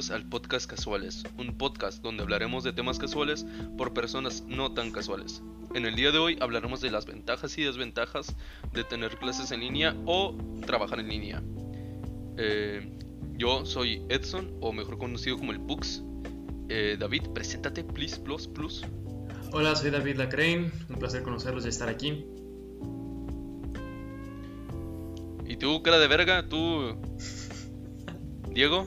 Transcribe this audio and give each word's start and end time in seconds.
bienvenidos 0.00 0.10
al 0.10 0.30
Podcast 0.30 0.70
Casuales, 0.70 1.24
un 1.36 1.58
podcast 1.58 2.02
donde 2.02 2.22
hablaremos 2.22 2.64
de 2.64 2.72
temas 2.72 2.98
casuales 2.98 3.44
por 3.76 3.92
personas 3.92 4.44
no 4.46 4.72
tan 4.72 4.92
casuales. 4.92 5.42
En 5.74 5.84
el 5.84 5.94
día 5.94 6.10
de 6.10 6.16
hoy 6.16 6.38
hablaremos 6.40 6.80
de 6.80 6.90
las 6.90 7.04
ventajas 7.04 7.58
y 7.58 7.64
desventajas 7.64 8.34
de 8.72 8.82
tener 8.84 9.18
clases 9.18 9.50
en 9.50 9.60
línea 9.60 9.94
o 10.06 10.34
trabajar 10.64 11.00
en 11.00 11.08
línea. 11.08 11.42
Eh, 12.38 12.90
yo 13.36 13.66
soy 13.66 14.02
Edson, 14.08 14.50
o 14.62 14.72
mejor 14.72 14.96
conocido 14.96 15.36
como 15.36 15.52
el 15.52 15.60
Pux. 15.60 16.02
Eh, 16.70 16.96
David, 16.98 17.24
preséntate, 17.34 17.84
please, 17.84 18.18
plus, 18.20 18.48
plus. 18.48 18.82
Hola, 19.52 19.76
soy 19.76 19.90
David 19.90 20.16
Lacrain, 20.16 20.72
un 20.88 20.98
placer 20.98 21.22
conocerlos 21.22 21.66
y 21.66 21.68
estar 21.68 21.90
aquí. 21.90 22.24
¿Y 25.46 25.56
tú, 25.56 25.82
cara 25.82 25.98
de 25.98 26.06
verga? 26.06 26.48
¿Tú, 26.48 26.96
Diego? 28.48 28.86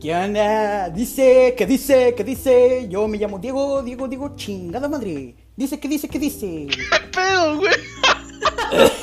¿Qué 0.00 0.14
onda? 0.14 0.90
Dice, 0.90 1.54
que 1.56 1.66
dice, 1.66 2.14
que 2.14 2.22
dice. 2.24 2.86
Yo 2.88 3.08
me 3.08 3.18
llamo 3.18 3.38
Diego, 3.38 3.82
Diego, 3.82 4.08
Diego, 4.08 4.36
chingada 4.36 4.88
madre. 4.88 5.34
Dice, 5.56 5.80
que 5.80 5.88
dice, 5.88 6.08
que 6.08 6.18
dice. 6.18 6.66
¿Qué 6.68 6.98
pedo, 7.12 7.56
güey? 7.56 7.72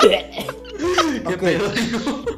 ¿Qué 0.00 1.34
Ok. 1.34 1.40
pedo? 1.40 1.72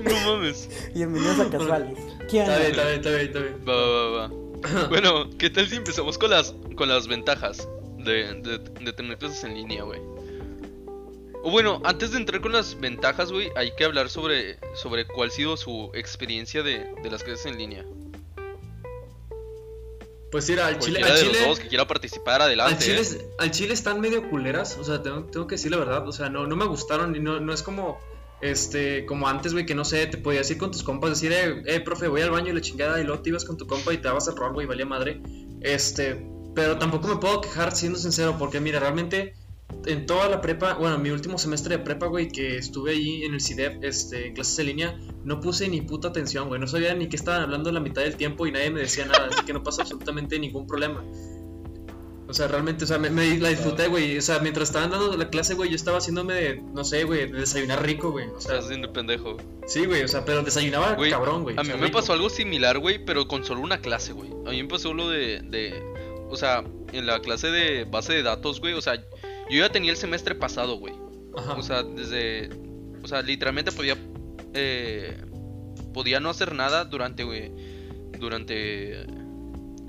No 0.04 0.20
mames. 0.32 0.68
Bienvenidos 0.94 1.40
a 1.40 1.50
Casuales. 1.50 1.98
¿Qué 2.30 2.40
Está 2.40 2.54
onda? 2.54 2.58
bien, 2.58 2.70
está 2.70 2.84
bien, 2.84 2.96
está 2.96 3.10
bien, 3.10 3.26
está 3.26 3.38
bien. 3.40 3.56
Va, 3.68 3.74
va, 3.74 4.10
va, 4.10 4.28
va. 4.28 4.88
Bueno, 4.88 5.30
¿qué 5.38 5.50
tal 5.50 5.68
si 5.68 5.76
empezamos 5.76 6.16
con 6.18 6.30
las, 6.30 6.54
con 6.76 6.88
las 6.88 7.06
ventajas 7.06 7.68
de, 7.98 8.40
de, 8.40 8.58
de 8.58 8.92
tener 8.92 9.18
clases 9.18 9.44
en 9.44 9.54
línea, 9.54 9.82
güey? 9.84 10.00
O 11.44 11.50
bueno, 11.50 11.80
antes 11.84 12.10
de 12.12 12.16
entrar 12.18 12.40
con 12.40 12.52
las 12.52 12.80
ventajas, 12.80 13.30
güey, 13.30 13.50
hay 13.54 13.70
que 13.76 13.84
hablar 13.84 14.08
sobre, 14.08 14.58
sobre 14.74 15.06
cuál 15.06 15.28
ha 15.28 15.32
sido 15.32 15.56
su 15.56 15.90
experiencia 15.94 16.62
de, 16.62 16.86
de 17.02 17.10
las 17.10 17.22
clases 17.22 17.46
en 17.46 17.58
línea. 17.58 17.84
Pues 20.30 20.48
mira, 20.50 20.66
al 20.66 20.78
Chile, 20.78 20.98
al 21.02 21.04
de 21.04 21.22
los 21.24 21.32
Chile, 21.32 21.46
dos 21.46 21.60
que 21.60 21.68
quiera 21.68 21.86
participar, 21.86 22.36
al 22.42 22.48
adelante. 22.48 22.84
Chile, 22.84 22.98
¿eh? 22.98 23.00
es- 23.00 23.18
al 23.38 23.50
Chile 23.52 23.74
están 23.74 24.00
medio 24.00 24.28
culeras, 24.28 24.76
o 24.78 24.84
sea, 24.84 25.02
tengo, 25.02 25.24
tengo 25.24 25.46
que 25.46 25.54
decir 25.54 25.70
la 25.70 25.76
verdad, 25.78 26.06
o 26.06 26.12
sea, 26.12 26.28
no, 26.28 26.46
no 26.46 26.56
me 26.56 26.66
gustaron 26.66 27.14
y 27.14 27.20
no, 27.20 27.38
no 27.40 27.52
es 27.52 27.62
como, 27.62 27.98
este, 28.40 29.06
como 29.06 29.28
antes, 29.28 29.52
güey, 29.52 29.64
que 29.66 29.74
no 29.74 29.84
sé, 29.84 30.06
te 30.08 30.18
podías 30.18 30.50
ir 30.50 30.58
con 30.58 30.70
tus 30.72 30.82
compas, 30.82 31.10
decir, 31.10 31.32
eh, 31.32 31.62
eh, 31.66 31.80
profe, 31.80 32.08
voy 32.08 32.20
al 32.22 32.30
baño 32.30 32.50
y 32.50 32.54
la 32.54 32.60
chingada, 32.60 33.00
y 33.00 33.04
luego 33.04 33.22
te 33.22 33.30
ibas 33.30 33.44
con 33.44 33.56
tu 33.56 33.66
compa 33.66 33.92
y 33.92 33.98
te 33.98 34.04
dabas 34.08 34.28
a 34.28 34.32
robar, 34.32 34.52
güey, 34.52 34.66
valía 34.66 34.84
madre, 34.84 35.20
este, 35.60 36.26
pero 36.54 36.76
tampoco 36.78 37.08
me 37.08 37.16
puedo 37.16 37.40
quejar 37.40 37.74
siendo 37.74 37.98
sincero, 37.98 38.36
porque 38.38 38.60
mira, 38.60 38.80
realmente, 38.80 39.34
en 39.86 40.06
toda 40.06 40.28
la 40.28 40.40
prepa, 40.40 40.74
bueno, 40.74 40.98
mi 40.98 41.10
último 41.10 41.38
semestre 41.38 41.76
de 41.76 41.84
prepa, 41.84 42.06
güey, 42.06 42.28
que 42.28 42.56
estuve 42.56 42.92
ahí 42.92 43.24
en 43.24 43.34
el 43.34 43.40
CIDEP, 43.40 43.84
este, 43.84 44.28
en 44.28 44.34
clases 44.34 44.58
en 44.58 44.66
línea, 44.66 45.00
no 45.24 45.40
puse 45.40 45.68
ni 45.68 45.80
puta 45.80 46.08
atención, 46.08 46.48
güey, 46.48 46.60
no 46.60 46.66
sabía 46.66 46.94
ni 46.94 47.08
qué 47.08 47.16
estaban 47.16 47.42
hablando 47.42 47.70
la 47.72 47.80
mitad 47.80 48.02
del 48.02 48.16
tiempo 48.16 48.46
y 48.46 48.52
nadie 48.52 48.70
me 48.70 48.80
decía 48.80 49.06
nada, 49.06 49.28
así 49.32 49.44
que 49.44 49.52
no 49.52 49.62
pasa 49.62 49.82
absolutamente 49.82 50.38
ningún 50.38 50.66
problema. 50.66 51.04
O 52.28 52.34
sea, 52.34 52.48
realmente, 52.48 52.82
o 52.82 52.86
sea, 52.88 52.98
me, 52.98 53.08
me 53.08 53.38
la 53.38 53.50
disfruté, 53.50 53.86
güey. 53.86 54.18
O 54.18 54.20
sea, 54.20 54.40
mientras 54.40 54.68
estaban 54.70 54.90
dando 54.90 55.16
la 55.16 55.30
clase, 55.30 55.54
güey, 55.54 55.70
yo 55.70 55.76
estaba 55.76 55.98
haciéndome 55.98 56.34
de, 56.34 56.60
no 56.74 56.82
sé, 56.82 57.04
güey, 57.04 57.30
de 57.30 57.38
desayunar 57.38 57.84
rico, 57.86 58.10
güey. 58.10 58.26
O 58.26 58.40
sea, 58.40 58.60
siendo 58.62 58.92
pendejo. 58.92 59.36
sí, 59.68 59.86
güey, 59.86 60.02
o 60.02 60.08
sea, 60.08 60.24
pero 60.24 60.42
desayunaba 60.42 60.94
Güey, 60.94 61.12
cabrón, 61.12 61.44
güey. 61.44 61.56
A 61.56 61.62
mí 61.62 61.68
me 61.68 61.76
rico. 61.76 61.98
pasó 61.98 62.14
algo 62.14 62.28
similar, 62.28 62.80
güey, 62.80 63.04
pero 63.04 63.28
con 63.28 63.44
solo 63.44 63.60
una 63.60 63.80
clase, 63.80 64.12
güey. 64.12 64.30
A 64.44 64.50
mí 64.50 64.60
me 64.60 64.68
pasó 64.68 64.92
lo 64.92 65.08
de, 65.08 65.40
de, 65.42 65.80
o 66.28 66.36
sea, 66.36 66.64
en 66.92 67.06
la 67.06 67.20
clase 67.20 67.46
de 67.48 67.84
base 67.84 68.14
de 68.14 68.24
datos, 68.24 68.60
güey, 68.60 68.74
o 68.74 68.82
sea, 68.82 69.00
yo 69.50 69.58
ya 69.58 69.70
tenía 69.70 69.90
el 69.90 69.96
semestre 69.96 70.34
pasado, 70.34 70.78
güey. 70.78 70.94
Ajá. 71.36 71.54
O 71.54 71.62
sea, 71.62 71.82
desde, 71.82 72.48
o 73.02 73.08
sea, 73.08 73.22
literalmente 73.22 73.72
podía, 73.72 73.96
eh, 74.54 75.22
podía 75.92 76.20
no 76.20 76.30
hacer 76.30 76.54
nada 76.54 76.84
durante, 76.84 77.24
güey, 77.24 77.52
durante, 78.18 79.06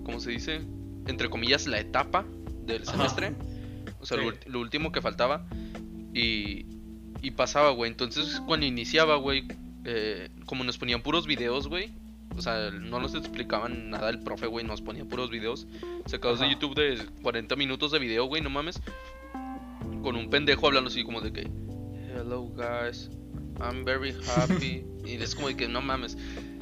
¿cómo 0.04 0.20
se 0.20 0.32
dice? 0.32 0.62
Entre 1.08 1.30
comillas, 1.30 1.68
la 1.68 1.80
etapa 1.80 2.26
del 2.66 2.84
Ajá. 2.84 2.92
semestre. 2.92 3.34
O 4.00 4.06
sea, 4.06 4.18
lo, 4.18 4.24
Sí. 4.24 4.30
ulti- 4.30 4.48
lo 4.48 4.60
último 4.60 4.92
que 4.92 5.02
faltaba. 5.02 5.48
Y, 6.14 6.66
y 7.22 7.32
pasaba, 7.32 7.72
güey. 7.72 7.90
Entonces, 7.92 8.42
cuando 8.46 8.66
iniciaba, 8.66 9.16
güey, 9.16 9.48
eh, 9.86 10.30
como 10.46 10.64
nos 10.64 10.78
ponían 10.78 11.02
puros 11.02 11.26
videos, 11.28 11.68
güey. 11.68 11.92
O 12.36 12.42
sea, 12.42 12.70
no 12.72 13.00
nos 13.00 13.16
explicaban 13.16 13.90
nada 13.90 14.10
el 14.10 14.20
profe, 14.20 14.46
güey. 14.48 14.66
Nos 14.66 14.82
ponía 14.82 15.06
puros 15.06 15.30
videos 15.32 15.66
sacados 16.06 16.40
de. 16.40 16.50
YouTube 16.50 16.76
de 16.76 17.04
40 17.24 17.56
minutos 17.56 17.92
de 17.92 18.00
video, 18.00 18.26
güey, 18.26 18.42
no 18.42 18.50
mames. 18.50 18.80
Con 20.02 20.16
un 20.16 20.30
pendejo 20.30 20.68
hablando 20.68 20.90
así 20.90 21.04
como 21.04 21.22
de 21.22 21.32
que, 21.34 21.42
hello 22.16 22.44
guys, 22.56 23.10
I'm 23.60 23.84
very 23.84 24.14
happy. 24.36 24.86
y 25.06 25.14
es 25.16 25.36
como 25.36 25.48
de 25.48 25.58
que 25.58 25.68
no 25.68 25.82
mames. 25.82 26.18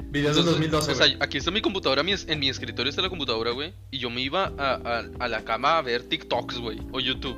Videos 0.08 0.36
del 0.36 0.44
Entonces, 0.46 0.70
2012, 0.70 0.92
o 0.92 0.94
sea, 0.94 1.16
aquí 1.20 1.38
está 1.38 1.50
mi 1.50 1.60
computadora, 1.60 2.02
mi 2.02 2.12
en 2.26 2.38
mi 2.38 2.48
escritorio 2.48 2.88
está 2.90 3.02
la 3.02 3.08
computadora, 3.10 3.50
güey. 3.50 3.74
Y 3.90 3.98
yo 3.98 4.08
me 4.08 4.20
iba 4.22 4.52
a, 4.56 4.74
a- 4.74 5.04
a 5.18 5.28
la 5.28 5.44
cama 5.44 5.78
a 5.78 5.82
ver 5.82 6.04
TikToks, 6.04 6.58
güey, 6.58 6.78
o 6.92 7.00
YouTube. 7.00 7.36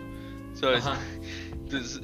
¿Sabes? 0.54 0.84
Ajá. 0.86 1.00
Entonces, 1.52 2.00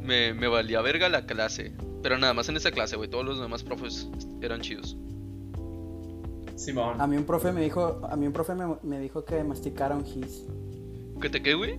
me, 0.00 0.32
me 0.32 0.46
valía 0.48 0.80
verga 0.80 1.08
la 1.08 1.26
clase. 1.26 1.72
Pero 2.02 2.16
nada 2.18 2.32
más 2.32 2.48
en 2.48 2.56
esa 2.56 2.70
clase, 2.70 2.96
güey. 2.96 3.10
Todos 3.10 3.24
los 3.26 3.40
demás 3.40 3.62
profes 3.62 4.08
eran 4.40 4.60
chidos. 4.62 4.96
Simón. 6.56 7.00
A 7.00 7.06
mí 7.06 7.16
un 7.16 7.24
profe 7.24 7.52
me 7.52 7.62
dijo, 7.62 8.00
a 8.08 8.16
mí 8.16 8.26
un 8.26 8.32
profe 8.32 8.54
me, 8.54 8.76
me 8.82 8.98
dijo 9.00 9.24
que 9.24 9.42
masticara 9.44 9.96
un 9.96 10.04
gis. 10.04 10.44
¿Qué 11.20 11.28
te 11.30 11.42
qué, 11.42 11.54
güey? 11.54 11.78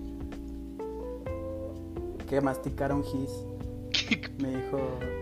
Que 2.28 2.40
masticara 2.40 2.94
un 2.94 3.04
gis. 3.04 3.30
Me 4.38 4.48
dijo, 4.48 4.80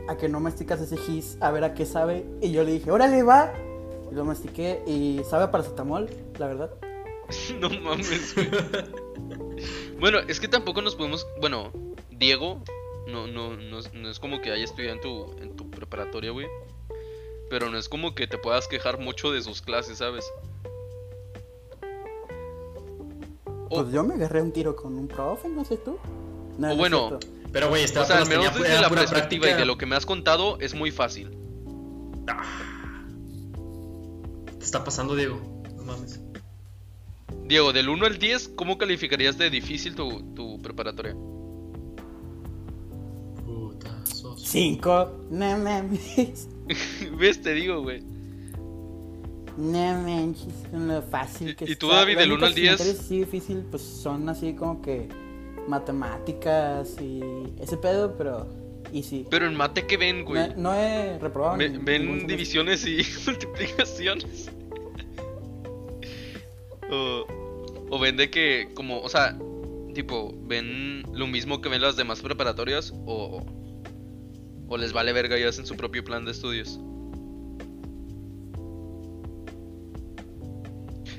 a 0.09 0.17
que 0.17 0.29
no 0.29 0.39
masticas 0.41 0.81
ese 0.81 0.97
gis, 0.97 1.37
a 1.41 1.51
ver 1.51 1.65
a 1.65 1.75
qué 1.75 1.85
sabe. 1.87 2.25
Y 2.41 2.53
yo 2.53 2.63
le 2.65 2.73
dije, 2.73 2.91
órale, 2.91 3.23
va. 3.23 3.53
Y 4.11 4.15
lo 4.15 4.25
mastiqué 4.25 4.83
y 4.87 5.21
sabe 5.29 5.45
a 5.45 5.51
paracetamol, 5.51 6.09
la 6.39 6.47
verdad. 6.47 6.71
no 7.61 7.69
mames, 7.71 8.35
güey. 8.35 8.49
bueno, 10.01 10.19
es 10.29 10.41
que 10.41 10.49
tampoco 10.49 10.83
nos 10.83 10.95
podemos. 10.97 11.27
Bueno, 11.41 11.71
Diego, 12.11 12.63
no, 13.09 13.27
no, 13.27 13.57
no, 13.57 13.79
es- 13.81 13.93
no 13.93 14.09
es 14.09 14.19
como 14.21 14.41
que 14.41 14.51
haya 14.53 14.65
estudiado 14.65 14.95
en 14.97 15.01
tu, 15.01 15.43
en 15.43 15.57
tu 15.57 15.71
preparatoria, 15.71 16.31
güey. 16.31 16.47
Pero 17.51 17.69
no 17.71 17.79
es 17.79 17.89
como 17.89 18.15
que 18.15 18.27
te 18.29 18.39
puedas 18.39 18.69
quejar 18.69 18.99
mucho 19.01 19.33
de 19.33 19.43
sus 19.43 19.61
clases, 19.63 19.99
¿sabes? 19.99 20.25
Pues 23.69 23.91
yo 23.93 24.03
me 24.05 24.15
agarré 24.15 24.43
un 24.43 24.53
tiro 24.53 24.75
con 24.77 24.97
un 24.97 25.07
profe, 25.09 25.49
no 25.49 25.65
sé 25.65 25.77
tú. 25.77 25.97
No, 26.61 26.73
O 26.73 26.77
bueno. 26.77 27.19
Pero, 27.53 27.69
güey, 27.69 27.83
este 27.83 27.99
O 27.99 28.05
sea, 28.05 28.19
al 28.19 28.29
menos 28.29 28.53
tenía- 28.53 28.69
desde 28.69 28.81
la 28.81 28.89
pura 28.89 29.01
perspectiva 29.01 29.39
y 29.47 29.49
práctica. 29.49 29.57
de 29.61 29.65
lo 29.67 29.77
que 29.77 29.87
me 29.87 29.97
has 29.97 30.07
contado, 30.07 30.59
es 30.61 30.75
muy 30.75 30.91
fácil. 30.93 31.31
Te 34.59 34.65
está 34.65 34.85
pasando, 34.85 35.17
Diego. 35.17 35.41
No 35.77 35.83
mames. 35.85 36.21
Diego, 37.47 37.73
del 37.73 37.89
1 37.89 38.07
al 38.07 38.19
10, 38.19 38.49
¿cómo 38.55 38.79
calificarías 38.79 39.37
de 39.39 39.51
difícil 39.51 39.95
tu, 39.97 40.23
tu 40.35 40.61
preparatoria? 40.63 41.17
Puta, 43.45 44.05
sos. 44.07 44.41
Cinco, 44.43 45.11
no 45.31 45.59
mames. 45.59 46.49
¿Ves? 47.19 47.43
Te 47.43 47.55
digo, 47.55 47.83
güey. 47.83 48.03
No 49.57 50.03
manches, 50.03 50.55
con 50.71 50.87
lo 50.87 51.03
fácil 51.03 51.57
que 51.57 51.65
¿Y- 51.65 51.73
y 51.73 51.77
tú, 51.77 51.87
está. 51.89 51.99
David, 52.01 52.19
del 52.19 52.33
uno 52.33 52.47
al 52.47 52.53
únicas 52.53 52.55
10? 52.55 52.73
materias 52.79 53.01
así 53.01 53.19
difícil, 53.19 53.65
pues 53.71 53.83
son 53.83 54.29
así 54.29 54.55
como 54.55 54.81
que 54.81 55.09
matemáticas 55.69 56.97
y 57.01 57.21
ese 57.61 57.77
pedo, 57.77 58.17
pero 58.17 58.47
y 58.93 59.03
sí. 59.03 59.27
Pero 59.31 59.47
en 59.47 59.55
mate, 59.55 59.87
¿qué 59.87 59.97
ven, 59.97 60.25
güey? 60.25 60.49
No, 60.51 60.57
no 60.57 60.75
he 60.75 61.19
reprobado. 61.19 61.57
Ni- 61.57 61.69
ven 61.79 62.27
divisiones 62.27 62.87
y 62.87 63.03
multiplicaciones. 63.27 64.51
o, 66.91 67.27
o 67.91 67.99
ven 67.99 68.17
de 68.17 68.31
que, 68.31 68.71
como, 68.75 69.01
o 69.01 69.09
sea, 69.09 69.39
tipo, 69.95 70.35
ven 70.43 71.05
lo 71.13 71.27
mismo 71.27 71.61
que 71.61 71.69
ven 71.69 71.83
las 71.83 71.97
demás 71.97 72.21
preparatorias 72.21 72.93
o, 73.07 73.45
o 74.69 74.77
les 74.77 74.93
vale 74.93 75.13
verga 75.13 75.39
y 75.39 75.43
hacen 75.45 75.67
su 75.67 75.77
propio 75.77 76.03
plan 76.05 76.25
de 76.25 76.33
estudios. 76.33 76.81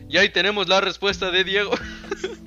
Y 0.09 0.17
ahí 0.17 0.27
tenemos 0.29 0.67
la 0.67 0.81
respuesta 0.81 1.31
de 1.31 1.43
Diego. 1.45 1.71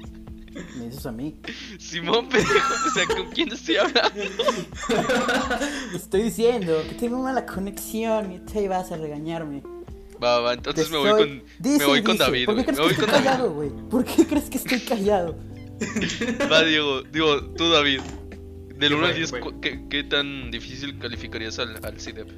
Me 0.79 0.87
dices 0.87 1.05
a 1.07 1.13
mí. 1.13 1.35
Simón, 1.79 2.29
pendejo, 2.29 2.75
o 2.87 2.91
sea, 2.95 3.07
¿con 3.07 3.31
quién 3.33 3.53
estoy 3.53 3.77
hablando? 3.77 4.23
Estoy 5.95 6.23
diciendo 6.25 6.83
que 6.89 6.95
tengo 6.95 7.23
mala 7.23 7.47
conexión 7.47 8.33
y 8.33 8.39
te 8.41 8.69
vas 8.69 8.93
a 8.93 8.97
regañarme. 8.97 9.63
Va, 10.23 10.41
va, 10.41 10.55
entonces 10.55 10.91
me 10.91 10.99
voy 10.99 11.11
con, 11.11 11.43
Dice 11.59 11.79
me 11.79 11.85
voy 11.87 12.03
con 12.03 12.13
dice. 12.13 12.25
David. 12.25 12.47
¿Por 12.47 12.57
qué 12.57 12.65
crees 12.65 12.79
Me 12.79 12.87
que 12.87 12.93
estoy 12.93 13.07
callado, 13.07 13.53
güey? 13.53 13.71
¿Por 13.91 14.05
qué 14.05 14.27
crees 14.27 14.45
que 14.51 14.59
estoy 14.59 14.81
callado? 14.81 15.37
Va, 16.51 16.63
Diego, 16.65 17.03
digo, 17.03 17.43
tú, 17.57 17.69
David. 17.71 18.01
Del 18.79 18.89
¿Qué 18.91 18.95
1 18.95 19.07
al 19.07 19.13
fue? 19.13 19.19
10, 19.19 19.33
¿Qué 19.33 19.39
fue? 19.39 19.53
cu- 19.53 19.61
¿qué, 19.61 19.85
qué 19.89 20.05
tan 20.05 20.51
difícil 20.51 20.99
calificarías 20.99 21.59
al, 21.59 21.79
al 21.85 22.01
CIDEP? 22.01 22.29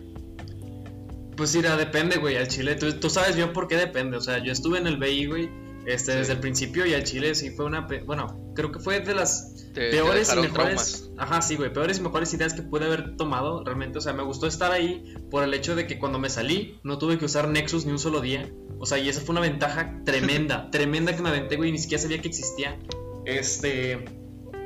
Pues 1.37 1.55
mira, 1.55 1.77
depende, 1.77 2.17
güey, 2.17 2.37
al 2.37 2.49
chile. 2.49 2.77
Tú, 2.77 2.93
tú 2.95 3.11
sabes 3.11 3.37
bien 3.37 3.53
por 3.53 3.69
qué 3.69 3.77
depende. 3.77 4.17
O 4.17 4.21
sea, 4.21 4.39
yo 4.43 4.53
estuve 4.53 4.79
en 4.79 4.87
el 4.87 4.97
BI, 4.97 5.27
güey. 5.27 5.51
Este, 5.87 6.13
Sí. 6.13 6.19
desde 6.19 6.33
el 6.33 6.41
principio 6.41 6.85
y 6.85 6.95
al 6.95 7.05
Chile 7.05 7.35
sí 7.35 7.51
fue 7.51 7.65
una. 7.65 7.87
Bueno, 8.05 8.53
creo 8.55 8.73
que 8.73 8.81
fue 8.81 9.01
de 9.01 9.15
las 9.15 9.55
Te- 9.73 9.83
te 9.83 9.91
peores 9.91 10.33
y 10.37 10.41
mejores. 10.41 11.11
Ajá, 11.17 11.41
sí, 11.43 11.55
güey. 11.57 11.73
Peores 11.73 11.99
y 11.99 12.01
mejores 12.03 12.35
ideas 12.35 12.55
que 12.55 12.63
pude 12.63 12.87
haber 12.87 13.17
tomado 13.17 13.63
realmente. 13.65 13.99
O 13.99 14.01
sea, 14.01 14.13
me 14.13 14.23
gustó 14.25 14.47
estar 14.49 14.73
ahí 14.73 15.15
por 15.31 15.45
el 15.45 15.55
hecho 15.55 15.77
de 15.77 15.87
que 15.87 15.99
cuando 15.99 16.19
me 16.19 16.29
salí 16.29 16.81
no 16.83 16.99
tuve 16.99 17.19
que 17.19 17.25
usar 17.27 17.49
Nexus 17.49 17.87
ni 17.87 17.93
un 17.93 17.99
solo 18.01 18.21
día. 18.21 18.51
O 18.79 18.85
sea, 18.87 18.99
y 18.99 19.09
esa 19.09 19.21
fue 19.21 19.33
una 19.33 19.41
ventaja 19.43 20.01
tremenda. 20.05 20.71
tremenda 20.73 21.15
que 21.15 21.23
me 21.23 21.29
aventé, 21.29 21.57
güey. 21.57 21.69
y 21.69 21.73
Ni 21.73 21.79
siquiera 21.79 22.03
sabía 22.03 22.21
que 22.21 22.29
existía. 22.29 22.79
Este. 23.25 24.05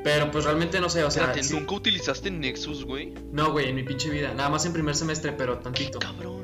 Pero 0.03 0.31
pues 0.31 0.45
realmente 0.45 0.79
no 0.81 0.89
sé, 0.89 1.03
o 1.03 1.11
sea. 1.11 1.23
Espérate, 1.25 1.43
sí- 1.47 1.53
¿nunca 1.53 1.75
utilizaste 1.75 2.31
Nexus, 2.31 2.83
güey? 2.85 3.13
No, 3.31 3.51
güey, 3.51 3.69
en 3.69 3.75
mi 3.75 3.83
pinche 3.83 4.09
vida. 4.09 4.33
Nada 4.33 4.49
más 4.49 4.65
en 4.65 4.73
primer 4.73 4.95
semestre, 4.95 5.31
pero 5.33 5.59
tantito. 5.59 5.99
Cabrón. 5.99 6.41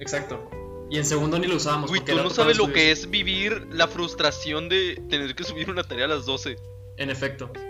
Exacto. 0.00 0.50
Y 0.90 0.96
en 0.98 1.04
segundo 1.04 1.38
ni 1.38 1.46
lo 1.46 1.56
usábamos. 1.56 1.90
Porque 1.90 2.12
tú 2.12 2.16
no 2.22 2.30
sabes 2.30 2.56
lo 2.56 2.72
que 2.72 2.90
es 2.90 3.10
vivir 3.10 3.66
la 3.70 3.86
frustración 3.88 4.68
de 4.68 5.02
tener 5.10 5.34
que 5.34 5.44
subir 5.44 5.70
una 5.70 5.82
tarea 5.84 6.06
a 6.06 6.08
las 6.08 6.24
12. 6.26 6.56
En 6.96 7.10
efecto. 7.10 7.50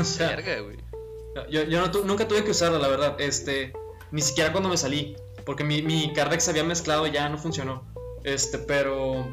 O 0.00 0.04
sea, 0.04 0.28
Verga, 0.30 0.60
güey. 0.60 0.76
yo, 1.50 1.62
yo 1.64 1.80
no 1.80 1.90
tu- 1.90 2.04
nunca 2.04 2.26
tuve 2.26 2.42
que 2.44 2.50
usarla, 2.50 2.78
la 2.78 2.88
verdad. 2.88 3.20
Este, 3.20 3.72
ni 4.10 4.20
siquiera 4.22 4.50
cuando 4.52 4.68
me 4.68 4.76
salí. 4.76 5.16
Porque 5.46 5.64
mi, 5.64 5.82
mi 5.82 6.12
Cardex 6.12 6.44
se 6.44 6.50
había 6.50 6.64
mezclado 6.64 7.06
y 7.06 7.12
ya 7.12 7.28
no 7.28 7.38
funcionó. 7.38 7.84
Este, 8.24 8.58
pero. 8.58 9.26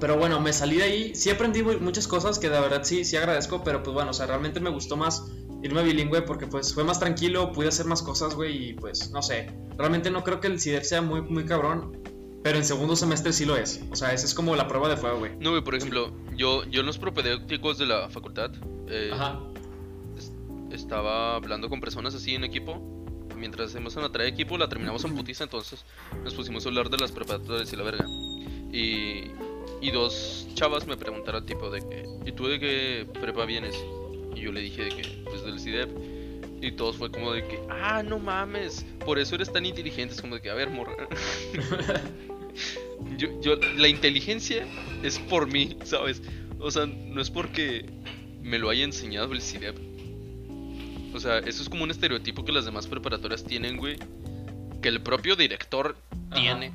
Pero 0.00 0.16
bueno, 0.16 0.38
me 0.40 0.52
salí 0.52 0.76
de 0.76 0.82
ahí. 0.84 1.14
Sí 1.14 1.30
aprendí 1.30 1.62
mu- 1.62 1.78
muchas 1.80 2.06
cosas 2.06 2.38
que 2.38 2.48
de 2.48 2.60
verdad 2.60 2.82
sí, 2.84 3.04
sí 3.04 3.16
agradezco. 3.16 3.64
Pero 3.64 3.82
pues 3.82 3.94
bueno, 3.94 4.10
o 4.10 4.14
sea, 4.14 4.26
realmente 4.26 4.60
me 4.60 4.70
gustó 4.70 4.96
más 4.96 5.24
irme 5.62 5.82
bilingüe 5.82 6.22
porque 6.22 6.46
pues 6.46 6.72
fue 6.74 6.84
más 6.84 6.98
tranquilo, 7.00 7.52
pude 7.52 7.68
hacer 7.68 7.86
más 7.86 8.02
cosas, 8.02 8.34
güey. 8.34 8.70
Y 8.70 8.72
pues 8.74 9.10
no 9.10 9.22
sé. 9.22 9.50
Realmente 9.76 10.10
no 10.10 10.24
creo 10.24 10.40
que 10.40 10.46
el 10.48 10.60
CIDEF 10.60 10.84
sea 10.84 11.02
muy, 11.02 11.22
muy 11.22 11.44
cabrón. 11.44 11.96
Pero 12.42 12.56
en 12.58 12.64
segundo 12.64 12.94
semestre 12.94 13.32
sí 13.32 13.44
lo 13.44 13.56
es. 13.56 13.82
O 13.90 13.96
sea, 13.96 14.12
esa 14.12 14.24
es 14.24 14.32
como 14.32 14.54
la 14.54 14.68
prueba 14.68 14.88
de 14.88 14.96
fuego, 14.96 15.18
güey. 15.18 15.32
No, 15.40 15.50
güey, 15.50 15.62
por 15.62 15.74
ejemplo, 15.74 16.12
yo, 16.36 16.64
yo 16.64 16.80
en 16.80 16.86
los 16.86 16.96
propedéuticos 16.98 17.78
de 17.78 17.86
la 17.86 18.08
facultad 18.08 18.52
eh, 18.86 19.10
Ajá. 19.12 19.40
es- 20.16 20.32
estaba 20.72 21.34
hablando 21.34 21.68
con 21.68 21.80
personas 21.80 22.14
así 22.14 22.34
en 22.36 22.44
equipo. 22.44 22.80
Mientras 23.36 23.70
hacemos 23.70 23.94
una 23.96 24.10
tarea 24.10 24.24
de 24.26 24.32
equipo, 24.32 24.56
la 24.56 24.68
terminamos 24.68 25.04
en 25.04 25.14
putiza, 25.14 25.44
entonces 25.44 25.84
nos 26.24 26.34
pusimos 26.34 26.64
a 26.64 26.68
hablar 26.70 26.90
de 26.90 26.96
las 26.98 27.12
preparatorias 27.12 27.72
y 27.72 27.76
la 27.76 27.82
verga. 27.84 28.06
Y, 28.72 29.30
y 29.80 29.90
dos 29.92 30.46
chavas 30.54 30.86
me 30.86 30.96
preguntaron, 30.96 31.44
tipo, 31.46 31.70
de 31.70 31.80
que, 31.80 32.04
¿y 32.26 32.32
tú 32.32 32.46
de 32.46 32.58
qué 32.58 33.06
prepa 33.20 33.44
vienes? 33.44 33.76
Y 34.38 34.42
yo 34.42 34.52
le 34.52 34.60
dije 34.60 34.84
de 34.84 34.88
que, 34.90 35.02
pues 35.24 35.44
del 35.44 35.58
CIDEP. 35.58 35.90
Y 36.60 36.72
todos 36.72 36.96
fue 36.96 37.10
como 37.10 37.32
de 37.32 37.46
que, 37.46 37.60
ah, 37.70 38.02
no 38.02 38.18
mames, 38.18 38.84
por 39.04 39.18
eso 39.18 39.34
eres 39.34 39.52
tan 39.52 39.64
inteligente. 39.66 40.14
Es 40.14 40.20
como 40.20 40.36
de 40.36 40.40
que, 40.40 40.50
a 40.50 40.54
ver, 40.54 40.70
morra. 40.70 41.08
yo, 43.18 43.40
yo, 43.40 43.56
la 43.76 43.88
inteligencia 43.88 44.66
es 45.02 45.18
por 45.18 45.46
mí, 45.46 45.76
¿sabes? 45.84 46.22
O 46.58 46.70
sea, 46.70 46.86
no 46.86 47.20
es 47.20 47.30
porque 47.30 47.86
me 48.42 48.58
lo 48.58 48.70
haya 48.70 48.84
enseñado 48.84 49.32
el 49.32 49.40
CIDEP. 49.40 49.76
O 51.14 51.20
sea, 51.20 51.38
eso 51.38 51.62
es 51.62 51.68
como 51.68 51.84
un 51.84 51.90
estereotipo 51.90 52.44
que 52.44 52.52
las 52.52 52.64
demás 52.64 52.86
preparatorias 52.86 53.44
tienen, 53.44 53.76
güey. 53.76 53.96
Que 54.82 54.88
el 54.88 55.00
propio 55.00 55.36
director 55.36 55.96
Ajá. 56.30 56.40
tiene. 56.40 56.72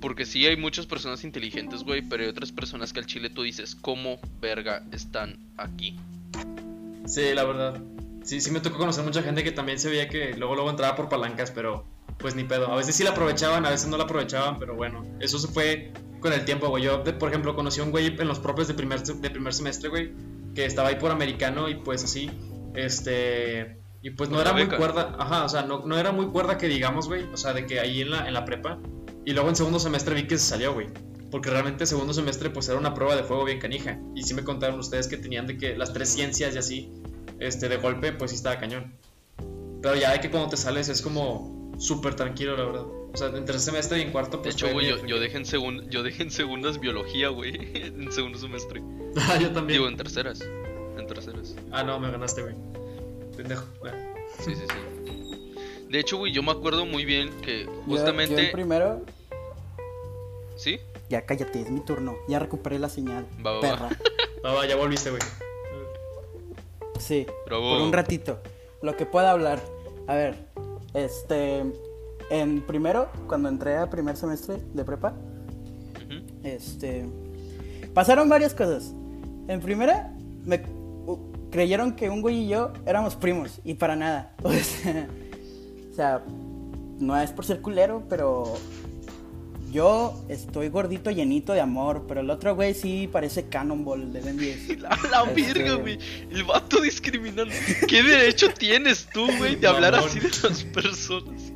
Porque 0.00 0.24
sí 0.24 0.46
hay 0.46 0.56
muchas 0.56 0.86
personas 0.86 1.24
inteligentes, 1.24 1.82
güey, 1.82 2.02
pero 2.02 2.22
hay 2.22 2.28
otras 2.28 2.52
personas 2.52 2.92
que 2.92 3.00
al 3.00 3.06
chile 3.06 3.28
tú 3.28 3.42
dices, 3.42 3.74
¿cómo 3.74 4.18
verga 4.40 4.82
están 4.92 5.38
aquí? 5.58 5.98
Sí, 7.10 7.34
la 7.34 7.44
verdad. 7.44 7.82
Sí, 8.22 8.40
sí 8.40 8.50
me 8.50 8.60
tocó 8.60 8.78
conocer 8.78 9.02
mucha 9.04 9.22
gente 9.22 9.42
que 9.42 9.50
también 9.52 9.78
se 9.78 9.88
veía 9.90 10.08
que 10.08 10.34
luego 10.34 10.54
luego 10.54 10.70
entraba 10.70 10.94
por 10.94 11.08
palancas, 11.08 11.50
pero 11.50 11.84
pues 12.18 12.34
ni 12.34 12.44
pedo. 12.44 12.70
A 12.70 12.76
veces 12.76 12.94
sí 12.94 13.02
la 13.02 13.10
aprovechaban, 13.10 13.64
a 13.66 13.70
veces 13.70 13.88
no 13.88 13.96
la 13.96 14.04
aprovechaban, 14.04 14.58
pero 14.58 14.74
bueno, 14.76 15.02
eso 15.20 15.38
se 15.38 15.48
fue 15.48 15.92
con 16.20 16.32
el 16.32 16.44
tiempo, 16.44 16.68
güey. 16.68 16.84
Yo, 16.84 16.98
de- 17.02 17.14
por 17.14 17.30
ejemplo, 17.30 17.54
conocí 17.56 17.80
a 17.80 17.84
un 17.84 17.90
güey 17.90 18.06
en 18.06 18.28
los 18.28 18.38
propios 18.38 18.68
de 18.68 18.74
primer, 18.74 19.02
de 19.02 19.30
primer 19.30 19.54
semestre, 19.54 19.88
güey, 19.88 20.12
que 20.54 20.66
estaba 20.66 20.88
ahí 20.88 20.96
por 20.96 21.10
americano 21.10 21.68
y 21.68 21.76
pues 21.76 22.04
así, 22.04 22.30
este... 22.74 23.78
Y 24.02 24.10
pues 24.10 24.30
no 24.30 24.40
era 24.40 24.52
muy 24.52 24.62
cuerda, 24.78 25.14
ajá, 25.18 25.44
o 25.44 25.48
sea, 25.48 25.62
no, 25.62 25.82
no 25.84 25.98
era 25.98 26.10
muy 26.12 26.26
cuerda 26.28 26.56
que 26.56 26.68
digamos, 26.68 27.06
güey, 27.08 27.24
o 27.32 27.36
sea, 27.36 27.52
de 27.52 27.66
que 27.66 27.80
ahí 27.80 28.00
en 28.00 28.10
la, 28.10 28.26
en 28.26 28.32
la 28.32 28.44
prepa. 28.46 28.78
Y 29.26 29.32
luego 29.32 29.50
en 29.50 29.56
segundo 29.56 29.78
semestre 29.78 30.14
vi 30.14 30.26
que 30.26 30.38
se 30.38 30.46
salió, 30.46 30.72
güey. 30.72 30.88
Porque 31.30 31.48
realmente 31.50 31.86
segundo 31.86 32.12
semestre 32.12 32.50
pues 32.50 32.68
era 32.68 32.78
una 32.78 32.92
prueba 32.94 33.14
de 33.16 33.22
fuego 33.22 33.44
bien 33.44 33.58
canija. 33.60 33.98
Y 34.14 34.22
sí 34.24 34.34
me 34.34 34.42
contaron 34.44 34.78
ustedes 34.80 35.06
que 35.08 35.16
tenían 35.16 35.46
de 35.46 35.56
que 35.58 35.76
las 35.76 35.92
tres 35.92 36.08
ciencias 36.08 36.54
y 36.54 36.58
así, 36.58 36.92
este, 37.38 37.68
de 37.68 37.76
golpe, 37.76 38.12
pues 38.12 38.30
sí 38.32 38.36
estaba 38.36 38.58
cañón. 38.58 38.92
Pero 39.82 39.94
ya 39.96 40.12
de 40.12 40.20
que 40.20 40.30
cuando 40.30 40.48
te 40.50 40.56
sales 40.56 40.88
es 40.88 41.00
como 41.02 41.72
súper 41.78 42.14
tranquilo, 42.14 42.56
la 42.56 42.64
verdad. 42.64 42.82
O 43.12 43.16
sea, 43.16 43.28
en 43.28 43.44
tercer 43.44 43.60
semestre 43.60 43.98
y 43.98 44.02
en 44.02 44.12
cuarto, 44.12 44.36
De 44.38 44.42
pues. 44.44 44.54
hecho, 44.54 44.66
fue 44.66 44.74
güey, 44.74 44.88
yo, 44.88 45.04
yo 45.06 45.18
dejé 45.18 45.38
en 45.38 45.44
segun- 45.44 45.88
yo 45.88 46.02
dejé 46.02 46.22
en 46.24 46.30
segundas 46.30 46.78
biología, 46.80 47.28
güey, 47.28 47.54
en 47.74 48.10
segundo 48.12 48.38
semestre. 48.38 48.82
Ah, 49.16 49.38
yo 49.40 49.50
también. 49.52 49.78
Digo, 49.78 49.88
en 49.88 49.96
terceras. 49.96 50.40
En 50.98 51.06
terceras. 51.06 51.56
Ah, 51.72 51.82
no, 51.82 51.98
me 51.98 52.10
ganaste, 52.10 52.42
güey. 52.42 52.54
Pendejo. 53.36 53.64
Bueno. 53.80 53.96
Sí, 54.44 54.54
sí, 54.54 54.62
sí. 54.68 55.86
De 55.88 55.98
hecho, 55.98 56.18
güey, 56.18 56.32
yo 56.32 56.42
me 56.42 56.52
acuerdo 56.52 56.84
muy 56.86 57.04
bien 57.04 57.30
que 57.40 57.64
Yo- 57.64 57.72
Yo, 57.72 57.82
justamente... 57.86 58.46
en 58.46 58.52
primero, 58.52 59.04
¿Sí? 60.56 60.78
Ya 61.10 61.26
cállate, 61.26 61.60
es 61.60 61.70
mi 61.70 61.80
turno. 61.80 62.14
Ya 62.28 62.38
recuperé 62.38 62.78
la 62.78 62.88
señal. 62.88 63.26
Va, 63.44 63.52
va, 63.52 63.60
perra. 63.60 63.88
Va, 64.42 64.54
va, 64.54 64.66
ya 64.66 64.74
volviste, 64.74 65.10
güey. 65.10 65.20
Sí, 66.98 67.26
Bravo. 67.44 67.74
por 67.74 67.82
un 67.82 67.92
ratito. 67.92 68.38
Lo 68.80 68.96
que 68.96 69.04
pueda 69.04 69.32
hablar. 69.32 69.60
A 70.06 70.14
ver, 70.14 70.46
este. 70.94 71.62
En 72.30 72.62
primero, 72.62 73.08
cuando 73.26 73.50
entré 73.50 73.76
a 73.76 73.90
primer 73.90 74.16
semestre 74.16 74.56
de 74.72 74.84
prepa, 74.84 75.12
este. 76.42 77.06
Pasaron 77.92 78.30
varias 78.30 78.54
cosas. 78.54 78.94
En 79.48 79.60
primera, 79.60 80.14
me 80.46 80.62
creyeron 81.50 81.96
que 81.96 82.08
un 82.08 82.22
güey 82.22 82.44
y 82.44 82.48
yo 82.48 82.72
éramos 82.86 83.16
primos. 83.16 83.60
Y 83.64 83.74
para 83.74 83.96
nada. 83.96 84.34
O 84.44 84.52
sea, 84.52 85.08
o 85.90 85.94
sea, 85.94 86.22
no 86.98 87.20
es 87.20 87.30
por 87.32 87.44
ser 87.44 87.60
culero, 87.60 88.04
pero. 88.08 88.54
Yo 89.70 90.20
estoy 90.28 90.68
gordito, 90.68 91.10
llenito 91.10 91.52
de 91.52 91.60
amor. 91.60 92.04
Pero 92.08 92.20
el 92.20 92.30
otro 92.30 92.54
güey 92.56 92.74
sí 92.74 93.08
parece 93.10 93.44
Cannonball 93.48 94.12
de 94.12 94.20
Ben 94.20 94.36
10. 94.36 94.70
A 94.88 94.96
la 95.08 95.30
Este- 95.30 95.42
verga, 95.54 95.74
güey. 95.74 95.98
El 96.30 96.44
vato 96.44 96.80
discriminando. 96.80 97.52
¿Qué 97.88 98.02
derecho 98.02 98.48
tienes 98.52 99.06
tú, 99.12 99.26
güey, 99.38 99.56
de 99.56 99.66
hablar 99.66 99.94
así 99.94 100.18
de 100.20 100.28
las 100.48 100.64
personas? 100.64 101.52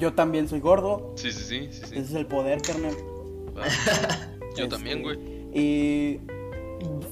Yo 0.00 0.12
también 0.12 0.48
soy 0.48 0.60
gordo. 0.60 1.12
Sí, 1.16 1.32
sí, 1.32 1.42
sí, 1.42 1.68
sí, 1.72 1.80
sí. 1.86 1.94
Ese 1.94 2.00
es 2.00 2.12
el 2.14 2.26
poder, 2.26 2.62
carnal. 2.62 2.94
Yo 4.56 4.64
Este, 4.64 4.68
también, 4.68 5.02
güey. 5.02 5.18
Y 5.52 6.20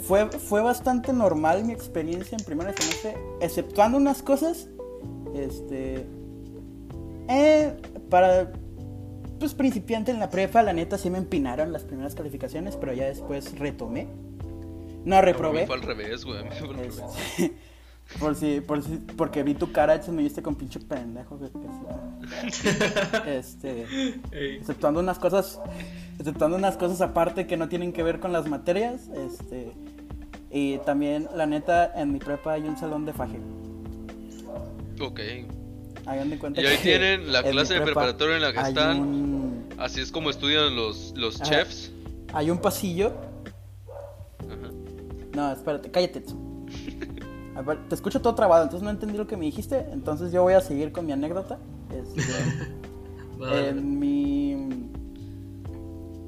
fue, 0.06 0.28
fue 0.30 0.62
bastante 0.62 1.12
normal 1.12 1.64
mi 1.64 1.72
experiencia 1.72 2.36
en 2.38 2.44
primer 2.44 2.72
semestre, 2.80 3.16
exceptuando 3.40 3.98
unas 3.98 4.22
cosas. 4.22 4.68
Este. 5.34 6.06
Eh, 7.28 7.72
para. 8.10 8.52
Pues 9.38 9.52
principiante 9.54 10.10
en 10.12 10.18
la 10.18 10.30
prepa, 10.30 10.62
la 10.62 10.72
neta 10.72 10.96
sí 10.96 11.10
me 11.10 11.18
empinaron 11.18 11.70
las 11.72 11.84
primeras 11.84 12.14
calificaciones, 12.14 12.76
pero 12.76 12.94
ya 12.94 13.04
después 13.06 13.58
retomé. 13.58 14.06
No 15.04 15.20
reprobé. 15.20 15.66
fue 15.66 15.76
al 15.76 15.82
revés, 15.82 16.24
güey. 16.24 16.42
Este, 16.86 17.52
por 18.18 18.34
si, 18.34 18.60
por 18.60 18.82
si, 18.82 18.96
porque 19.16 19.42
vi 19.42 19.54
tu 19.54 19.72
cara, 19.72 19.92
entonces 19.94 20.14
me 20.14 20.22
viste 20.22 20.42
con 20.42 20.54
pinche 20.54 20.80
pendejo. 20.80 21.38
que- 21.38 21.50
que 21.50 22.52
sí. 22.52 22.68
Este. 23.26 23.86
Exceptuando 24.56 25.00
unas 25.00 25.18
cosas 25.18 25.60
exceptuando 26.18 26.56
unas 26.56 26.76
cosas 26.78 27.00
aparte 27.02 27.46
que 27.46 27.56
no 27.58 27.68
tienen 27.68 27.92
que 27.92 28.02
ver 28.02 28.20
con 28.20 28.32
las 28.32 28.48
materias 28.48 29.08
este 29.14 29.72
y 30.50 30.78
también 30.78 31.28
la 31.36 31.44
neta 31.46 31.92
en 32.00 32.10
mi 32.12 32.18
prepa 32.18 32.52
hay 32.54 32.62
un 32.62 32.78
salón 32.78 33.04
de 33.04 33.12
faje 33.12 33.38
Ok. 35.00 35.20
Hagan 36.06 36.30
de 36.30 36.38
cuenta 36.38 36.60
Y 36.60 36.66
ahí 36.66 36.76
que 36.76 36.82
tienen 36.82 37.32
la 37.32 37.42
clase 37.42 37.74
de 37.74 37.80
prepa 37.80 38.00
preparatoria 38.00 38.36
en 38.36 38.42
la 38.42 38.52
que 38.52 38.60
están. 38.60 39.00
un, 39.00 39.66
Así 39.78 40.00
es 40.00 40.10
como 40.10 40.30
estudian 40.30 40.74
los, 40.76 41.12
los 41.16 41.40
Ajá. 41.40 41.50
chefs. 41.50 41.90
hay 42.32 42.50
un 42.50 42.58
pasillo 42.58 43.12
Ajá. 44.40 44.70
no 45.34 45.52
espérate 45.52 45.90
cállate 45.90 46.22
te 47.88 47.94
escucho 47.94 48.20
todo 48.20 48.34
trabado 48.34 48.64
entonces 48.64 48.84
no 48.84 48.90
entendí 48.90 49.16
lo 49.16 49.26
que 49.26 49.36
me 49.36 49.46
dijiste 49.46 49.86
entonces 49.92 50.30
yo 50.32 50.42
voy 50.42 50.54
a 50.54 50.60
seguir 50.60 50.92
con 50.92 51.06
mi 51.06 51.12
anécdota 51.12 51.58
Este, 51.90 52.22
Vale. 53.38 53.68
En 53.68 53.98
mi 53.98 54.52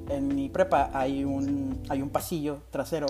en 0.09 0.35
mi 0.35 0.49
prepa 0.49 0.91
hay 0.95 1.25
un 1.25 1.81
hay 1.89 2.01
un 2.03 2.11
pasillo 2.11 2.59
trasero 2.71 3.07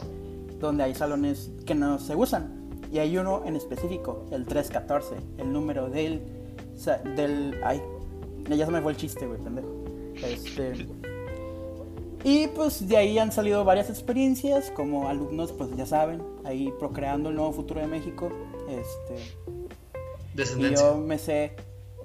donde 0.60 0.82
hay 0.84 0.94
salones 0.94 1.50
que 1.66 1.74
no 1.74 1.98
se 1.98 2.16
usan 2.16 2.68
y 2.92 2.98
hay 2.98 3.16
uno 3.18 3.42
en 3.44 3.54
específico, 3.54 4.24
el 4.32 4.46
314, 4.46 5.16
el 5.36 5.52
número 5.52 5.90
del 5.90 6.22
sa- 6.78 6.98
del 6.98 7.60
ay, 7.64 7.82
ya 8.48 8.64
se 8.66 8.72
me 8.72 8.80
fue 8.80 8.92
el 8.92 8.98
chiste, 8.98 9.26
güey, 9.26 9.38
pendejo. 9.40 9.68
Este 10.22 10.86
y 12.24 12.48
pues 12.48 12.88
de 12.88 12.96
ahí 12.96 13.16
han 13.18 13.30
salido 13.30 13.64
varias 13.64 13.88
experiencias 13.90 14.72
como 14.72 15.08
alumnos, 15.08 15.52
pues 15.52 15.70
ya 15.76 15.86
saben, 15.86 16.20
ahí 16.44 16.72
procreando 16.78 17.28
el 17.30 17.36
nuevo 17.36 17.52
futuro 17.52 17.80
de 17.80 17.86
México. 17.86 18.30
Este, 18.68 19.14
y 20.34 20.36
Descendencia. 20.36 20.86
yo 20.90 20.96
me 20.98 21.18
sé 21.18 21.52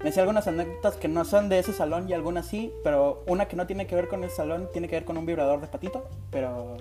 Me 0.03 0.11
sé 0.11 0.19
algunas 0.21 0.47
anécdotas 0.47 0.95
que 0.97 1.07
no 1.07 1.23
son 1.25 1.49
de 1.49 1.59
ese 1.59 1.71
salón 1.73 2.07
y 2.09 2.13
algunas 2.13 2.45
sí, 2.47 2.71
pero 2.83 3.23
una 3.27 3.47
que 3.47 3.55
no 3.55 3.65
tiene 3.67 3.87
que 3.87 3.95
ver 3.95 4.07
con 4.07 4.23
el 4.23 4.29
salón 4.29 4.69
tiene 4.73 4.87
que 4.87 4.95
ver 4.97 5.05
con 5.05 5.17
un 5.17 5.25
vibrador 5.25 5.61
de 5.61 5.67
patito, 5.67 6.07
pero 6.29 6.77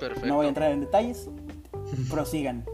Perfecto. 0.00 0.26
no 0.26 0.36
voy 0.36 0.46
a 0.46 0.48
entrar 0.48 0.70
en 0.72 0.80
detalles. 0.80 1.28
Prosigan. 2.10 2.64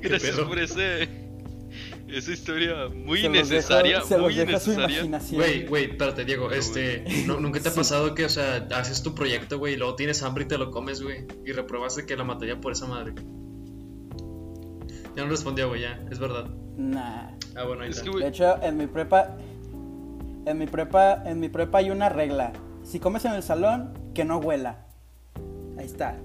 Gracias 0.00 0.36
pedo? 0.36 0.48
por 0.48 0.58
ese, 0.58 1.08
esa 2.16 2.32
historia 2.32 2.88
muy 2.94 3.20
Se 3.20 3.28
los 3.28 3.36
dejo- 3.48 3.52
innecesaria, 3.54 4.00
se 4.02 4.14
los 4.18 4.22
muy 4.32 4.40
innecesaria. 4.40 4.84
imaginación. 4.98 5.40
Güey, 5.40 5.66
güey, 5.66 5.84
espérate, 5.90 6.24
Diego, 6.24 6.50
este, 6.50 7.04
¿no- 7.26 7.40
¿nunca 7.40 7.60
te 7.60 7.68
ha 7.68 7.74
pasado 7.74 8.14
que, 8.14 8.24
o 8.24 8.28
sea, 8.28 8.66
haces 8.74 9.02
tu 9.02 9.14
proyecto, 9.14 9.58
güey, 9.58 9.74
y 9.74 9.76
luego 9.76 9.94
tienes 9.96 10.22
hambre 10.22 10.44
y 10.44 10.48
te 10.48 10.58
lo 10.58 10.70
comes, 10.70 11.02
güey, 11.02 11.26
y 11.44 11.52
repruebas 11.52 11.96
de 11.96 12.06
que 12.06 12.16
la 12.16 12.24
materia 12.24 12.60
por 12.60 12.72
esa 12.72 12.86
madre? 12.86 13.14
Ya 15.16 15.24
no 15.24 15.28
respondió, 15.30 15.68
güey, 15.68 15.82
ya, 15.82 16.00
es 16.10 16.18
verdad. 16.18 16.46
Nah. 16.76 17.30
Ah, 17.54 17.64
bueno, 17.66 17.82
ahí 17.82 17.90
Es 17.90 17.98
está. 17.98 18.10
que, 18.10 18.16
De 18.18 18.28
hecho, 18.28 18.62
en 18.62 18.76
mi 18.78 18.86
prepa, 18.86 19.36
en 20.46 20.58
mi 20.58 20.66
prepa, 20.66 21.22
en 21.26 21.38
mi 21.40 21.48
prepa 21.48 21.78
hay 21.78 21.90
una 21.90 22.08
regla. 22.08 22.52
Si 22.82 22.98
comes 22.98 23.24
en 23.26 23.32
el 23.32 23.42
salón, 23.42 23.92
que 24.14 24.24
no 24.24 24.38
huela. 24.38 24.86
Ahí 25.78 25.84
está. 25.86 26.16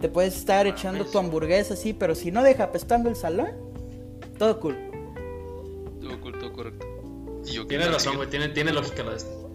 Te 0.00 0.08
puedes 0.08 0.36
estar 0.36 0.66
echando 0.66 1.04
tu 1.04 1.18
hamburguesa 1.18 1.74
así, 1.74 1.92
pero 1.92 2.14
si 2.14 2.30
no 2.32 2.42
deja 2.42 2.64
apestando 2.64 3.08
el 3.08 3.16
salón, 3.16 3.50
todo 4.42 4.58
cool. 4.58 4.76
todo 6.00 6.20
cool, 6.20 6.38
todo 6.40 6.52
correcto. 6.52 6.86
Y 7.46 7.52
yo 7.52 7.64
la 7.64 7.92
razón, 7.92 8.16
güey, 8.16 8.28
tiene, 8.28 8.48
tiene 8.48 8.72
lógica 8.72 9.04
la 9.04 9.10
de 9.10 9.16
esto. 9.18 9.50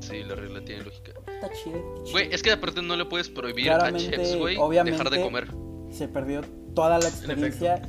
Sí, 0.00 0.22
la 0.22 0.36
regla 0.36 0.64
tiene 0.64 0.84
lógica. 0.84 1.10
Está 1.26 1.50
chido. 1.52 2.04
Güey, 2.12 2.32
es 2.32 2.44
que 2.44 2.52
aparte 2.52 2.80
no 2.80 2.94
le 2.94 3.06
puedes 3.06 3.28
prohibir 3.28 3.64
Claramente, 3.64 4.14
a 4.14 4.18
chefs, 4.18 4.36
güey, 4.36 4.56
obviamente, 4.56 4.98
dejar 4.98 5.10
de 5.12 5.20
comer. 5.20 5.48
Se 5.90 6.06
perdió 6.06 6.42
toda 6.76 7.00
la 7.00 7.08
experiencia 7.08 7.82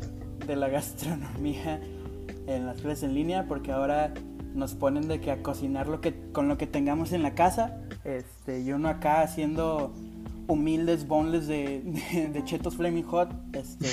de 0.47 0.55
la 0.55 0.67
gastronomía 0.69 1.79
en 2.47 2.65
las 2.65 2.81
clases 2.81 3.03
en 3.03 3.13
línea 3.13 3.45
porque 3.47 3.71
ahora 3.71 4.15
nos 4.55 4.73
ponen 4.73 5.07
de 5.07 5.21
que 5.21 5.29
a 5.29 5.43
cocinar 5.43 5.87
lo 5.87 6.01
que 6.01 6.15
con 6.31 6.47
lo 6.47 6.57
que 6.57 6.65
tengamos 6.65 7.11
en 7.11 7.21
la 7.21 7.35
casa. 7.35 7.83
Este, 8.03 8.61
y 8.61 8.71
uno 8.71 8.89
acá 8.89 9.21
haciendo 9.21 9.93
humildes 10.47 11.07
boneless 11.07 11.45
de, 11.45 11.83
de, 11.83 12.29
de 12.33 12.43
chetos 12.45 12.77
flaming 12.77 13.05
hot, 13.05 13.29
este, 13.53 13.87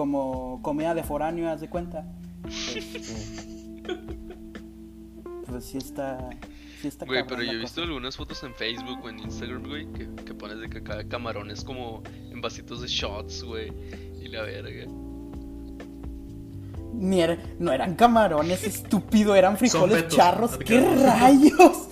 como 0.00 0.60
comida 0.62 0.94
de 0.94 1.02
foráneo, 1.02 1.50
haz 1.50 1.60
de 1.60 1.68
cuenta. 1.68 2.06
Este, 2.48 3.02
pues 5.46 5.62
sí 5.66 5.76
está, 5.76 6.30
sí 6.80 6.88
está 6.88 7.04
Güey, 7.04 7.22
pero 7.28 7.42
yo 7.42 7.52
he 7.52 7.58
visto 7.58 7.82
algunas 7.82 8.16
fotos 8.16 8.42
en 8.44 8.54
Facebook 8.54 8.98
o 9.04 9.10
en 9.10 9.18
Instagram, 9.18 9.62
güey, 9.68 9.92
que, 9.92 10.08
que 10.24 10.32
pones 10.32 10.58
de 10.58 10.70
que 10.70 10.78
acá 10.78 11.06
camarones 11.06 11.62
como 11.64 12.02
en 12.30 12.40
vasitos 12.40 12.80
de 12.80 12.88
shots, 12.88 13.42
güey, 13.44 13.70
y 14.22 14.28
la 14.28 14.40
verga. 14.40 14.86
Mier- 16.94 17.38
no 17.58 17.70
eran 17.70 17.94
camarones, 17.94 18.64
estúpido, 18.64 19.34
eran 19.34 19.58
frijoles 19.58 20.04
petos. 20.04 20.16
charros. 20.16 20.56
¡Qué 20.56 20.80
rayos! 20.80 21.88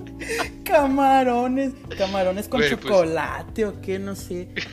camarones, 0.64 1.72
camarones 1.98 2.48
con 2.48 2.60
Güey, 2.60 2.70
pues- 2.74 2.80
chocolate 2.90 3.66
o 3.66 3.82
qué, 3.82 3.98
no 3.98 4.14
sé. 4.14 4.48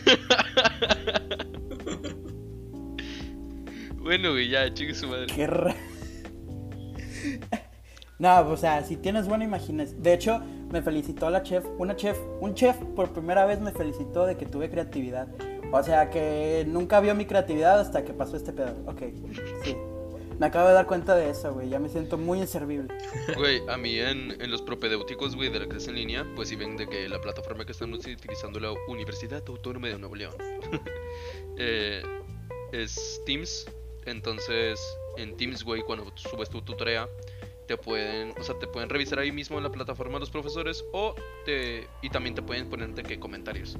Bueno, 4.07 4.31
güey, 4.31 4.47
ya, 4.47 4.73
chingue 4.73 4.93
su 4.95 5.05
madre. 5.07 5.25
Qué 5.35 5.45
ra- 5.47 5.75
No, 8.19 8.39
o 8.49 8.55
sea, 8.57 8.83
si 8.85 8.95
tienes 8.95 9.27
buena 9.27 9.43
imaginación. 9.43 10.01
De 10.01 10.13
hecho, 10.13 10.39
me 10.71 10.81
felicitó 10.81 11.29
la 11.29 11.43
chef, 11.43 11.65
una 11.77 11.95
chef, 11.97 12.17
un 12.39 12.55
chef 12.55 12.77
por 12.95 13.11
primera 13.11 13.45
vez 13.45 13.59
me 13.59 13.71
felicitó 13.71 14.25
de 14.25 14.37
que 14.37 14.45
tuve 14.45 14.69
creatividad. 14.69 15.27
O 15.73 15.83
sea, 15.83 16.09
que 16.09 16.63
nunca 16.69 17.01
vio 17.01 17.13
mi 17.15 17.25
creatividad 17.25 17.79
hasta 17.81 18.05
que 18.05 18.13
pasó 18.13 18.37
este 18.37 18.53
pedo. 18.53 18.73
Ok, 18.87 19.01
sí. 19.63 19.75
Me 20.39 20.45
acabo 20.45 20.69
de 20.69 20.73
dar 20.75 20.87
cuenta 20.87 21.13
de 21.15 21.29
eso, 21.29 21.53
güey. 21.53 21.67
Ya 21.67 21.77
me 21.79 21.89
siento 21.89 22.17
muy 22.17 22.39
inservible. 22.39 22.87
Güey, 23.35 23.61
a 23.67 23.75
mí 23.75 23.99
en, 23.99 24.39
en 24.41 24.51
los 24.51 24.61
propedéuticos, 24.61 25.35
güey, 25.35 25.49
de 25.49 25.59
la 25.59 25.67
clase 25.67 25.89
en 25.89 25.97
línea, 25.97 26.25
pues 26.35 26.47
si 26.47 26.55
ven 26.55 26.77
de 26.77 26.87
que 26.87 27.09
la 27.09 27.19
plataforma 27.19 27.65
que 27.65 27.73
están 27.73 27.93
utilizando 27.93 28.59
la 28.61 28.71
Universidad 28.87 29.43
Autónoma 29.47 29.89
de 29.89 29.99
Nuevo 29.99 30.15
León 30.15 30.33
eh, 31.57 32.01
es 32.71 33.21
Teams. 33.25 33.65
Entonces, 34.07 34.79
en 35.17 35.35
Teams, 35.35 35.63
güey, 35.63 35.81
cuando 35.81 36.11
subes 36.15 36.49
tu, 36.49 36.61
tu 36.61 36.73
tarea, 36.75 37.07
te 37.67 37.77
pueden, 37.77 38.33
o 38.39 38.43
sea, 38.43 38.57
te 38.57 38.67
pueden 38.67 38.89
revisar 38.89 39.19
ahí 39.19 39.31
mismo 39.31 39.57
en 39.57 39.63
la 39.63 39.71
plataforma 39.71 40.19
los 40.19 40.29
profesores 40.29 40.85
o 40.93 41.13
te, 41.45 41.87
y 42.01 42.09
también 42.09 42.33
te 42.33 42.41
pueden 42.41 42.69
poner 42.69 42.95
de 42.95 43.03
que 43.03 43.19
comentarios. 43.19 43.77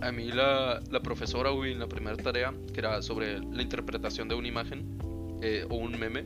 A 0.00 0.12
mí 0.12 0.30
la, 0.30 0.82
la 0.90 1.00
profesora, 1.00 1.50
güey, 1.50 1.72
en 1.72 1.78
la 1.78 1.86
primera 1.86 2.16
tarea, 2.16 2.52
que 2.72 2.80
era 2.80 3.00
sobre 3.00 3.38
la 3.38 3.62
interpretación 3.62 4.28
de 4.28 4.34
una 4.34 4.48
imagen 4.48 4.98
eh, 5.40 5.64
o 5.70 5.76
un 5.76 5.98
meme, 5.98 6.24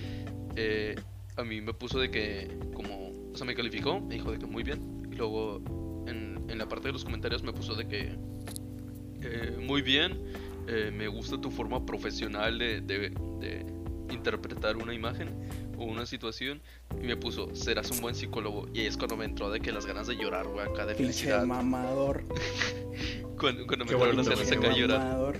eh, 0.56 0.94
a 1.36 1.42
mí 1.42 1.60
me 1.60 1.74
puso 1.74 1.98
de 1.98 2.10
que, 2.10 2.56
como, 2.74 3.10
o 3.32 3.36
sea, 3.36 3.46
me 3.46 3.54
calificó, 3.54 4.00
me 4.00 4.14
dijo 4.14 4.30
de 4.30 4.38
que 4.38 4.46
muy 4.46 4.62
bien. 4.62 5.02
Y 5.10 5.16
luego 5.16 5.60
en, 6.06 6.44
en 6.48 6.58
la 6.58 6.68
parte 6.68 6.88
de 6.88 6.92
los 6.92 7.04
comentarios 7.04 7.42
me 7.42 7.52
puso 7.52 7.74
de 7.74 7.88
que 7.88 8.16
eh, 9.22 9.56
muy 9.60 9.82
bien, 9.82 10.18
eh, 10.68 10.90
me 10.94 11.08
gusta 11.08 11.40
tu 11.40 11.50
forma 11.50 11.84
profesional 11.84 12.58
de, 12.58 12.80
de- 12.80 13.10
de 13.40 13.66
interpretar 14.10 14.76
una 14.76 14.92
imagen 14.94 15.30
o 15.78 15.84
una 15.84 16.06
situación. 16.06 16.60
Y 17.02 17.06
me 17.06 17.16
puso, 17.16 17.54
serás 17.54 17.90
un 17.90 18.00
buen 18.00 18.14
psicólogo. 18.14 18.66
Y 18.74 18.80
ahí 18.80 18.86
es 18.86 18.96
cuando 18.96 19.16
me 19.16 19.24
entró 19.24 19.50
de 19.50 19.60
que 19.60 19.72
las 19.72 19.86
ganas 19.86 20.06
de 20.06 20.16
llorar, 20.16 20.46
güey, 20.48 20.66
acá 20.66 20.86
de 20.86 20.94
Pinche 20.94 21.12
felicidad. 21.12 21.44
mamador. 21.44 22.24
Cuando, 23.40 23.66
cuando 23.66 23.84
me 23.86 23.90
entraron 23.92 24.16
las 24.16 24.28
ganas 24.28 24.44
Pinche 24.48 24.56
acá 24.66 24.68
de 24.74 24.80
llorar. 24.80 24.98
mamador. 25.00 25.36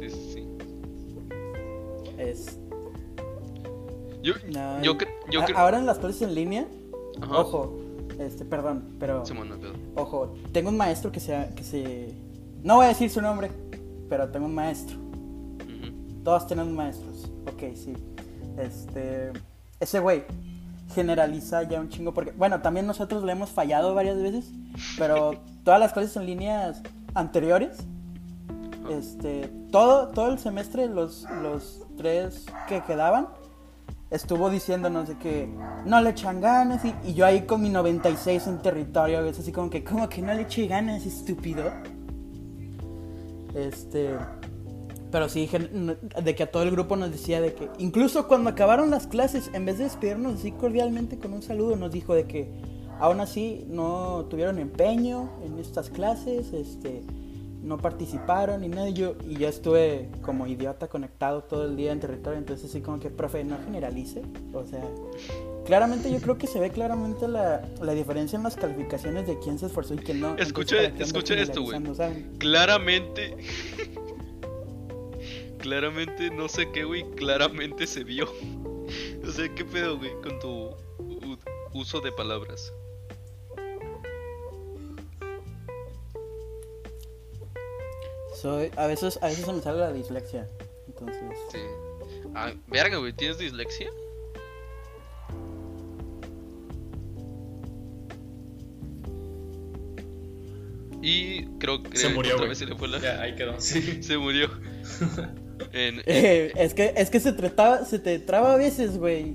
Sí, 0.00 0.08
sí, 0.08 0.32
sí. 0.32 0.44
Es. 2.16 2.58
Yo, 4.22 4.34
no, 4.50 4.82
yo, 4.82 4.96
yo. 5.30 5.40
Ahora 5.56 5.78
en 5.78 5.84
las 5.86 5.98
clases 5.98 6.22
en 6.22 6.34
línea, 6.34 6.66
Ajá. 7.20 7.38
ojo, 7.38 7.78
este, 8.18 8.44
perdón, 8.46 8.94
pero. 8.98 9.26
Simón, 9.26 9.48
no. 9.50 9.56
Ojo, 10.00 10.34
tengo 10.52 10.70
un 10.70 10.76
maestro 10.76 11.10
que 11.12 11.20
se, 11.20 11.48
que 11.56 11.64
se... 11.64 12.14
No 12.62 12.76
voy 12.76 12.84
a 12.86 12.88
decir 12.88 13.08
su 13.10 13.20
nombre, 13.22 13.50
pero 14.10 14.28
tengo 14.28 14.46
un 14.46 14.54
maestro. 14.54 14.98
Todos 16.24 16.46
tenemos 16.46 16.74
maestros. 16.74 17.30
Ok, 17.46 17.74
sí. 17.74 17.94
Este... 18.58 19.32
Ese 19.78 20.00
güey 20.00 20.24
generaliza 20.94 21.62
ya 21.62 21.80
un 21.80 21.88
chingo 21.88 22.12
porque... 22.12 22.32
Bueno, 22.32 22.60
también 22.60 22.86
nosotros 22.86 23.22
le 23.22 23.32
hemos 23.32 23.50
fallado 23.50 23.94
varias 23.94 24.20
veces, 24.20 24.50
pero 24.98 25.40
todas 25.64 25.80
las 25.80 25.94
clases 25.94 26.16
en 26.16 26.26
líneas 26.26 26.82
anteriores, 27.14 27.78
este... 28.90 29.50
Todo, 29.70 30.08
todo 30.08 30.32
el 30.32 30.38
semestre, 30.38 30.88
los, 30.88 31.26
los 31.42 31.86
tres 31.96 32.44
que 32.66 32.82
quedaban, 32.82 33.28
estuvo 34.10 34.50
diciéndonos 34.50 35.06
de 35.06 35.16
que 35.18 35.48
no 35.86 36.00
le 36.00 36.10
echan 36.10 36.40
ganas 36.40 36.84
y, 36.84 36.92
y 37.04 37.14
yo 37.14 37.24
ahí 37.24 37.42
con 37.42 37.62
mi 37.62 37.68
96 37.68 38.48
en 38.48 38.58
territorio, 38.58 39.24
es 39.24 39.38
así 39.38 39.52
como 39.52 39.70
que, 39.70 39.84
como 39.84 40.08
que 40.08 40.20
no 40.20 40.34
le 40.34 40.42
eché 40.42 40.66
ganas, 40.66 41.06
estúpido. 41.06 41.70
Este, 43.54 44.10
pero 45.10 45.28
sí, 45.28 45.48
de 46.22 46.34
que 46.34 46.42
a 46.42 46.50
todo 46.50 46.62
el 46.62 46.70
grupo 46.70 46.96
nos 46.96 47.10
decía 47.10 47.40
de 47.40 47.54
que, 47.54 47.68
incluso 47.78 48.28
cuando 48.28 48.50
acabaron 48.50 48.90
las 48.90 49.06
clases, 49.06 49.50
en 49.52 49.64
vez 49.64 49.78
de 49.78 49.84
despedirnos 49.84 50.34
así 50.34 50.52
cordialmente 50.52 51.18
con 51.18 51.32
un 51.32 51.42
saludo, 51.42 51.76
nos 51.76 51.90
dijo 51.90 52.14
de 52.14 52.24
que 52.24 52.50
aún 53.00 53.20
así 53.20 53.64
no 53.68 54.26
tuvieron 54.30 54.58
empeño 54.58 55.30
en 55.44 55.58
estas 55.58 55.90
clases, 55.90 56.52
este, 56.52 57.02
no 57.62 57.78
participaron 57.78 58.62
y 58.64 58.68
nada. 58.68 58.88
Yo, 58.90 59.14
y 59.28 59.36
yo 59.36 59.48
estuve 59.48 60.10
como 60.22 60.46
idiota 60.46 60.88
conectado 60.88 61.42
todo 61.42 61.64
el 61.64 61.76
día 61.76 61.92
en 61.92 62.00
territorio, 62.00 62.38
entonces 62.38 62.70
así 62.70 62.80
como 62.80 63.00
que, 63.00 63.10
profe, 63.10 63.42
no 63.44 63.56
generalice. 63.64 64.22
O 64.52 64.64
sea, 64.64 64.84
claramente 65.64 66.10
yo 66.10 66.20
creo 66.20 66.36
que 66.38 66.46
se 66.46 66.58
ve 66.60 66.70
claramente 66.70 67.28
la, 67.28 67.66
la 67.80 67.92
diferencia 67.94 68.36
en 68.36 68.42
las 68.42 68.56
calificaciones 68.56 69.26
de 69.26 69.38
quién 69.38 69.58
se 69.58 69.66
esforzó 69.66 69.94
y 69.94 69.98
quién 69.98 70.20
no. 70.20 70.36
Escucha- 70.36 70.76
Entonces, 70.76 70.76
¿para 70.76 70.88
qué 70.88 70.92
ando 70.92 71.04
escucha 71.04 71.34
esto, 71.34 71.62
güey. 71.62 71.82
Claramente. 72.38 73.36
claramente, 75.58 76.30
no 76.30 76.48
sé 76.48 76.70
qué, 76.72 76.84
güey. 76.84 77.04
Claramente 77.16 77.86
se 77.86 78.04
vio. 78.04 78.26
O 79.22 79.30
sea, 79.30 79.48
¿qué 79.54 79.64
pedo, 79.64 79.98
güey? 79.98 80.10
Con 80.22 80.40
tu 80.40 80.70
uso 81.74 82.00
de 82.00 82.10
palabras. 82.10 82.72
Soy, 88.34 88.70
a 88.76 88.86
veces, 88.86 89.18
a 89.22 89.26
veces 89.26 89.44
se 89.44 89.52
me 89.52 89.60
sale 89.60 89.78
la 89.80 89.92
dislexia. 89.92 90.48
Entonces, 90.86 91.22
Sí. 91.52 91.58
Ah, 92.34 92.52
verga, 92.68 92.96
güey. 92.98 93.12
¿Tienes 93.12 93.38
dislexia? 93.38 93.90
Y 101.02 101.44
creo 101.58 101.82
que 101.82 101.96
Se 101.96 102.08
murió, 102.10 102.34
otra 102.36 102.48
vez 102.48 102.58
se 102.58 102.66
le 102.66 102.74
fue 102.76 102.88
la. 102.88 102.98
Ya, 102.98 103.20
ahí 103.22 103.34
quedó. 103.34 103.58
Sí. 103.60 103.80
Se 104.02 104.18
murió. 104.18 104.48
En- 105.72 105.96
en- 105.96 106.02
Eh, 106.06 106.52
es 106.56 106.74
que 106.74 106.92
es 106.96 107.10
que 107.10 107.20
se 107.20 107.32
te 107.32 107.48
traba, 107.50 107.84
se 107.84 107.98
te 107.98 108.18
traba 108.18 108.54
a 108.54 108.56
veces, 108.56 108.98
güey. 108.98 109.32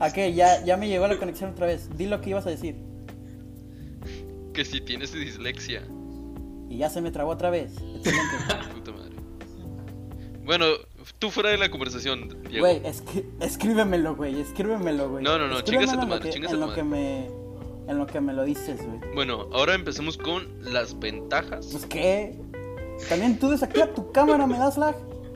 ¿A 0.00 0.12
qué? 0.12 0.32
Ya, 0.34 0.64
ya 0.64 0.76
me 0.76 0.88
llegó 0.88 1.06
la 1.08 1.16
conexión 1.18 1.50
otra 1.50 1.66
vez. 1.66 1.88
Di 1.96 2.06
lo 2.06 2.20
que 2.20 2.30
ibas 2.30 2.46
a 2.46 2.50
decir. 2.50 2.76
que 4.54 4.64
si 4.64 4.80
tienes 4.80 5.12
dislexia. 5.12 5.82
Y 6.68 6.78
ya 6.78 6.90
se 6.90 7.00
me 7.00 7.10
trabó 7.10 7.30
otra 7.30 7.50
vez. 7.50 7.72
Excelente. 7.96 8.36
Puta 8.74 8.92
madre. 8.92 9.14
Bueno, 10.44 10.64
tú 11.18 11.30
fuera 11.30 11.50
de 11.50 11.58
la 11.58 11.70
conversación, 11.70 12.42
Diego. 12.48 12.66
Güey, 12.66 12.82
escríbemelo, 13.40 14.16
güey, 14.16 14.40
escríbemelo, 14.40 15.10
güey. 15.10 15.24
No, 15.24 15.38
no, 15.38 15.46
no, 15.48 15.60
chingas 15.62 15.92
a 15.92 16.00
tu 16.00 16.06
madre, 16.06 16.24
que- 16.24 16.30
chingas 16.34 16.52
a 16.52 16.54
tu 16.54 16.60
lo 16.60 16.74
que 16.74 16.82
me... 16.82 17.28
En 17.88 17.98
lo 17.98 18.06
que 18.06 18.20
me 18.20 18.32
lo 18.34 18.44
dices, 18.44 18.84
güey. 18.86 19.00
Bueno, 19.14 19.48
ahora 19.52 19.74
empecemos 19.74 20.16
con 20.18 20.46
las 20.62 20.98
ventajas. 20.98 21.68
Pues, 21.72 21.86
¿qué? 21.86 22.38
También 23.08 23.38
tú 23.38 23.48
desactiva 23.48 23.92
tu 23.94 24.12
cámara, 24.12 24.46
¿me 24.46 24.58
das 24.58 24.76
lag? 24.76 24.94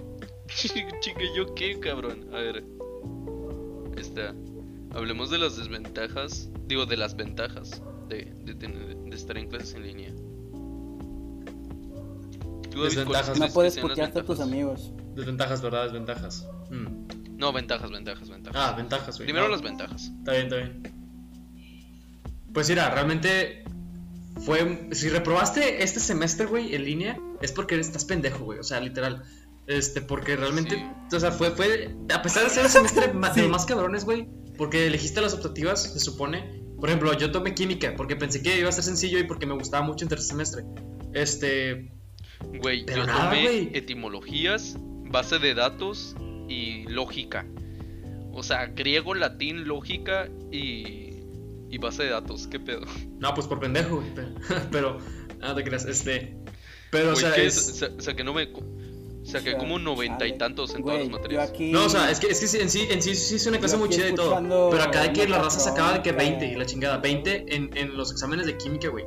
Chica, 0.48 1.20
¿yo 1.34 1.54
qué, 1.54 1.80
cabrón? 1.80 2.26
A 2.32 2.36
ver. 2.36 2.64
Está. 3.96 4.34
Hablemos 4.94 5.30
de 5.30 5.38
las 5.38 5.56
desventajas. 5.56 6.50
Digo, 6.66 6.84
de 6.84 6.96
las 6.98 7.16
ventajas 7.16 7.82
de, 8.08 8.26
de, 8.44 8.54
tener- 8.54 8.96
de 8.96 9.16
estar 9.16 9.38
en 9.38 9.48
clases 9.48 9.74
en 9.74 9.82
línea. 9.86 10.10
¿Tú, 12.70 12.82
David, 12.82 12.84
Desventajas. 12.96 13.38
No 13.38 13.48
puedes 13.48 13.78
putearte 13.78 14.20
a 14.20 14.24
tus 14.24 14.40
amigos. 14.40 14.92
Desventajas, 15.14 15.62
¿verdad? 15.62 15.84
Desventajas. 15.84 16.46
Mm. 16.70 17.36
No, 17.38 17.52
ventajas, 17.52 17.90
ventajas, 17.90 18.28
ventajas. 18.30 18.60
Ah, 18.62 18.74
ventajas, 18.76 19.16
güey. 19.16 19.26
Primero 19.26 19.46
No. 19.46 19.52
las 19.52 19.62
ventajas. 19.62 20.10
Está 20.18 20.32
bien, 20.32 20.42
está 20.44 20.56
bien. 20.56 20.91
Pues 22.52 22.68
mira, 22.68 22.90
realmente 22.90 23.64
fue. 24.44 24.88
Si 24.92 25.08
reprobaste 25.08 25.82
este 25.82 26.00
semestre, 26.00 26.46
güey, 26.46 26.74
en 26.74 26.84
línea, 26.84 27.18
es 27.40 27.52
porque 27.52 27.74
eres- 27.74 27.86
estás 27.88 28.04
pendejo, 28.04 28.44
güey. 28.44 28.58
O 28.58 28.62
sea, 28.64 28.80
literal. 28.80 29.22
Este, 29.66 30.02
porque 30.02 30.36
realmente. 30.36 30.76
Sí. 31.10 31.16
O 31.16 31.20
sea, 31.20 31.30
fue, 31.32 31.50
fue. 31.52 31.94
A 32.14 32.20
pesar 32.22 32.44
de 32.44 32.50
ser 32.50 32.64
el 32.64 32.70
semestre 32.70 33.12
ma- 33.12 33.30
de 33.30 33.42
los 33.42 33.50
más 33.50 33.64
cabrones, 33.66 34.04
güey. 34.04 34.28
Porque 34.58 34.86
elegiste 34.86 35.20
las 35.20 35.34
optativas, 35.34 35.82
se 35.94 36.00
supone. 36.00 36.60
Por 36.78 36.88
ejemplo, 36.88 37.12
yo 37.16 37.30
tomé 37.30 37.54
química 37.54 37.94
porque 37.96 38.16
pensé 38.16 38.42
que 38.42 38.58
iba 38.58 38.68
a 38.68 38.72
ser 38.72 38.82
sencillo 38.84 39.18
y 39.18 39.22
porque 39.24 39.46
me 39.46 39.54
gustaba 39.54 39.84
mucho 39.86 40.04
en 40.04 40.08
tercer 40.08 40.26
semestre. 40.28 40.64
Este. 41.14 41.90
Güey, 42.60 42.84
Pero 42.84 42.98
yo 43.02 43.06
nada, 43.06 43.24
tomé 43.30 43.42
güey. 43.42 43.70
etimologías, 43.72 44.76
base 44.78 45.38
de 45.38 45.54
datos 45.54 46.16
y 46.48 46.82
lógica. 46.88 47.46
O 48.32 48.42
sea, 48.42 48.66
griego, 48.66 49.14
latín, 49.14 49.68
lógica 49.68 50.28
y, 50.50 51.11
y 51.72 51.78
base 51.78 52.04
de 52.04 52.10
datos. 52.10 52.46
¿Qué 52.46 52.60
pedo? 52.60 52.82
No, 53.18 53.34
pues 53.34 53.46
por 53.48 53.58
pendejo, 53.60 53.96
güey. 53.96 54.08
Pero. 54.14 54.28
pero 54.70 54.98
nada 55.40 55.54
te 55.56 55.64
creas, 55.64 55.84
este. 55.86 56.36
Pero, 56.90 57.12
o 57.12 57.16
sea, 57.16 57.32
que 57.34 57.46
es. 57.46 57.54
sa- 57.78 57.90
saqué 57.98 58.22
no 58.22 58.32
me... 58.34 58.44
O 58.52 59.24
sea, 59.24 59.40
como 59.56 59.78
noventa 59.78 60.26
y 60.26 60.36
tantos 60.36 60.74
en 60.74 60.82
Güey, 60.82 60.96
todas 60.96 61.08
las 61.08 61.20
materias. 61.20 61.50
aquí- 61.50 61.70
No, 61.70 61.84
o 61.84 61.88
sea, 61.88 62.10
es 62.10 62.18
que, 62.18 62.26
es 62.26 62.40
que 62.40 62.48
sí, 62.48 62.58
en 62.58 62.68
sí, 62.68 62.88
en 62.90 63.00
sí, 63.00 63.14
sí 63.14 63.36
es 63.36 63.46
una 63.46 63.58
clase 63.58 63.76
muy 63.76 63.88
chida 63.88 64.08
y 64.08 64.14
todo. 64.16 64.68
Pero 64.70 64.82
acá 64.82 65.02
de 65.04 65.12
que 65.12 65.28
la 65.28 65.38
raza 65.40 65.60
sacaba 65.60 65.92
de 65.92 66.02
que 66.02 66.10
güey. 66.10 66.30
20 66.30 66.46
y 66.46 66.54
la 66.56 66.66
chingada, 66.66 66.98
20 66.98 67.54
en, 67.54 67.70
en 67.76 67.96
los 67.96 68.10
exámenes 68.10 68.46
de 68.46 68.56
química, 68.58 68.88
güey. 68.88 69.04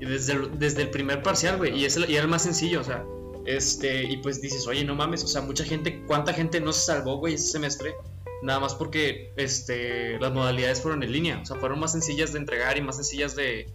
Y 0.00 0.06
desde 0.06 0.32
el, 0.32 0.58
desde 0.58 0.82
el 0.82 0.90
primer 0.90 1.22
parcial, 1.22 1.58
güey. 1.58 1.78
Y, 1.78 1.84
es 1.84 1.96
el- 1.98 2.08
y 2.10 2.14
era 2.14 2.22
el 2.22 2.28
más 2.30 2.42
sencillo, 2.44 2.80
o 2.80 2.84
sea. 2.84 3.04
Este, 3.44 4.04
y 4.04 4.16
pues 4.18 4.40
dices, 4.40 4.66
oye, 4.66 4.82
no 4.84 4.94
mames, 4.94 5.22
o 5.22 5.28
sea, 5.28 5.42
mucha 5.42 5.64
gente, 5.64 6.02
¿cuánta 6.06 6.32
gente 6.32 6.60
no 6.62 6.72
se 6.72 6.86
salvó, 6.86 7.18
güey, 7.18 7.34
ese 7.34 7.48
semestre? 7.52 7.94
Nada 8.42 8.60
más 8.60 8.74
porque 8.74 9.32
este, 9.36 10.18
las 10.20 10.32
modalidades 10.32 10.80
fueron 10.80 11.02
en 11.02 11.10
línea, 11.12 11.40
o 11.42 11.44
sea, 11.44 11.56
fueron 11.56 11.80
más 11.80 11.92
sencillas 11.92 12.32
de 12.32 12.38
entregar 12.38 12.76
y 12.78 12.80
más 12.82 12.96
sencillas 12.96 13.34
de, 13.34 13.66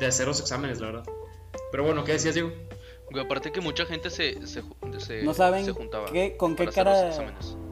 de 0.00 0.06
hacer 0.06 0.26
los 0.26 0.40
exámenes, 0.40 0.80
la 0.80 0.86
verdad. 0.86 1.04
Pero 1.70 1.84
bueno, 1.84 2.02
¿qué 2.04 2.12
decías, 2.12 2.34
Diego? 2.34 2.50
Güey, 3.10 3.24
aparte 3.24 3.52
que 3.52 3.60
mucha 3.60 3.84
gente 3.84 4.08
se, 4.10 4.46
se, 4.46 4.62
se- 4.98 5.22
No 5.22 5.34
saben 5.34 5.64
se 5.64 5.72
juntaba 5.72 6.06
qué- 6.12 6.36
con 6.36 6.56
qué 6.56 6.64
para 6.64 6.70
hacer 6.70 6.84
cara- 6.84 7.06
los 7.06 7.10
exámenes. 7.18 7.56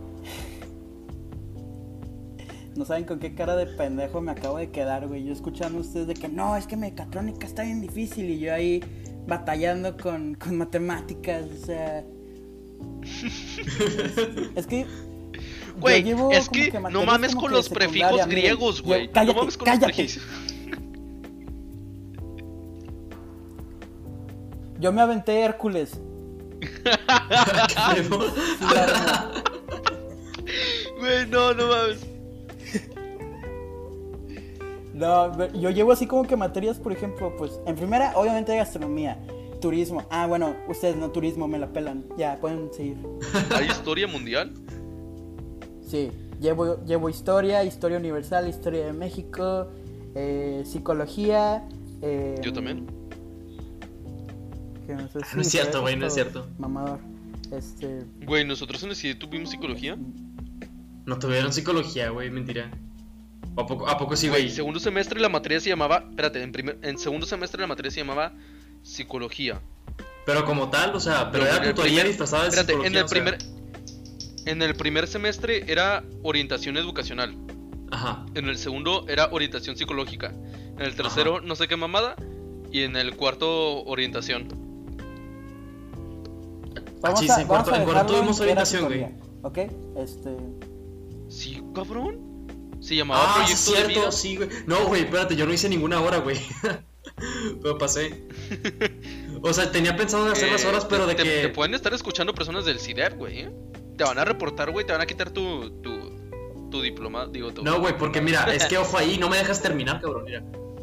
No 2.76 2.84
saben 2.84 3.04
con 3.04 3.20
qué 3.20 3.34
cara 3.36 3.54
de 3.54 3.66
pendejo 3.66 4.20
me 4.20 4.32
acabo 4.32 4.58
de 4.58 4.70
quedar, 4.70 5.06
güey. 5.06 5.24
Yo 5.24 5.32
escuchando 5.32 5.78
a 5.78 5.80
ustedes 5.82 6.08
de 6.08 6.14
que 6.14 6.28
no, 6.28 6.56
es 6.56 6.66
que 6.66 6.76
mecatrónica 6.76 7.46
está 7.46 7.62
bien 7.62 7.80
difícil 7.80 8.28
y 8.28 8.40
yo 8.40 8.52
ahí 8.52 8.82
batallando 9.28 9.96
con, 9.96 10.34
con 10.34 10.58
matemáticas, 10.58 11.44
o 11.62 11.64
sea. 11.66 12.04
es 14.56 14.66
que. 14.66 14.86
Güey, 15.78 16.04
es 16.32 16.48
que 16.48 16.72
no 16.90 17.04
mames 17.04 17.34
con 17.34 17.50
los 17.50 17.68
prefijos 17.68 18.26
griegos, 18.26 18.82
güey. 18.82 19.06
No 19.08 19.12
Cállate, 19.12 19.38
mames 19.38 19.56
con 19.56 19.68
los 19.68 19.78
cállate. 19.78 19.94
prefijos. 19.94 20.22
Yo 24.78 24.92
me 24.92 25.00
aventé 25.00 25.40
Hércules. 25.40 26.00
Güey, 30.98 31.26
no, 31.28 31.54
no 31.54 31.66
mames. 31.68 32.06
No, 34.94 35.52
yo 35.54 35.70
llevo 35.70 35.90
así 35.92 36.06
como 36.06 36.24
que 36.24 36.36
materias, 36.36 36.78
por 36.78 36.92
ejemplo, 36.92 37.34
pues 37.36 37.58
en 37.66 37.74
primera, 37.74 38.12
obviamente 38.14 38.56
gastronomía, 38.56 39.18
turismo. 39.60 40.06
Ah, 40.08 40.26
bueno, 40.26 40.54
ustedes 40.68 40.94
no 40.96 41.10
turismo, 41.10 41.48
me 41.48 41.58
la 41.58 41.66
pelan. 41.72 42.04
Ya, 42.16 42.36
pueden 42.40 42.72
seguir. 42.72 42.96
¿Hay 43.56 43.66
historia 43.66 44.06
mundial? 44.06 44.52
Sí, 45.94 46.10
llevo, 46.40 46.84
llevo 46.84 47.08
historia, 47.08 47.62
historia 47.62 47.98
universal, 47.98 48.48
historia 48.48 48.84
de 48.86 48.92
México, 48.92 49.68
eh, 50.16 50.64
psicología. 50.66 51.68
eh, 52.02 52.34
Yo 52.42 52.52
también. 52.52 52.84
que 54.88 54.92
no, 54.94 55.08
sé 55.08 55.20
No 55.36 55.40
es 55.42 55.48
cierto, 55.48 55.70
pero 55.70 55.82
güey, 55.82 55.96
no 55.96 56.06
es 56.06 56.14
cierto. 56.14 56.48
Mamador. 56.58 56.98
Este. 57.52 58.02
Güey, 58.26 58.44
nosotros 58.44 58.82
en 58.82 58.90
el 58.90 58.96
CIDE 58.96 59.14
tuvimos 59.14 59.50
psicología. 59.50 59.96
No 61.06 61.16
tuvieron 61.20 61.52
psicología, 61.52 62.10
güey, 62.10 62.28
mentira. 62.28 62.72
¿O 63.54 63.60
¿A 63.60 63.66
poco, 63.66 63.88
a 63.88 63.96
poco 63.96 64.16
sí, 64.16 64.28
Güey, 64.28 64.42
güey? 64.46 64.52
segundo 64.54 64.80
semestre 64.80 65.20
la 65.20 65.28
materia 65.28 65.60
se 65.60 65.68
llamaba. 65.70 66.04
Espérate, 66.10 66.42
en, 66.42 66.50
primer, 66.50 66.76
en 66.82 66.98
segundo 66.98 67.24
semestre 67.24 67.60
la 67.60 67.68
materia 67.68 67.92
se 67.92 68.00
llamaba 68.00 68.32
psicología. 68.82 69.60
Pero 70.26 70.44
como 70.44 70.70
tal, 70.70 70.92
o 70.96 70.98
sea, 70.98 71.30
pero 71.30 71.44
No, 71.44 71.50
era 71.50 71.58
en 71.58 71.70
tutoría 71.70 71.90
primer- 71.92 72.06
disfrazada 72.08 72.42
de 72.42 72.48
Espérate, 72.48 72.72
en 72.72 72.78
psicología, 72.80 72.98
el 73.00 73.04
o 73.04 73.08
sea. 73.38 73.53
En 74.46 74.60
el 74.62 74.74
primer 74.74 75.06
semestre 75.06 75.64
era 75.70 76.04
orientación 76.22 76.76
educacional. 76.76 77.34
Ajá. 77.90 78.26
En 78.34 78.48
el 78.48 78.58
segundo 78.58 79.04
era 79.08 79.28
orientación 79.32 79.76
psicológica. 79.76 80.34
En 80.76 80.82
el 80.82 80.94
tercero, 80.94 81.40
no 81.40 81.54
sé 81.56 81.68
qué 81.68 81.76
mamada. 81.76 82.16
Y 82.70 82.82
en 82.82 82.96
el 82.96 83.16
cuarto, 83.16 83.84
orientación. 83.84 84.48
Vamos 87.00 87.20
sí, 87.20 87.28
a, 87.30 87.40
en 87.40 87.46
cuarto- 87.46 87.74
en 87.74 87.84
cuarto 87.84 88.14
tuvimos 88.14 88.40
orientación, 88.40 88.86
güey. 88.86 89.06
¿Ok? 89.42 89.58
Este. 89.96 90.36
Sí, 91.28 91.62
cabrón. 91.74 92.18
Se 92.80 92.96
llamaba 92.96 93.22
Ah, 93.26 93.34
proyecto 93.36 93.72
de 93.72 93.78
vida. 93.80 93.92
cierto, 93.92 94.12
sí, 94.12 94.36
güey. 94.36 94.48
No, 94.66 94.86
güey, 94.86 95.02
espérate, 95.02 95.36
yo 95.36 95.46
no 95.46 95.52
hice 95.52 95.68
ninguna 95.68 96.00
hora, 96.00 96.18
güey. 96.18 96.38
pero 97.62 97.78
pasé. 97.78 98.26
O 99.46 99.52
sea, 99.52 99.70
tenía 99.70 99.94
pensado 99.94 100.24
en 100.24 100.32
hacer 100.32 100.50
las 100.50 100.64
Eh, 100.64 100.68
horas, 100.68 100.86
pero 100.86 101.04
te, 101.06 101.14
de 101.14 101.22
que. 101.22 101.42
te 101.42 101.48
pueden 101.50 101.74
estar 101.74 101.92
escuchando 101.92 102.34
personas 102.34 102.64
del 102.64 102.78
CIDER, 102.80 103.14
güey. 103.16 103.46
¿Eh? 103.94 103.96
Te 103.96 104.04
van 104.04 104.18
a 104.18 104.24
reportar, 104.24 104.70
güey. 104.70 104.86
Te 104.86 104.92
van 104.92 105.00
a 105.00 105.06
quitar 105.06 105.30
tu, 105.30 105.70
tu, 105.82 106.68
tu 106.70 106.82
diploma. 106.82 107.26
Digo, 107.26 107.52
tu. 107.52 107.62
No, 107.62 107.80
güey, 107.80 107.96
porque 107.96 108.20
mira, 108.20 108.52
es 108.54 108.66
que 108.66 108.78
ojo 108.78 108.98
ahí, 108.98 109.18
no 109.18 109.28
me 109.28 109.36
dejas 109.38 109.62
terminar, 109.62 110.00
cabrón, 110.00 110.24
mira. 110.24 110.42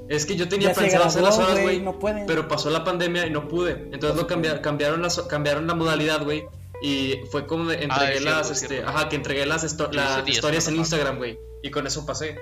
Es 0.09 0.25
que 0.25 0.35
yo 0.35 0.49
tenía 0.49 0.73
pensado 0.73 1.05
hacer 1.05 1.21
las 1.21 1.37
horas, 1.37 1.61
güey, 1.61 1.79
no 1.79 1.97
pueden. 1.97 2.25
pero 2.25 2.47
pasó 2.47 2.69
la 2.69 2.83
pandemia 2.83 3.25
y 3.27 3.29
no 3.29 3.47
pude. 3.47 3.87
Entonces 3.93 4.15
lo 4.17 4.27
cambiaron, 4.27 4.61
cambiaron, 4.61 5.01
las, 5.01 5.21
cambiaron 5.21 5.67
la 5.67 5.73
modalidad, 5.73 6.23
güey. 6.23 6.43
Y 6.81 7.15
fue 7.31 7.45
como 7.45 7.69
de- 7.69 7.83
entregué 7.83 8.05
Ah, 8.05 8.11
es 8.13 8.23
las, 8.23 8.49
es 8.51 8.61
este, 8.63 8.75
cierto. 8.75 8.89
ajá, 8.89 9.07
que 9.07 9.15
entregué 9.15 9.45
las, 9.45 9.63
esto- 9.63 9.85
Yo 9.91 10.01
hice 10.01 10.09
las 10.09 10.25
10 10.25 10.37
historias 10.37 10.67
en. 10.67 10.75
Instagram, 10.77 11.17
güey. 11.17 11.39
Y 11.63 11.69
con 11.71 11.85
eso 11.87 12.05
pasé. 12.05 12.37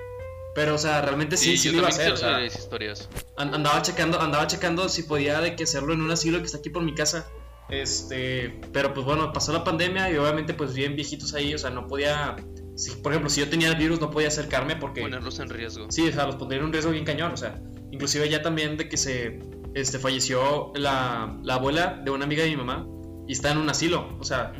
Pero, 0.54 0.74
o 0.74 0.78
sea, 0.78 1.00
realmente 1.02 1.36
sí, 1.36 1.56
sí, 1.56 1.68
yo 1.68 1.72
lo 1.72 1.78
iba 1.78 1.86
a 1.88 1.90
hacer. 1.90 2.12
O 2.12 2.16
sea, 2.16 2.40
las 2.40 2.56
historias. 2.58 3.08
An- 3.36 3.54
andaba 3.54 3.82
checando, 3.82 4.18
andaba 4.20 4.46
checando 4.48 4.88
si 4.88 5.04
podía 5.04 5.40
de 5.40 5.54
que 5.54 5.62
hacerlo 5.64 5.92
en 5.92 6.00
un 6.00 6.10
asilo 6.10 6.38
que 6.40 6.46
está 6.46 6.58
aquí 6.58 6.70
por 6.70 6.82
mi 6.82 6.94
casa. 6.94 7.28
Este, 7.70 8.60
pero 8.72 8.92
pues 8.92 9.06
bueno, 9.06 9.32
pasó 9.32 9.52
la 9.52 9.62
pandemia 9.62 10.10
y 10.10 10.16
obviamente 10.16 10.54
pues 10.54 10.74
bien 10.74 10.96
viejitos 10.96 11.34
ahí, 11.34 11.54
o 11.54 11.58
sea, 11.58 11.70
no 11.70 11.86
podía, 11.86 12.36
si, 12.74 12.90
por 12.96 13.12
ejemplo, 13.12 13.30
si 13.30 13.40
yo 13.40 13.48
tenía 13.48 13.68
el 13.68 13.76
virus 13.76 14.00
no 14.00 14.10
podía 14.10 14.28
acercarme 14.28 14.76
porque 14.76 15.02
Ponerlos 15.02 15.38
en 15.38 15.48
riesgo. 15.48 15.90
sí, 15.90 16.08
o 16.08 16.12
sea, 16.12 16.26
los 16.26 16.36
pondría 16.36 16.58
en 16.58 16.66
un 16.66 16.72
riesgo 16.72 16.90
bien 16.90 17.04
cañón, 17.04 17.32
o 17.32 17.36
sea, 17.36 17.60
inclusive 17.92 18.28
ya 18.28 18.42
también 18.42 18.76
de 18.76 18.88
que 18.88 18.96
se, 18.96 19.38
este, 19.74 19.98
falleció 19.98 20.72
la, 20.74 21.38
la 21.44 21.54
abuela 21.54 22.00
de 22.04 22.10
una 22.10 22.24
amiga 22.24 22.42
de 22.42 22.50
mi 22.50 22.56
mamá 22.56 22.86
y 23.28 23.32
está 23.32 23.52
en 23.52 23.58
un 23.58 23.70
asilo, 23.70 24.16
o 24.18 24.24
sea, 24.24 24.52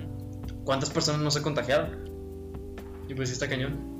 ¿cuántas 0.65 0.91
personas 0.91 1.21
no 1.21 1.31
se 1.31 1.43
contagiaron? 1.43 2.09
Y 3.09 3.15
pues 3.15 3.29
sí 3.29 3.33
está 3.33 3.49
cañón. 3.49 4.00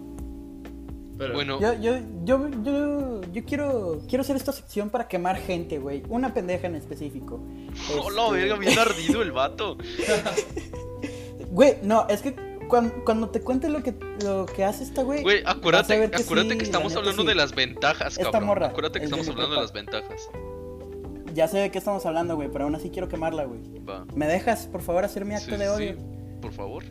Pero, 1.21 1.35
Bueno, 1.35 1.61
Yo, 1.61 1.75
yo, 1.75 1.99
yo, 2.25 2.49
yo, 2.63 3.21
yo 3.31 3.45
quiero, 3.45 4.01
quiero 4.09 4.23
hacer 4.23 4.37
esta 4.37 4.53
sección 4.53 4.89
para 4.89 5.07
quemar 5.07 5.37
gente, 5.37 5.79
güey. 5.79 6.03
Una 6.09 6.33
pendeja 6.33 6.67
en 6.67 6.77
específico. 6.77 7.39
hola, 8.03 8.29
Este, 8.29 8.39
verga, 8.39 8.57
bien 8.57 8.79
ardido 8.79 9.23
el 9.23 9.31
vato. 9.31 9.77
Güey, 11.53 11.79
no, 11.83 12.07
es 12.09 12.23
que 12.23 12.37
cuando, 12.69 13.05
cuando 13.05 13.29
te 13.31 13.41
cuente 13.41 13.69
lo 13.69 13.83
que, 13.83 13.93
lo 14.23 14.47
que 14.47 14.65
hace 14.65 14.85
esta 14.85 15.03
güey. 15.03 15.23
Güey, 15.23 15.43
acuérdate, 15.45 16.09
que 16.09 16.17
acuérdate 16.17 16.53
sí, 16.53 16.59
que 16.59 16.65
estamos 16.65 16.93
neta 16.93 17.01
hablando 17.01 17.23
sí. 17.23 17.29
de 17.29 17.35
las 17.35 17.55
ventajas, 17.57 18.17
Esta 18.17 18.39
morra 18.39 18.69
acuérdate 18.69 19.01
que 19.01 19.07
es 19.07 19.11
estamos 19.11 19.29
hablando 19.29 19.57
de 19.57 19.61
las 19.61 19.73
ventajas. 19.73 20.31
Ya 21.35 21.49
sé 21.49 21.59
de 21.59 21.73
qué 21.73 21.79
estamos 21.79 22.07
hablando, 22.07 22.37
güey, 22.37 22.49
pero 22.53 22.67
aún 22.67 22.77
así 22.77 22.91
quiero 22.91 23.09
quemarla, 23.09 23.47
güey. 23.47 23.61
Va. 23.81 24.07
¿Me 24.15 24.29
dejas, 24.29 24.69
por 24.69 24.81
favor, 24.81 25.05
hacer 25.05 25.25
mi 25.25 25.35
acto 25.35 25.51
Sí, 25.51 25.57
de 25.57 25.65
sí, 25.65 25.71
odio? 25.71 25.97
Por 26.41 26.53
favor. 26.53 26.85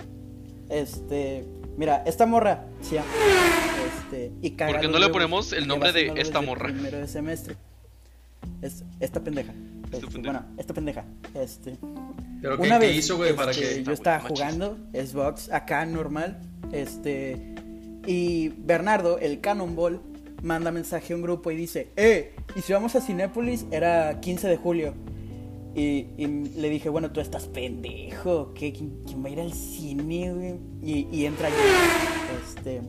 Este, 0.68 1.46
mira, 1.80 2.04
esta 2.06 2.26
morra 2.28 2.66
se 2.82 2.96
llama. 2.96 3.08
Este, 4.04 4.32
y 4.42 4.52
¿Por 4.52 4.80
qué 4.80 4.88
no 4.88 5.00
le 5.00 5.10
ponemos 5.10 5.54
el 5.54 5.68
nombre 5.68 5.92
de 5.92 6.14
esta 6.18 6.42
morra? 6.42 6.66
Primero 6.68 6.98
de 7.00 7.08
semestre. 7.08 7.56
Es, 8.62 8.84
esta 9.00 9.22
pendeja. 9.24 9.54
Este, 9.92 10.08
pendeja. 10.08 10.22
Bueno, 10.40 10.46
esta 10.58 10.74
pendeja. 10.74 11.06
Este. 11.34 11.78
¿Pero 12.42 12.58
qué- 12.58 12.64
Una 12.68 12.80
qué 12.80 12.88
vez 12.88 12.98
hizo, 12.98 13.18
güey, 13.18 13.36
para 13.36 13.52
este, 13.52 13.76
que- 13.78 13.84
yo 13.84 13.92
estaba 13.94 14.20
machista. 14.20 14.46
jugando 14.52 14.78
Xbox 14.94 15.52
acá 15.52 15.86
normal, 15.86 16.40
este 16.72 17.56
y 18.06 18.50
Bernardo, 18.50 19.18
el 19.20 19.40
Cannonball, 19.42 20.02
manda 20.42 20.72
mensaje 20.72 21.14
a 21.14 21.16
un 21.16 21.22
grupo 21.22 21.52
y 21.52 21.56
dice, 21.56 21.90
"Eh, 21.98 22.34
y 22.56 22.62
si 22.62 22.72
vamos 22.74 22.96
a 22.96 23.02
Cinépolis 23.02 23.66
era 23.72 24.20
15 24.22 24.48
de 24.48 24.58
julio." 24.58 24.94
Y, 25.80 26.28
le 26.28 26.70
dije, 26.70 26.90
bueno, 26.90 27.10
tú 27.12 27.22
estás 27.22 27.48
pendejo, 27.48 28.54
¿qué, 28.54 28.74
quién, 28.74 29.24
va 29.24 29.30
a 29.30 29.32
ir 29.32 29.40
al 29.40 29.54
cine, 29.54 30.34
güey? 30.34 31.08
Y, 31.10 31.24
entra 31.24 31.48
yo, 31.48 31.56
este, 32.44 32.82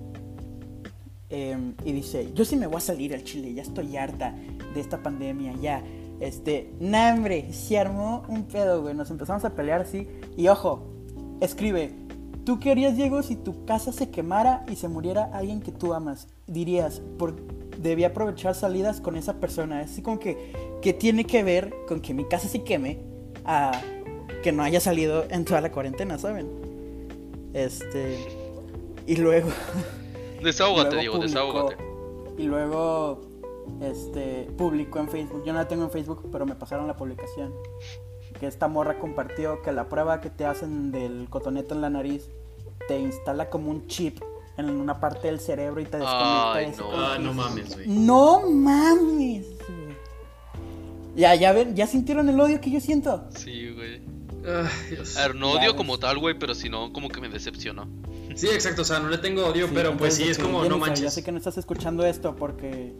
em, 1.29 1.75
y 1.85 1.93
dice, 1.93 2.33
yo 2.35 2.45
sí 2.45 2.57
me 2.57 2.67
voy 2.67 2.79
a 2.79 2.81
salir 2.81 3.15
al 3.15 3.23
Chile, 3.23 3.55
ya 3.55 3.63
estoy 3.63 3.97
harta 3.97 4.35
de 4.75 4.81
esta 4.81 5.01
pandemia, 5.05 5.55
ya. 5.63 5.85
Este, 6.19 6.73
nah, 6.81 7.15
hombre, 7.15 7.53
se 7.53 7.79
armó 7.79 8.25
un 8.29 8.49
pedo, 8.49 8.83
güey, 8.83 8.93
nos 8.93 9.09
empezamos 9.13 9.45
a 9.45 9.55
pelear 9.55 9.83
así. 9.83 10.09
Y 10.37 10.49
ojo, 10.49 10.83
escribe, 11.41 11.95
¿tú 12.45 12.59
qué 12.59 12.73
harías, 12.73 12.97
Diego, 12.97 13.23
si 13.23 13.37
tu 13.37 13.65
casa 13.67 13.93
se 13.93 14.11
quemara 14.11 14.65
y 14.69 14.75
se 14.75 14.89
muriera 14.89 15.31
alguien 15.33 15.61
que 15.61 15.71
tú 15.71 15.95
amas? 15.95 16.27
Dirías, 16.49 17.01
por, 17.19 17.37
debí 17.83 18.05
aprovechar 18.05 18.55
salidas 18.55 19.01
con 19.01 19.17
esa 19.17 19.35
persona. 19.41 19.81
Así 19.81 20.03
como 20.03 20.19
que, 20.19 20.53
que 20.83 20.93
tiene 20.93 21.25
que 21.25 21.43
ver 21.43 21.75
con 21.89 22.01
que 22.01 22.15
mi 22.15 22.25
casa 22.25 22.49
se 22.49 22.63
queme 22.63 22.99
a 23.45 23.73
que 24.43 24.53
no 24.53 24.63
haya 24.63 24.81
salido 24.81 25.25
en 25.31 25.45
toda 25.45 25.61
la 25.61 25.71
cuarentena, 25.73 26.19
¿saben? 26.19 26.49
Este, 27.55 28.19
y 29.07 29.17
luego... 29.17 29.49
Desahógate, 30.43 30.95
Luego 30.97 31.13
publicó- 31.19 31.23
desahógate. 31.23 31.77
Y 32.39 32.45
luego 32.45 33.21
este 33.83 34.49
publicó 34.57 34.99
en 35.01 35.09
Facebook. 35.11 35.43
Yo 35.45 35.53
no 35.53 35.59
la 35.59 35.69
tengo 35.69 35.85
en 35.85 35.91
Facebook, 35.91 36.27
pero 36.33 36.47
me 36.47 36.55
pasaron 36.55 36.87
la 36.87 36.97
publicación. 36.97 37.53
Que 38.39 38.47
esta 38.47 38.67
morra 38.69 38.99
compartió 38.99 39.61
que 39.61 39.73
la 39.73 39.89
prueba 39.91 40.23
que 40.23 40.31
te 40.31 40.47
hacen 40.47 40.93
del 40.93 41.27
cotonete 41.29 41.75
en 41.75 41.83
la 41.83 41.91
nariz 41.91 42.31
te 42.89 42.99
instala 42.99 43.51
como 43.51 43.71
un 43.71 43.87
chip 43.87 44.19
en 44.57 44.71
una 44.71 45.01
parte 45.01 45.29
del 45.29 45.41
cerebro 45.41 45.81
y 45.81 45.85
te 45.85 45.97
desconecta. 45.99 46.53
Ay, 46.55 46.73
no. 46.79 46.91
Ah, 46.93 47.15
que- 47.17 47.23
no 47.23 47.33
mames, 47.35 47.75
güey. 47.75 47.89
No 47.89 48.51
mames. 48.51 49.47
güey. 49.47 49.81
Ya, 51.17 51.35
ya 51.35 51.53
ven, 51.53 51.75
ya 51.75 51.87
sintieron 51.87 52.29
el 52.29 52.39
odio 52.41 52.61
que 52.61 52.71
yo 52.71 52.81
siento. 52.81 53.25
Sí, 53.37 53.71
güey. 53.71 54.01
Ay, 54.47 54.91
Dios. 54.91 55.17
A 55.17 55.29
ver, 55.29 55.35
no 55.37 55.53
odio 55.53 55.77
como 55.77 55.99
tal, 55.99 56.19
güey, 56.19 56.39
pero 56.39 56.55
si 56.55 56.69
no, 56.69 56.93
como 56.93 57.09
que 57.09 57.21
me 57.21 57.29
decepcionó. 57.29 57.89
Sí, 58.35 58.47
exacto, 58.47 58.83
o 58.83 58.85
sea, 58.85 59.01
no 59.01 59.09
le 59.11 59.19
tengo 59.19 59.45
odio, 59.47 59.67
Sí, 59.67 59.73
pero 59.75 59.97
pues 59.97 60.15
sí, 60.15 60.29
es 60.29 60.37
que, 60.39 60.45
como, 60.45 60.59
no 60.59 60.63
Jennifer, 60.65 60.81
Ya 60.81 60.87
manches. 60.95 61.15
sé 61.15 61.25
que 61.25 61.33
no 61.33 61.39
estás 61.39 61.59
escuchando 61.59 62.07
esto 62.07 62.37
porque 62.37 62.95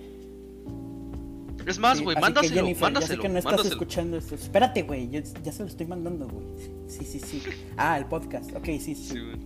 Es 1.67 1.79
más, 1.79 1.99
Sí, 1.99 2.05
güey, 2.05 2.17
que, 2.17 2.21
mándaselo, 2.21 2.55
Jennifer, 2.55 2.93
Ya 2.93 3.01
sé 3.03 3.17
que 3.19 3.29
no 3.29 3.39
estás 3.39 3.53
mándaselo. 3.53 3.75
escuchando 3.75 4.17
esto. 4.17 4.35
Espérate, 4.35 4.83
güey. 4.83 5.09
Ya 5.09 5.53
se 5.53 5.63
lo 5.63 5.69
estoy 5.69 5.87
mandando, 5.87 6.27
güey. 6.27 6.47
Sí, 6.89 7.05
sí, 7.05 7.21
sí. 7.21 7.43
Ah, 7.77 7.97
el 7.97 8.07
podcast. 8.07 8.51
Ok, 8.57 8.65
sí, 8.65 8.81
sí. 8.81 8.95
Sí, 8.97 9.19
güey. 9.21 9.37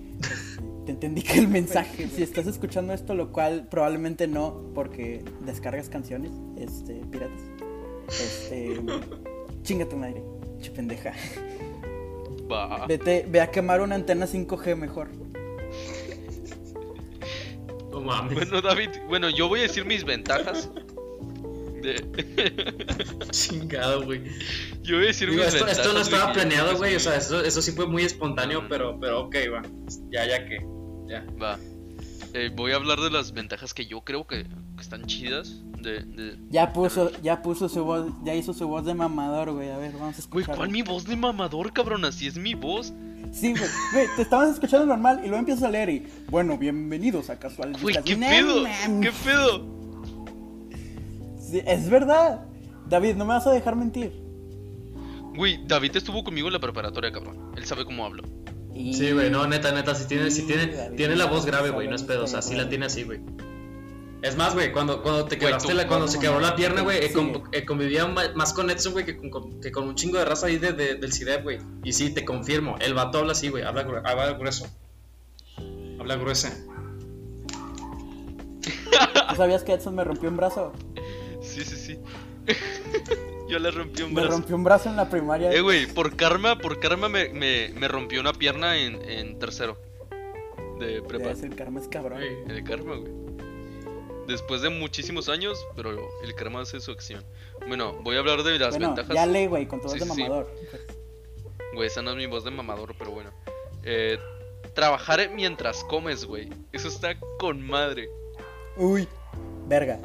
Te 0.85 0.93
entendí 0.93 1.23
que 1.23 1.39
el 1.39 1.49
mensaje. 1.49 2.09
Si 2.15 2.23
estás 2.23 2.47
escuchando 2.47 2.93
esto, 2.93 3.15
lo 3.15 3.33
cual 3.33 3.67
probablemente 3.71 4.27
no, 4.29 4.71
porque 4.75 5.25
descargas 5.45 5.89
canciones, 5.89 6.31
este, 6.59 6.95
piratas. 7.11 7.41
Este. 8.09 8.81
chinga 9.63 9.89
tu 9.89 9.97
madre. 9.97 10.23
Che 10.61 10.71
pendeja. 10.71 11.13
Va. 12.51 12.87
Vete, 12.87 13.25
ve 13.29 13.41
a 13.41 13.51
quemar 13.51 13.81
una 13.81 13.95
antena 13.95 14.27
5G 14.27 14.77
mejor. 14.77 15.09
No 17.91 18.01
mames. 18.01 18.35
Bueno, 18.35 18.61
David, 18.61 18.91
bueno, 19.09 19.31
yo 19.31 19.49
voy 19.49 19.61
a 19.61 19.63
decir 19.63 19.85
mis 19.87 20.05
ventajas. 20.05 20.69
De... 21.83 21.95
Chingado, 23.31 24.05
güey. 24.05 24.23
Yo 24.83 24.97
voy 24.97 25.05
a 25.05 25.09
decir 25.09 25.31
Digo, 25.31 25.43
mis 25.45 25.55
esto, 25.55 25.65
ventajas. 25.65 25.87
esto 25.87 25.93
no 25.95 26.01
estaba 26.01 26.33
planeado, 26.33 26.77
güey. 26.77 26.97
O 26.97 27.01
sea, 27.01 27.17
eso, 27.17 27.43
eso 27.43 27.63
sí 27.63 27.73
fue 27.73 27.87
muy 27.87 28.03
espontáneo, 28.05 28.63
Mm. 28.63 28.69
pero, 28.69 28.99
pero 29.01 29.21
ok, 29.27 29.37
va. 29.53 29.63
Ya, 30.11 30.27
ya 30.27 30.45
que. 30.47 30.67
Ya. 31.07 31.25
Va. 31.41 31.59
Eh, 32.33 32.51
voy 32.55 32.73
a 32.73 32.77
hablar 32.77 32.99
de 33.01 33.11
las 33.11 33.33
ventajas 33.33 33.75
que 33.75 33.87
yo 33.87 34.01
creo 34.03 34.27
que, 34.27 34.45
que 34.45 34.81
están 34.83 35.07
chidas. 35.07 35.61
De, 35.81 36.01
de... 36.01 36.39
Ya 36.51 36.73
puso, 36.73 37.11
ya 37.23 37.43
puso 37.43 37.69
su 37.69 37.85
voz, 37.85 38.07
ya 38.25 38.35
hizo 38.35 38.55
su 38.55 38.67
voz 38.67 38.85
de 38.87 38.95
mamador, 38.95 39.53
güey. 39.53 39.71
A 39.71 39.77
ver, 39.79 39.93
vamos 39.93 40.19
a 40.19 40.23
Güey, 40.29 40.43
escuchar. 40.43 40.57
¿cuál 40.57 40.71
mi 40.71 40.83
voz 40.83 41.05
de 41.07 41.15
mamador, 41.17 41.73
cabrón? 41.73 42.05
Así 42.05 42.27
es 42.27 42.37
mi 42.39 42.55
voz. 42.55 42.93
Sí, 43.33 43.51
güey, 43.53 43.71
güey, 43.93 44.07
te 44.17 44.23
estabas 44.23 44.51
escuchando 44.55 44.87
normal 44.87 45.19
y 45.21 45.29
luego 45.29 45.39
empiezas 45.39 45.65
a 45.65 45.71
leer 45.71 45.89
y, 45.91 46.07
bueno, 46.31 46.57
bienvenidos 46.59 47.31
a 47.31 47.39
Casual 47.39 47.75
Güey. 47.81 47.97
¿qué 48.05 48.17
pedo? 48.17 48.65
¿Qué 49.01 49.13
pedo? 49.25 49.67
Sí, 51.39 51.61
es 51.67 51.89
verdad. 51.89 52.47
David, 52.89 53.15
no 53.17 53.25
me 53.25 53.35
vas 53.35 53.47
a 53.47 53.51
dejar 53.53 53.77
mentir. 53.77 54.13
Güey, 55.37 55.67
David 55.67 55.97
estuvo 55.97 56.23
conmigo 56.23 56.47
en 56.49 56.53
la 56.53 56.61
preparatoria, 56.61 57.11
cabrón. 57.13 57.53
Él 57.57 57.65
sabe 57.65 57.85
cómo 57.85 58.05
hablo. 58.05 58.23
Y- 58.75 58.93
Sí, 58.95 59.13
güey, 59.13 59.31
no, 59.31 59.47
neta, 59.47 59.73
neta, 59.73 59.95
si 59.95 60.07
tiene, 60.07 60.31
si 60.31 60.43
tiene, 60.47 60.67
David, 60.67 60.97
tiene 60.97 61.17
la 61.17 61.27
voz 61.27 61.47
grave, 61.47 61.71
güey, 61.71 61.87
no 61.89 61.95
es 61.95 62.03
pedo, 62.03 62.25
o 62.25 62.27
sea, 62.27 62.43
sí 62.43 62.55
la 62.55 62.69
tiene 62.69 62.87
así, 62.87 63.05
güey. 63.05 63.21
Es 64.23 64.37
más, 64.37 64.55
güey, 64.55 64.73
cuando, 64.73 65.03
cuando 65.03 65.27
te 65.27 65.37
quebraste 65.39 65.69
tú- 65.73 65.77
la, 65.77 65.87
cuando 65.87 66.09
se 66.09 66.19
quebró 66.19 66.41
la 66.41 66.57
pierna, 66.57 66.81
güey, 66.81 66.99
eh, 66.99 67.09
Sí. 67.09 67.15
con- 67.15 67.43
eh, 67.53 67.65
convivía 67.67 68.07
más 68.07 68.53
con 68.55 68.71
Edson, 68.71 68.93
güey, 68.95 69.05
que 69.05 69.17
con, 69.31 69.61
que 69.61 69.71
con 69.71 69.87
un 69.87 69.95
chingo 69.95 70.19
de 70.19 70.25
raza 70.25 70.47
ahí 70.47 70.57
de, 70.59 70.73
de- 70.73 70.95
del 70.95 71.13
CIDEP, 71.13 71.43
güey. 71.43 71.59
Y 71.85 71.93
sí, 71.93 72.11
te 72.13 72.25
confirmo, 72.25 72.77
el 72.81 72.95
vato 72.95 73.19
habla 73.19 73.33
así, 73.33 73.49
güey, 73.51 73.63
habla, 73.65 73.87
gru- 73.87 74.01
habla 74.05 74.33
grueso. 74.33 74.67
Habla 76.01 76.17
gruesa. 76.17 76.53
¿Tú 79.29 79.37
sabías 79.37 79.63
que 79.63 79.75
Edson 79.75 79.95
me 79.95 80.05
rompió 80.05 80.29
un 80.31 80.37
brazo? 80.37 80.73
Sí, 81.43 81.63
sí, 81.65 81.77
sí. 81.77 81.99
yo 83.49 83.59
le 83.59 83.71
rompí 83.71 84.03
un 84.03 84.15
Me 84.15 84.21
brazo. 84.23 84.37
rompió 84.39 84.57
un 84.57 84.65
brazo 84.65 84.89
en 84.91 84.97
la 84.97 85.09
primaria. 85.09 85.53
Eh, 85.53 85.61
güey, 85.61 85.87
por 85.87 86.17
karma, 86.17 86.59
por 86.59 86.81
karma 86.81 87.09
me, 87.09 87.29
me, 87.31 87.71
me 87.75 87.89
rompió 87.89 88.21
una 88.21 88.33
pierna 88.33 88.77
en, 88.79 89.03
en 89.09 89.39
tercero. 89.39 89.77
De 90.79 91.03
prepa. 91.03 91.31
El 91.31 91.55
karma 91.55 91.81
es 91.81 91.89
cabrón. 91.89 92.23
El 92.23 92.65
karma, 92.65 92.97
güey. 92.97 93.13
Después 94.27 94.63
de 94.63 94.71
muchísimos 94.71 95.29
años, 95.29 95.59
pero 95.77 95.91
el 96.23 96.35
karma 96.35 96.63
hace 96.63 96.81
su 96.81 96.91
acción. 96.91 97.23
Bueno, 97.69 97.93
voy 98.03 98.17
a 98.17 98.21
hablar 98.21 98.43
de 98.43 98.59
las 98.59 98.71
bueno, 98.71 98.89
ventajas. 98.89 99.15
ya 99.15 99.27
lee, 99.27 99.47
güey, 99.47 99.67
con 99.67 99.81
tu 99.81 99.85
voz 99.89 99.93
Sí, 99.93 99.99
de 99.99 100.07
mamador. 100.07 100.51
Güey, 101.75 101.87
esa 101.89 102.01
no 102.03 102.11
es 102.13 102.17
mi 102.17 102.27
voz 102.27 102.43
de 102.45 102.51
mamador, 102.51 102.95
pero 102.99 103.11
bueno. 103.11 103.31
Eh, 103.83 104.19
trabajar 104.75 105.31
mientras 105.35 105.85
comes, 105.85 106.25
güey. 106.25 106.49
Eso 106.73 106.89
está 106.89 107.19
con 107.39 107.61
madre. 107.67 108.09
Uy, 108.77 109.07
verga. 109.69 109.99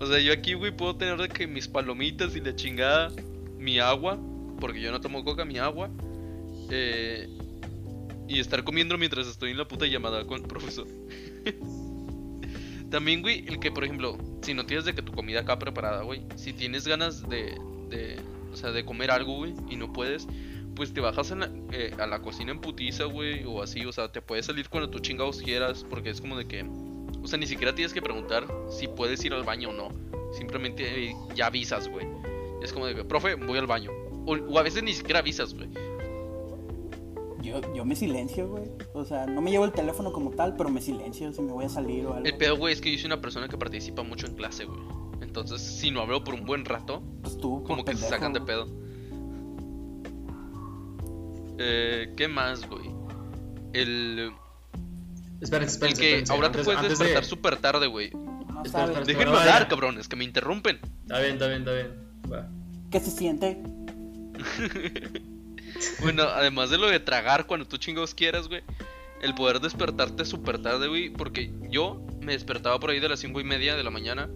O 0.00 0.06
sea, 0.06 0.18
yo 0.18 0.32
aquí, 0.32 0.54
güey, 0.54 0.74
puedo 0.74 0.96
tener 0.96 1.18
de 1.18 1.28
que 1.28 1.46
mis 1.46 1.68
palomitas 1.68 2.34
y 2.34 2.40
la 2.40 2.56
chingada, 2.56 3.12
mi 3.58 3.78
agua, 3.78 4.18
porque 4.58 4.80
yo 4.80 4.90
no 4.92 5.00
tomo 5.00 5.24
coca, 5.24 5.44
mi 5.44 5.58
agua. 5.58 5.90
eh, 6.70 7.28
y 8.28 8.38
estar 8.38 8.62
comiendo 8.62 8.96
mientras 8.96 9.26
estoy 9.26 9.50
en 9.50 9.58
la 9.58 9.66
puta 9.66 9.86
llamada 9.86 10.24
con 10.24 10.40
el 10.42 10.46
profesor. 10.46 10.86
También, 12.90 13.22
güey, 13.22 13.44
el 13.46 13.58
que, 13.60 13.70
por 13.70 13.84
ejemplo, 13.84 14.16
si 14.42 14.54
no 14.54 14.66
tienes 14.66 14.84
de 14.84 14.94
que 14.94 15.02
tu 15.02 15.12
comida 15.12 15.40
acá 15.40 15.58
preparada, 15.58 16.02
güey, 16.02 16.22
si 16.36 16.52
tienes 16.52 16.86
ganas 16.86 17.28
de, 17.28 17.56
de, 17.88 18.20
o 18.52 18.56
sea, 18.56 18.70
de 18.72 18.84
comer 18.84 19.10
algo, 19.10 19.36
güey, 19.36 19.54
y 19.68 19.76
no 19.76 19.92
puedes, 19.92 20.26
pues 20.74 20.92
te 20.92 21.00
bajas 21.00 21.30
en 21.30 21.40
la- 21.40 21.50
eh, 21.72 21.92
a 21.98 22.06
la 22.06 22.20
cocina 22.22 22.50
en 22.52 22.60
putiza, 22.60 23.04
güey, 23.04 23.44
o 23.44 23.62
así, 23.62 23.84
o 23.84 23.92
sea, 23.92 24.10
te 24.10 24.22
puedes 24.22 24.46
salir 24.46 24.68
cuando 24.68 24.90
tú 24.90 24.98
chingados 25.00 25.40
quieras, 25.42 25.84
porque 25.88 26.10
es 26.10 26.20
como 26.20 26.36
de 26.36 26.46
que, 26.46 26.64
o 27.22 27.26
sea, 27.26 27.38
ni 27.38 27.46
siquiera 27.46 27.74
tienes 27.74 27.92
que 27.92 28.02
preguntar 28.02 28.46
si 28.70 28.88
puedes 28.88 29.24
ir 29.24 29.32
al 29.32 29.44
baño 29.44 29.70
o 29.70 29.72
no, 29.72 29.88
simplemente 30.32 31.10
eh, 31.10 31.16
ya 31.34 31.46
avisas, 31.46 31.88
güey. 31.88 32.06
Es 32.62 32.72
como 32.72 32.86
de 32.86 33.04
profe, 33.04 33.34
voy 33.34 33.58
al 33.58 33.66
baño. 33.66 33.90
O, 34.26 34.34
o 34.34 34.58
a 34.58 34.62
veces 34.62 34.82
ni 34.82 34.92
siquiera 34.92 35.20
avisas, 35.20 35.54
güey. 35.54 35.68
Yo, 37.42 37.60
yo 37.74 37.84
me 37.84 37.96
silencio, 37.96 38.48
güey. 38.48 38.64
O 38.92 39.04
sea, 39.04 39.26
no 39.26 39.40
me 39.40 39.50
llevo 39.50 39.64
el 39.64 39.72
teléfono 39.72 40.12
como 40.12 40.30
tal, 40.30 40.56
pero 40.56 40.68
me 40.68 40.80
silencio 40.80 41.32
si 41.32 41.40
me 41.40 41.52
voy 41.52 41.64
a 41.64 41.68
salir 41.68 42.06
o 42.06 42.14
algo. 42.14 42.26
El 42.26 42.36
pedo, 42.36 42.56
güey, 42.56 42.74
es 42.74 42.80
que 42.80 42.92
yo 42.92 42.98
soy 42.98 43.06
una 43.06 43.20
persona 43.20 43.48
que 43.48 43.56
participa 43.56 44.02
mucho 44.02 44.26
en 44.26 44.34
clase, 44.34 44.66
güey. 44.66 44.80
Entonces, 45.22 45.60
si 45.60 45.90
no 45.90 46.00
hablo 46.00 46.22
por 46.22 46.34
un 46.34 46.44
buen 46.44 46.64
rato, 46.64 47.02
Pues 47.22 47.38
tú, 47.38 47.62
como 47.64 47.84
que 47.84 47.96
se 47.96 48.08
sacan 48.08 48.32
de 48.32 48.40
pedo. 48.40 48.66
Eh, 51.58 52.12
¿qué 52.16 52.26
más, 52.26 52.68
güey? 52.68 52.90
El, 53.72 54.32
Esperen, 55.40 55.68
el 55.68 55.68
esperen, 55.68 55.96
que 55.96 56.24
ahora 56.28 56.52
te 56.52 56.62
puedes 56.62 56.82
despertar 56.82 57.22
de... 57.22 57.28
súper 57.28 57.56
tarde, 57.56 57.86
güey. 57.86 58.10
Déjenme 59.06 59.30
vaya. 59.30 59.40
hablar, 59.40 59.68
cabrones, 59.68 60.08
que 60.08 60.16
me 60.16 60.24
interrumpen. 60.24 60.80
Está 61.02 61.20
bien, 61.20 61.32
está 61.32 61.46
bien, 61.48 61.60
está 61.60 61.72
bien. 61.72 61.88
Va. 62.30 62.48
qué 62.90 63.00
se 63.00 63.10
siente. 63.10 63.62
Bueno, 66.00 66.24
además 66.24 66.70
de 66.70 66.78
lo 66.78 66.88
de 66.88 67.00
tragar 67.00 67.46
cuando 67.46 67.66
tú 67.66 67.76
chingados 67.76 68.14
quieras, 68.14 68.48
güey. 68.48 68.62
El 69.22 69.34
poder 69.34 69.60
despertarte 69.60 70.24
súper 70.24 70.60
tarde, 70.60 70.88
güey. 70.88 71.10
Porque 71.10 71.52
yo 71.70 72.04
me 72.20 72.32
despertaba 72.32 72.78
por 72.80 72.90
ahí 72.90 73.00
de 73.00 73.08
las 73.08 73.20
5 73.20 73.40
y 73.40 73.44
media 73.44 73.76
de 73.76 73.82
la 73.82 73.90
mañana. 73.90 74.28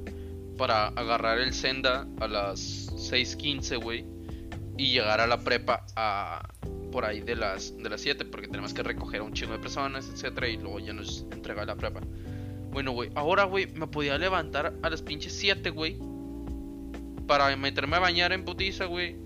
Para 0.57 0.89
agarrar 0.89 1.39
el 1.39 1.53
senda 1.53 2.07
a 2.21 2.29
las 2.29 2.89
6.15, 2.93 3.83
güey. 3.83 4.07
Y 4.77 4.93
llegar 4.93 5.21
a 5.21 5.27
la 5.27 5.41
prepa 5.41 5.85
a 5.97 6.49
por 6.95 7.05
ahí 7.05 7.21
de 7.21 7.35
las 7.37 7.77
de 7.77 7.91
las 7.91 8.01
7. 8.01 8.25
Porque 8.25 8.47
tenemos 8.47 8.73
que 8.73 8.83
recoger 8.85 9.21
a 9.21 9.25
un 9.25 9.33
chingo 9.35 9.53
de 9.53 9.59
personas, 9.59 10.09
etcétera. 10.09 10.49
Y 10.49 10.57
luego 10.57 10.79
ya 10.79 10.93
nos 10.93 11.27
entrega 11.33 11.65
la 11.67 11.75
prepa. 11.77 12.01
Bueno, 12.71 12.93
güey. 12.93 13.11
Ahora, 13.15 13.45
güey, 13.45 13.67
me 13.75 13.87
podía 13.89 14.17
levantar 14.17 14.73
a 14.83 14.89
las 14.91 15.03
pinches 15.03 15.33
7, 15.35 15.71
güey. 15.71 15.99
Para 17.27 17.55
meterme 17.57 17.97
a 17.97 18.01
bañar 18.01 18.33
en 18.33 18.45
putiza, 18.45 18.85
güey. 18.87 19.17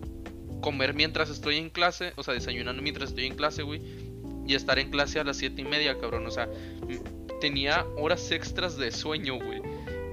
comer 0.61 0.93
mientras 0.95 1.31
estoy 1.31 1.57
en 1.57 1.71
clase, 1.71 2.13
o 2.17 2.23
sea, 2.25 2.35
desayunando 2.35 2.83
mientras 2.83 3.11
estoy 3.11 3.27
en 3.27 3.37
clase, 3.37 3.63
güey, 3.63 3.81
y 4.45 4.55
estar 4.55 4.79
en 4.81 4.91
clase 4.91 5.21
a 5.21 5.25
las 5.25 5.37
siete 5.37 5.63
y 5.63 5.65
media, 5.65 5.97
cabrón, 6.01 6.27
o 6.27 6.31
sea, 6.33 6.49
m- 6.89 6.99
tenía 7.41 7.87
horas 7.97 8.33
extras 8.33 8.77
de 8.77 8.91
sueño, 8.91 9.37
güey. 9.37 9.63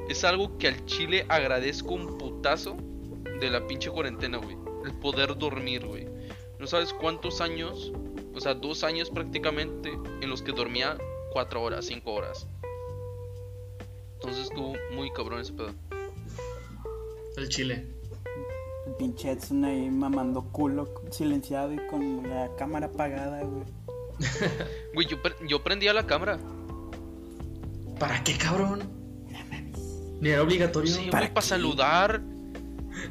Es 0.08 0.24
algo 0.24 0.60
que 0.60 0.68
al 0.68 0.86
chile 0.86 1.26
agradezco 1.30 1.96
un 1.96 2.18
putazo 2.20 2.78
de 3.40 3.50
la 3.50 3.66
pinche 3.66 3.90
cuarentena, 3.90 4.38
güey. 4.38 4.56
El 4.86 4.94
poder 5.00 5.36
dormir, 5.36 5.84
güey. 5.88 6.06
No 6.66 6.70
sabes 6.72 6.94
cuántos 6.94 7.42
años, 7.42 7.92
o 8.34 8.42
sea, 8.42 8.56
dos 8.56 8.84
años 8.84 9.12
prácticamente, 9.12 10.00
en 10.22 10.28
los 10.32 10.42
que 10.42 10.52
dormía 10.52 10.98
cuatro 11.32 11.62
horas, 11.62 11.86
cinco 11.86 12.14
horas. 12.14 12.48
Entonces 14.16 14.46
estuvo 14.46 14.74
muy 14.96 15.12
cabrón 15.14 15.42
ese 15.42 15.54
pedo. 15.54 15.76
El 17.38 17.50
chile. 17.50 17.88
El 18.88 18.96
pinche 18.96 19.30
Edson 19.30 19.64
ahí 19.64 19.92
mamando 19.92 20.42
culo, 20.52 20.92
silenciado 21.12 21.72
y 21.72 21.78
con 21.86 22.28
la 22.28 22.50
cámara 22.56 22.88
apagada, 22.88 23.44
güey. 23.44 23.64
Güey, 24.96 25.06
yo, 25.08 25.22
pre- 25.22 25.36
yo 25.48 25.64
prendía 25.64 25.94
la 25.94 26.08
cámara. 26.08 26.40
¿Para 28.00 28.24
qué, 28.24 28.36
cabrón? 28.40 28.90
Ni 30.20 30.30
era 30.30 30.42
obligatorio. 30.42 30.92
Sí, 30.92 31.10
¿Para 31.12 31.28
güey, 31.28 31.34
para 31.36 31.44
qué? 31.44 31.48
saludar. 31.48 32.22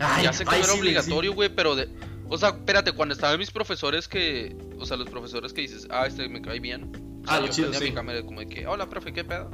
Ay, 0.01 0.25
ya 0.25 0.33
sé 0.33 0.45
que 0.45 0.51
ay, 0.57 0.61
no 0.63 0.65
era 0.65 0.73
sí, 0.73 0.79
güey, 0.81 0.91
sí. 0.91 0.99
obligatorio, 0.99 1.35
güey, 1.35 1.55
pero 1.55 1.77
de... 1.77 1.89
O 2.29 2.39
sea, 2.39 2.51
espérate, 2.51 2.93
cuando 2.93 3.15
estaban 3.15 3.39
mis 3.39 3.51
profesores 3.51 4.09
que... 4.09 4.57
O 4.79 4.87
sea, 4.87 4.97
los 4.97 5.09
profesores 5.11 5.53
que 5.53 5.61
dices, 5.63 5.87
ah, 5.91 6.07
este 6.07 6.29
me 6.29 6.41
cae 6.43 6.59
bien. 6.61 6.91
O 7.25 7.27
sea, 7.29 7.37
Ah, 7.37 7.41
lo 7.41 7.47
yo 7.47 7.53
chido, 7.53 7.73
sí. 7.75 7.85
mi 7.85 7.93
cámara 7.93 8.23
como 8.23 8.41
de 8.41 8.47
que, 8.49 8.67
hola, 8.67 8.89
profe, 8.89 9.13
¿qué 9.13 9.25
pedo? 9.25 9.51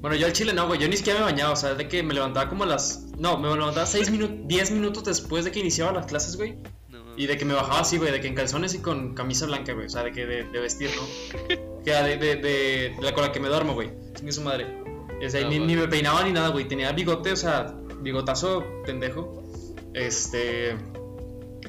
Bueno, 0.00 0.16
yo 0.16 0.26
al 0.26 0.32
chile 0.32 0.52
no, 0.54 0.66
güey. 0.66 0.80
Yo 0.80 0.88
ni 0.88 0.96
siquiera 0.96 1.18
me 1.18 1.26
bañaba. 1.26 1.52
O 1.52 1.56
sea, 1.56 1.74
de 1.74 1.86
que 1.86 2.02
me 2.02 2.14
levantaba 2.14 2.48
como 2.48 2.64
a 2.64 2.66
las. 2.66 3.04
No, 3.18 3.36
me 3.36 3.48
levantaba 3.50 3.84
6 3.84 4.10
minutos, 4.10 4.36
10 4.44 4.70
minutos 4.70 5.04
después 5.04 5.44
de 5.44 5.50
que 5.52 5.60
iniciaban 5.60 5.94
las 5.94 6.06
clases, 6.06 6.36
güey. 6.36 6.56
No, 6.88 6.98
Y 7.18 7.26
de 7.26 7.36
que 7.36 7.44
me 7.44 7.52
bajaba 7.52 7.80
así, 7.80 7.98
güey. 7.98 8.10
De 8.10 8.18
que 8.20 8.26
en 8.28 8.34
calzones 8.34 8.72
y 8.74 8.78
con 8.78 9.14
camisa 9.14 9.44
blanca, 9.44 9.74
güey. 9.74 9.86
O 9.86 9.90
sea, 9.90 10.02
de 10.02 10.12
que 10.12 10.24
de, 10.24 10.44
de 10.44 10.58
vestir, 10.60 10.88
¿no? 10.96 11.02
que 11.84 11.90
de, 11.92 12.16
de, 12.16 12.36
de, 12.36 12.96
la 13.02 13.12
con 13.12 13.24
la 13.24 13.30
que 13.32 13.40
me 13.40 13.48
duermo, 13.48 13.74
güey. 13.74 13.90
Chingue 14.14 14.32
su 14.32 14.40
madre. 14.40 14.66
O 15.22 15.28
sea, 15.28 15.44
Ah, 15.44 15.48
ni, 15.50 15.58
ni 15.58 15.76
me 15.76 15.86
peinaba 15.86 16.24
ni 16.24 16.32
nada, 16.32 16.48
güey. 16.48 16.66
Tenía 16.66 16.92
bigote, 16.92 17.32
o 17.32 17.36
sea, 17.36 17.74
bigotazo 18.00 18.64
pendejo. 18.86 19.39
Este. 19.94 20.76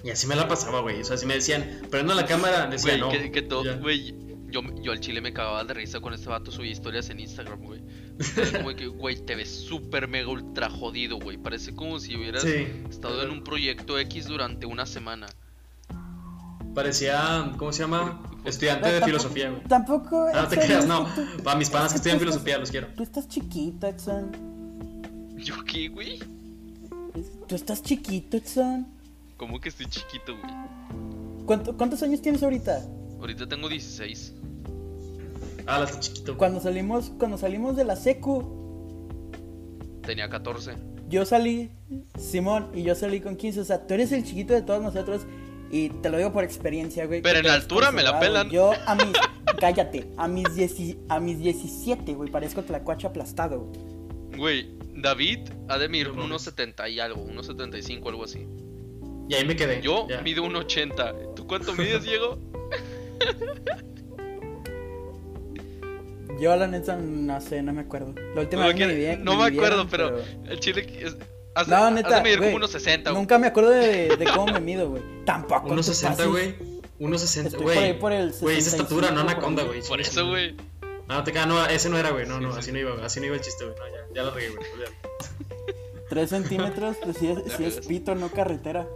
Y 0.04 0.10
así 0.10 0.26
me 0.28 0.36
la 0.36 0.48
pasaba, 0.48 0.82
güey. 0.82 1.02
O 1.02 1.04
sea, 1.06 1.18
si 1.18 1.26
me 1.26 1.36
decían, 1.36 1.82
prendo 1.92 2.14
la 2.16 2.26
cámara, 2.26 2.68
decía 2.68 2.98
Güey, 2.98 3.02
no. 3.02 3.10
que, 3.10 3.32
que 3.32 3.42
todo, 3.42 3.64
Ya. 3.66 3.76
güey, 3.76 4.16
yo, 4.50 4.62
yo 4.82 4.92
al 4.92 5.00
chile 5.00 5.22
me 5.22 5.32
cagaba 5.34 5.64
de 5.64 5.74
risa 5.74 6.00
con 6.02 6.14
este 6.14 6.28
vato 6.30 6.52
subía 6.52 6.72
historias 6.72 7.10
en 7.10 7.20
Instagram, 7.20 7.62
güey. 7.62 7.82
Como 8.58 8.76
que, 8.76 8.88
güey, 8.88 9.18
te 9.26 9.36
ves 9.36 9.50
súper 9.50 10.08
mega 10.08 10.30
ultra 10.30 10.70
jodido, 10.70 11.18
güey. 11.20 11.38
Parece 11.38 11.74
como 11.76 12.00
si 12.00 12.16
hubieras 12.16 12.42
Sí. 12.44 12.68
estado 12.90 13.22
en 13.24 13.30
un 13.30 13.44
proyecto 13.44 14.00
X 14.00 14.26
durante 14.28 14.66
una 14.66 14.86
semana. 14.86 15.28
Parecía, 16.74 17.52
¿cómo 17.58 17.74
se 17.74 17.84
llama? 17.84 18.22
Estudiante 18.46 18.88
de 18.88 18.94
Tampoco- 19.02 19.06
filosofía, 19.06 19.50
güey. 19.50 19.64
Tampoco. 19.68 20.28
Ah, 20.34 20.44
no 20.44 20.48
te 20.48 20.58
creas, 20.58 20.86
no. 20.88 21.08
Para 21.44 21.58
mis 21.60 21.70
panas 21.70 21.92
que 21.92 21.98
es 21.98 22.02
que 22.02 22.10
estudian 22.10 22.20
filosofía, 22.20 22.58
los 22.58 22.72
quiero. 22.72 22.88
Tú 22.96 23.04
estás 23.04 23.28
chiquito, 23.28 23.88
Edson. 23.88 24.32
¿Yo 25.38 25.56
qué, 25.66 25.90
güey? 25.90 26.20
Tú 27.48 27.56
estás 27.56 27.82
chiquito, 27.84 28.38
Edson. 28.38 28.88
Como 29.38 29.60
que 29.60 29.70
estoy 29.70 29.88
chiquito, 29.88 30.38
güey. 30.38 30.54
¿Cuánto- 31.46 31.76
¿Cuántos 31.76 32.02
años 32.04 32.22
tienes 32.22 32.44
ahorita? 32.44 32.86
Ahorita 33.20 33.48
tengo 33.48 33.68
16. 33.70 34.34
Ah, 35.68 35.80
la 35.80 36.00
chiquito. 36.00 36.38
Cuando 36.38 36.60
salimos, 36.60 37.12
cuando 37.18 37.38
salimos 37.38 37.76
de 37.76 37.84
la 37.84 37.96
secu, 37.96 38.60
Tenía 40.04 40.30
14. 40.30 40.74
yo 41.10 41.26
salí, 41.26 41.70
Simón, 42.18 42.68
y 42.74 42.84
yo 42.84 42.96
salí 42.96 43.20
con 43.22 43.36
15. 43.36 43.60
O 43.62 43.66
sea, 43.66 43.86
tú 43.86 43.94
eres 43.94 44.12
el 44.12 44.24
chiquito 44.24 44.54
de 44.54 44.62
todos 44.62 44.82
nosotros. 44.82 45.22
Y 45.74 45.90
te 45.90 46.10
lo 46.10 46.18
digo 46.18 46.34
por 46.34 46.44
experiencia, 46.44 47.06
güey. 47.06 47.22
Pero 47.22 47.40
en 47.40 47.48
altura 47.48 47.92
me 47.92 48.04
la 48.04 48.20
pelan. 48.20 48.50
Yo 48.50 48.72
a 48.86 48.96
mis. 48.96 49.06
cállate. 49.60 50.12
A 50.18 50.28
mis, 50.28 50.46
dieci- 50.50 50.98
a 51.08 51.20
mis 51.20 51.40
17, 51.40 52.14
güey. 52.14 52.30
Parezco 52.30 52.62
tlacuache 52.64 53.08
aplastado, 53.08 53.62
güey. 53.62 53.80
Güey, 54.38 54.70
David 54.96 55.40
ha 55.70 55.78
de 55.78 55.88
medir 55.90 56.08
No 56.08 56.14
mames. 56.14 56.26
unos 56.28 56.42
70 56.44 56.90
y 56.90 57.00
algo, 57.00 57.22
unos 57.22 57.46
75, 57.48 58.10
algo 58.10 58.24
así. 58.24 58.48
Y 59.30 59.34
ahí 59.36 59.46
me 59.46 59.56
quedé. 59.56 59.82
Yo 59.82 60.08
ya. 60.10 60.22
mido 60.22 60.44
un 60.44 60.56
80. 60.56 61.14
¿Tú 61.36 61.48
cuánto 61.48 61.74
mides, 61.74 62.04
Diego? 62.04 62.38
Yo, 66.40 66.56
la 66.56 66.66
neta, 66.68 66.96
no 66.98 67.40
sé, 67.40 67.62
no 67.62 67.72
me 67.74 67.82
acuerdo. 67.82 68.16
La 68.34 68.42
última 68.42 68.66
vez 68.66 68.74
Como 68.74 68.86
me 68.88 68.94
que- 68.94 69.00
midieron- 69.00 69.24
no 69.24 69.36
me 69.38 69.46
acuerdo, 69.46 69.88
pero, 69.90 70.20
el 70.50 70.60
chile 70.60 70.88
es, 71.00 71.16
has, 71.54 71.68
No, 71.68 71.92
neta, 71.92 72.16
de 72.16 72.22
medir 72.24 72.40
como 72.40 72.56
unos 72.56 72.72
60. 72.72 73.12
güey. 73.12 73.22
Nunca 73.22 73.38
me 73.38 73.48
acuerdo 73.48 73.70
de, 73.72 74.16
de 74.18 74.26
cómo 74.34 74.48
me 74.54 74.60
mido, 74.60 74.90
güey. 74.90 75.04
Tampoco. 75.26 75.70
1.60, 75.70 76.02
pases. 76.10 76.28
güey. 76.28 76.56
1.60, 77.00 77.46
Estoy 77.48 77.62
por 77.62 77.72
ahí 77.72 77.78
güey. 77.80 78.00
por 78.00 78.12
el 78.12 78.32
Güey, 78.40 78.58
esa 78.58 78.70
estatura, 78.76 79.08
65, 79.10 79.12
no 79.14 79.22
anaconda, 79.30 79.64
güey. 79.64 79.82
Por 79.88 80.02
eso, 80.02 80.28
güey. 80.30 80.56
Ah, 81.12 81.18
no 81.18 81.24
te 81.26 81.34
cagas, 81.34 81.50
no, 81.50 81.66
ese 81.66 81.90
no 81.90 81.98
era, 81.98 82.12
güey. 82.12 82.26
No, 82.26 82.38
Sí, 82.38 82.44
no, 82.44 82.54
sí. 82.54 82.60
así 82.60 82.72
no 82.72 82.80
iba, 82.80 83.06
así 83.06 83.20
no 83.20 83.26
iba 83.26 83.36
el 83.36 83.42
chiste, 83.42 83.66
güey. 83.66 83.76
No, 83.78 83.86
ya, 83.86 84.14
ya 84.16 84.24
lo 84.24 84.32
regué, 84.32 84.50
güey. 84.50 84.66
olvídalo. 84.72 84.96
3 86.10 86.30
centímetros, 86.30 86.98
pues 87.04 87.18
si 87.18 87.28
es, 87.28 87.40
si 87.58 87.66
es 87.66 87.86
pito, 87.86 88.16
no 88.16 88.30
carretera. 88.30 88.88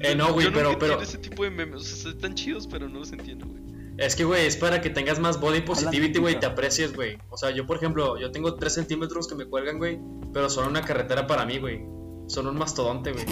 Eh, 0.00 0.14
no, 0.14 0.32
güey, 0.34 0.52
pero, 0.52 0.78
pero. 0.78 1.00
ese 1.00 1.16
tipo 1.16 1.44
de 1.44 1.50
memes. 1.50 1.80
O 1.80 1.96
sea, 1.96 2.10
están 2.10 2.34
chidos, 2.34 2.66
pero 2.66 2.86
no 2.88 2.98
los 2.98 3.12
entiendo, 3.12 3.46
güey. 3.46 3.62
Es 3.96 4.14
que, 4.14 4.24
güey, 4.24 4.44
es 4.44 4.56
para 4.56 4.82
que 4.82 4.90
tengas 4.90 5.18
más 5.20 5.40
body 5.40 5.62
positivity, 5.62 6.18
güey, 6.18 6.34
y 6.34 6.38
te 6.38 6.44
aprecies, 6.46 6.92
güey. 6.94 7.16
O 7.30 7.38
sea, 7.38 7.50
yo, 7.50 7.64
por 7.64 7.78
ejemplo, 7.78 8.18
yo 8.18 8.30
tengo 8.30 8.56
3 8.56 8.74
centímetros 8.74 9.26
que 9.26 9.36
me 9.36 9.46
cuelgan, 9.46 9.78
güey, 9.78 9.98
pero 10.34 10.50
son 10.50 10.68
una 10.68 10.82
carretera 10.82 11.26
para 11.26 11.46
mí, 11.46 11.58
güey. 11.58 11.80
Son 12.26 12.46
un 12.46 12.56
mastodonte, 12.58 13.12
güey. 13.12 13.24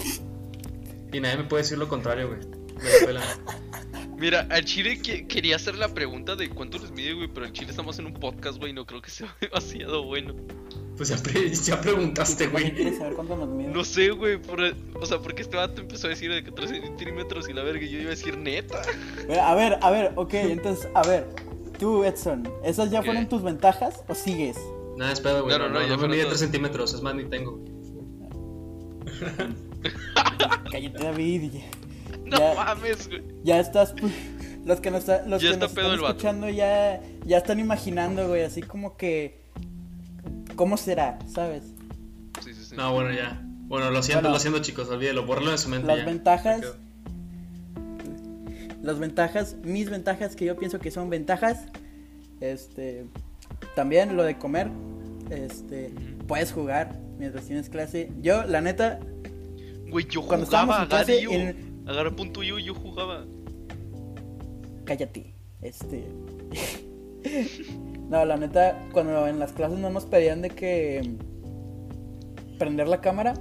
Y 1.13 1.21
nadie 1.21 1.37
me 1.37 1.45
puede 1.45 1.65
decir 1.65 1.77
lo 1.77 1.89
contrario, 1.89 2.29
güey. 2.29 2.62
Me 2.83 2.91
la 2.91 3.07
pelan. 3.07 3.23
Mira, 4.19 4.47
al 4.51 4.65
chile 4.65 5.01
que- 5.01 5.27
quería 5.27 5.57
hacer 5.57 5.75
la 5.77 5.89
pregunta 5.93 6.37
de 6.37 6.49
cuánto 6.51 6.79
les 6.79 6.93
mide, 6.93 7.13
güey, 7.15 7.29
pero 7.29 7.47
al 7.47 7.53
chile 7.53 7.71
estamos 7.71 7.99
en 7.99 8.07
un 8.07 8.15
podcast, 8.15 8.59
güey, 8.59 8.73
no 8.73 8.87
creo 8.87 9.03
que 9.03 9.11
sea 9.11 9.35
demasiado 9.41 10.05
bueno. 10.05 10.35
Pues 10.97 11.09
ya, 11.09 11.17
pre- 11.17 11.53
ya 11.53 11.81
preguntaste, 11.81 12.37
¿Quién 12.49 12.51
güey. 12.53 12.75
quiere 12.75 12.97
saber 12.97 13.15
cuánto 13.15 13.37
nos 13.37 13.49
mide? 13.49 13.69
No 13.71 13.83
sé, 13.83 14.11
güey, 14.11 14.41
por, 14.41 14.61
o 14.61 15.07
sea, 15.07 15.19
porque 15.19 15.43
este 15.43 15.57
vato 15.57 15.81
empezó 15.81 16.07
a 16.07 16.11
decir 16.11 16.31
de 16.33 16.45
que 16.45 16.53
3 16.53 16.71
centímetros 16.71 17.49
y 17.49 17.53
la 17.53 17.63
verga, 17.65 17.85
y 17.85 17.89
yo 17.91 17.99
iba 17.99 18.09
a 18.09 18.11
decir 18.11 18.37
neta. 18.39 18.81
A 19.43 19.55
ver, 19.55 19.79
a 19.81 19.91
ver, 19.91 20.13
ok, 20.17 20.35
entonces, 20.35 20.89
a 20.95 21.03
ver. 21.07 21.27
Tú, 21.79 22.05
Edson, 22.05 22.49
¿esas 22.63 22.91
ya 22.93 23.01
¿Qué? 23.01 23.07
fueron 23.07 23.29
tus 23.29 23.43
ventajas 23.43 24.05
o 24.07 24.15
sigues? 24.15 24.57
Nada, 24.97 25.13
espera, 25.13 25.41
güey. 25.41 25.59
No, 25.59 25.59
No, 25.59 25.69
no, 25.69 25.75
no, 25.75 25.81
no, 25.81 25.87
ya 25.89 25.97
no 25.97 26.03
me 26.03 26.09
mide 26.09 26.19
todos. 26.25 26.35
3 26.35 26.41
centímetros, 26.41 26.95
es 26.95 27.03
más, 27.03 27.15
ni 27.17 27.25
tengo. 27.25 27.59
Cállate, 30.71 31.03
David. 31.03 31.51
Ya, 31.53 31.61
No 32.33 32.39
Ya. 32.39 32.55
mames, 32.55 33.09
güey. 33.09 33.23
ya 33.45 33.61
estás. 33.61 33.95
pu- 33.95 34.11
Los 34.65 34.81
que 34.81 34.91
nos, 34.91 35.01
está- 35.01 35.27
los 35.27 35.43
Ya 35.43 35.49
que 35.49 35.55
está 35.55 35.67
nos 35.67 35.75
pedo 35.75 35.87
están 35.87 36.01
vato. 36.03 36.11
escuchando 36.13 36.49
ya, 36.49 37.01
ya 37.25 37.39
están 37.39 37.59
imaginando, 37.61 38.29
güey, 38.29 38.43
así 38.43 38.63
como 38.63 38.97
que. 38.97 39.41
¿Cómo 40.57 40.77
será? 40.77 41.19
¿Sabes? 41.27 41.65
Sí, 42.45 42.55
sí, 42.55 42.65
sí. 42.67 42.77
No, 42.77 42.93
bueno, 42.93 43.13
ya. 43.13 43.41
Bueno, 43.67 43.91
lo 43.91 44.03
siento, 44.03 44.23
Bueno. 44.23 44.35
lo 44.35 44.41
siento, 44.41 44.61
chicos, 44.61 44.89
olvídelo, 44.89 45.25
bórralo 45.27 45.51
de 45.53 45.59
su 45.59 45.69
mente. 45.69 45.87
Las 45.87 45.99
ya. 45.99 46.05
ventajas-. 46.05 46.75
Las 48.83 48.99
ventajas, 48.99 49.57
mis 49.63 49.91
ventajas 49.91 50.35
que 50.37 50.45
yo 50.45 50.57
pienso 50.57 50.79
que 50.81 50.91
son 50.91 51.09
ventajas. 51.11 51.67
Este. 52.41 53.07
También 53.77 54.17
lo 54.17 54.25
de 54.25 54.37
comer. 54.39 54.69
Este. 55.31 55.93
Puedes 56.27 56.53
jugar 56.53 56.99
mientras 57.19 57.45
tienes 57.47 57.69
clase. 57.69 58.11
Yo, 58.21 58.45
la 58.45 58.61
neta, 58.61 58.99
Güey, 59.89 60.07
yo 60.09 60.23
Cuando 60.27 60.47
jugaba, 60.47 60.83
estábamos 60.83 60.83
en 60.83 60.89
clase, 60.89 61.23
en- 61.23 61.72
Agarra 61.87 62.11
punto 62.15 62.43
yo, 62.43 62.59
yo 62.59 62.75
jugaba. 62.75 63.25
cállate. 64.85 65.35
Este. 65.61 66.05
no, 68.09 68.25
la 68.25 68.37
neta, 68.37 68.89
cuando 68.93 69.27
en 69.27 69.39
las 69.39 69.53
clases 69.53 69.79
no 69.79 69.91
nos 69.91 70.07
pedían 70.07 70.43
de 70.43 70.51
que 70.51 71.17
prender 72.59 72.89
la 72.89 73.01
cámara, 73.01 73.35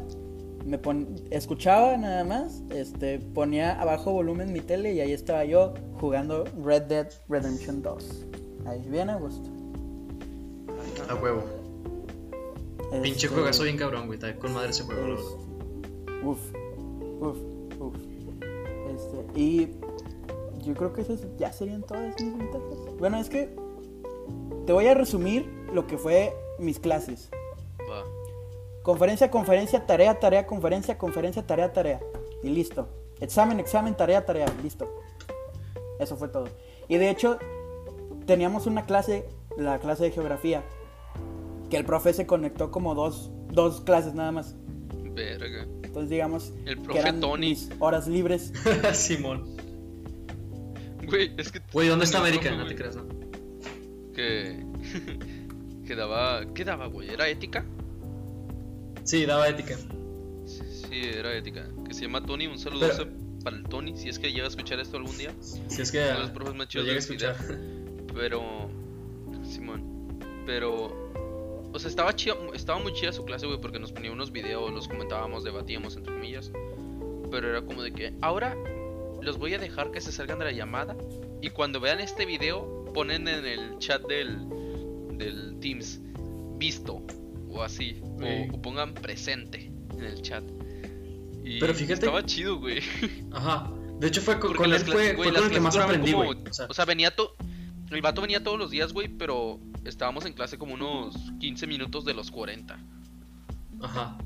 me 0.65 0.77
pon... 0.77 1.15
escuchaba 1.32 1.97
nada 1.97 2.23
más, 2.23 2.63
este, 2.73 3.19
ponía 3.19 3.80
abajo 3.80 4.12
volumen 4.12 4.54
mi 4.54 4.62
tele 4.62 4.93
y 4.93 4.99
ahí 4.99 5.12
estaba 5.12 5.45
yo 5.45 5.73
jugando 5.99 6.45
Red 6.63 6.84
Dead 6.84 7.10
Redemption 7.30 7.82
2. 7.82 8.25
Ahí 8.65 8.82
bien 8.89 9.10
a 9.10 9.17
gusto. 9.17 9.49
A 11.10 11.15
huevo. 11.15 11.43
Pinche 13.01 13.25
Este, 13.25 13.27
juegazo 13.27 13.63
bien 13.63 13.77
cabrón, 13.77 14.08
güey. 14.08 14.19
Está 14.19 14.36
con 14.38 14.54
madre 14.54 14.69
ese 14.69 14.84
juego, 14.84 15.01
verdad. 15.01 15.23
Uf, 16.23 16.39
uf, 17.21 17.38
uf. 17.80 18.11
Este, 18.95 19.39
y 19.39 19.71
yo 20.63 20.73
creo 20.75 20.93
que 20.93 21.01
esas 21.01 21.21
ya 21.38 21.51
serían 21.51 21.84
todas 21.84 22.21
mis 22.21 22.38
ventajas. 22.38 22.77
Bueno, 22.99 23.17
es 23.17 23.30
que 23.30 23.56
te 24.65 24.73
voy 24.73 24.88
a 24.88 24.93
resumir 24.93 25.45
lo 25.73 25.88
que 25.88 25.97
fue 25.97 26.36
mis 26.60 26.80
clases. 26.80 27.30
Va. 27.89 28.04
Conferencia, 28.84 29.30
conferencia, 29.30 29.86
tarea, 29.86 30.19
tarea, 30.19 30.45
conferencia, 30.45 30.97
conferencia, 30.97 31.45
tarea, 31.45 31.71
tarea. 31.71 31.99
Y 32.43 32.49
listo. 32.49 32.88
Examen, 33.19 33.60
examen, 33.60 33.95
tarea, 33.95 34.25
tarea. 34.25 34.47
Listo. 34.63 34.88
Eso 35.99 36.17
fue 36.17 36.27
todo. 36.27 36.47
Y 36.88 36.97
de 36.97 37.10
hecho, 37.10 37.38
teníamos 38.25 38.65
una 38.65 38.86
clase, 38.86 39.30
la 39.58 39.80
clase 39.80 40.06
de 40.06 40.12
geografía, 40.12 40.63
que 41.69 41.77
el 41.77 41.86
profe 41.86 42.13
se 42.13 42.25
conectó 42.25 42.71
como 42.71 42.95
dos, 42.95 43.32
dos 43.51 43.82
clases 43.82 44.13
nada 44.13 44.32
más. 44.32 44.56
Verga. 45.13 45.65
Entonces 45.84 46.10
digamos 46.10 46.54
El 46.65 46.78
que 46.78 46.82
profe 46.84 47.00
eran 47.00 47.19
Tony. 47.19 47.50
mis 47.50 47.69
horas 47.80 48.08
libres. 48.08 48.54
Simón. 48.93 49.45
Güey, 51.06 51.32
es 51.38 51.52
que. 51.52 51.62
Güey, 51.74 51.88
¿dónde 51.89 52.06
está 52.06 52.19
América? 52.19 52.43
profe, 52.50 52.58
No 52.58 52.67
te 52.67 52.76
creas, 52.76 52.95
¿no? 52.95 53.06
Que. 54.13 54.65
que 55.86 55.95
daba. 55.95 56.45
¿Qué 56.54 56.63
daba, 56.63 56.88
güey? 56.88 57.10
¿Era 57.10 57.28
ética? 57.28 57.65
Sí, 59.04 59.26
daba 59.26 59.47
ética. 59.50 59.76
Sí, 60.45 60.62
sí, 60.69 61.02
era 61.13 61.36
ética. 61.36 61.67
Que 61.88 61.93
se 61.93 62.04
llama 62.04 62.24
Tony. 62.26 62.47
Un 62.47 62.60
saludo 62.60 62.88
Pero- 62.95 63.10
para 63.43 63.58
el 63.58 63.63
Tony. 63.63 63.97
Si 63.97 64.08
es 64.08 64.19
que 64.19 64.32
llega 64.32 64.45
a 64.45 64.50
escuchar 64.50 64.80
esto 64.80 64.97
algún 64.97 65.17
día. 65.17 65.34
Si 65.41 65.82
es 65.82 65.91
que 65.91 65.97
Uno 66.00 66.08
de 66.13 66.19
los 66.19 66.30
profes 66.30 66.54
más 66.56 66.67
chidos 66.67 66.86
llegué 66.88 67.00
a 67.00 67.02
del 67.02 67.34
escuchar. 67.34 67.36
Pero. 68.15 68.69
Simón. 69.43 70.19
Pero. 70.45 71.00
O 71.73 71.79
sea, 71.79 71.89
estaba, 71.89 72.15
chida, 72.15 72.36
estaba 72.53 72.79
muy 72.79 72.93
chida 72.93 73.13
su 73.13 73.23
clase, 73.25 73.45
güey, 73.47 73.60
porque 73.62 73.79
nos 73.79 73.91
ponía 73.91 74.12
unos 74.12 74.31
videos, 74.31 74.71
los 74.73 74.88
comentábamos, 74.88 75.43
debatíamos, 75.43 75.95
entre 75.95 76.13
comillas. 76.13 76.51
Pero 77.31 77.49
era 77.49 77.62
como 77.62 77.81
de 77.81 77.91
que, 77.93 78.13
ahora 78.21 78.57
los 79.21 79.38
voy 79.38 79.53
a 79.53 79.57
dejar 79.60 79.91
que 79.91 80.01
se 80.01 80.12
salgan 80.12 80.39
de 80.39 80.45
la 80.45 80.51
llamada. 80.51 80.97
Y 81.41 81.49
cuando 81.51 81.79
vean 81.79 81.99
este 81.99 82.25
video, 82.25 82.86
ponen 82.93 83.27
en 83.27 83.45
el 83.45 83.77
chat 83.79 84.01
del, 84.07 84.38
del 85.17 85.57
Teams, 85.62 86.01
visto, 86.57 87.01
o 87.49 87.63
así. 87.63 88.01
o- 88.03 88.19
Sí. 88.21 88.49
O, 88.53 88.62
pongan 88.62 88.93
presente 88.93 89.71
en 89.97 90.03
el 90.03 90.21
chat. 90.21 90.43
Y 91.43 91.60
Pero 91.60 91.73
fíjate- 91.73 91.93
estaba 91.93 92.23
chido, 92.25 92.60
güey. 92.60 92.79
Ajá. 93.31 93.71
De 93.99 94.07
hecho, 94.07 94.21
fue 94.21 94.39
con, 94.39 94.51
él 94.73 94.79
fue, 94.81 95.13
güey, 95.13 95.15
fue 95.15 95.31
las 95.31 95.41
con 95.41 95.51
el 95.51 95.55
que 95.55 95.60
más 95.62 95.75
aprendí, 95.77 96.12
como- 96.12 96.25
güey. 96.25 96.38
O 96.49 96.53
sea, 96.53 96.65
O 96.69 96.73
sea, 96.73 96.86
venía 96.86 97.15
todo. 97.15 97.36
El 97.89 98.01
vato 98.01 98.21
venía 98.21 98.43
todos 98.43 98.57
los 98.60 98.71
días, 98.71 98.93
güey, 98.93 99.07
pero 99.10 99.60
estábamos 99.86 100.26
en 100.26 100.34
clase 100.34 100.58
como 100.58 100.74
unos 100.74 101.15
15 101.39 101.67
minutos 101.67 102.06
de 102.06 102.13
los 102.13 102.32
40. 102.32 102.80
Ajá. 103.82 104.17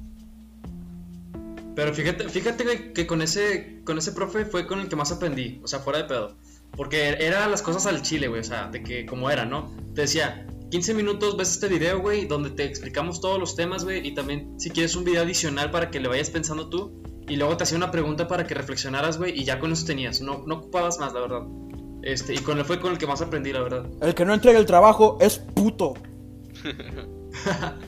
Pero 1.76 1.94
fíjate, 1.94 2.30
fíjate 2.30 2.94
que 2.94 3.06
con 3.06 3.22
ese, 3.22 3.82
con 3.84 3.98
ese 3.98 4.14
profe 4.14 4.46
fue 4.46 4.66
con 4.66 4.80
el 4.80 4.88
que 4.88 4.96
más 4.96 5.12
aprendí, 5.12 5.60
o 5.64 5.68
sea, 5.68 5.80
fuera 5.80 6.00
de 6.00 6.06
pedo. 6.06 6.38
Porque 6.72 7.10
eran 7.20 7.52
las 7.52 7.62
cosas 7.62 7.86
al 7.86 8.02
chile, 8.02 8.28
güey, 8.28 8.42
o 8.42 8.44
sea, 8.44 8.68
de 8.70 8.82
que 8.82 9.06
como 9.06 9.30
era, 9.30 9.46
¿no? 9.46 9.72
Te 9.94 10.02
decía, 10.02 10.48
15 10.72 10.94
minutos 10.94 11.38
ves 11.38 11.52
este 11.52 11.68
video, 11.68 12.00
güey, 12.00 12.26
donde 12.26 12.50
te 12.50 12.64
explicamos 12.64 13.22
todos 13.22 13.40
los 13.40 13.56
temas, 13.56 13.84
güey, 13.84 14.06
y 14.06 14.14
también 14.14 14.60
si 14.60 14.70
quieres 14.70 14.96
un 14.96 15.04
video 15.04 15.24
adicional 15.24 15.70
para 15.72 15.92
que 15.92 16.00
le 16.00 16.08
vayas 16.08 16.30
pensando 16.30 16.70
tú, 16.70 17.02
y 17.28 17.36
luego 17.38 17.58
te 17.58 17.64
hacía 17.64 17.78
una 17.78 17.92
pregunta 17.92 18.28
para 18.28 18.46
que 18.46 18.54
reflexionaras, 18.54 19.18
güey, 19.18 19.38
y 19.40 19.44
ya 19.44 19.60
con 19.60 19.72
eso 19.72 19.86
tenías, 19.86 20.22
no, 20.22 20.44
no 20.46 20.56
ocupabas 20.56 21.00
más, 21.00 21.14
la 21.14 21.22
verdad. 21.22 21.42
Este, 22.06 22.34
y 22.36 22.38
con 22.38 22.58
él 22.60 22.66
fue 22.66 22.80
con 22.80 22.92
el 22.94 22.98
que 22.98 23.08
más 23.08 23.22
aprendí, 23.22 23.52
la 23.52 23.62
verdad. 23.62 23.86
El 24.02 24.14
que 24.16 24.24
no 24.26 24.34
entrega 24.34 24.58
el 24.60 24.66
trabajo 24.66 25.18
es 25.20 25.38
puto. 25.40 25.96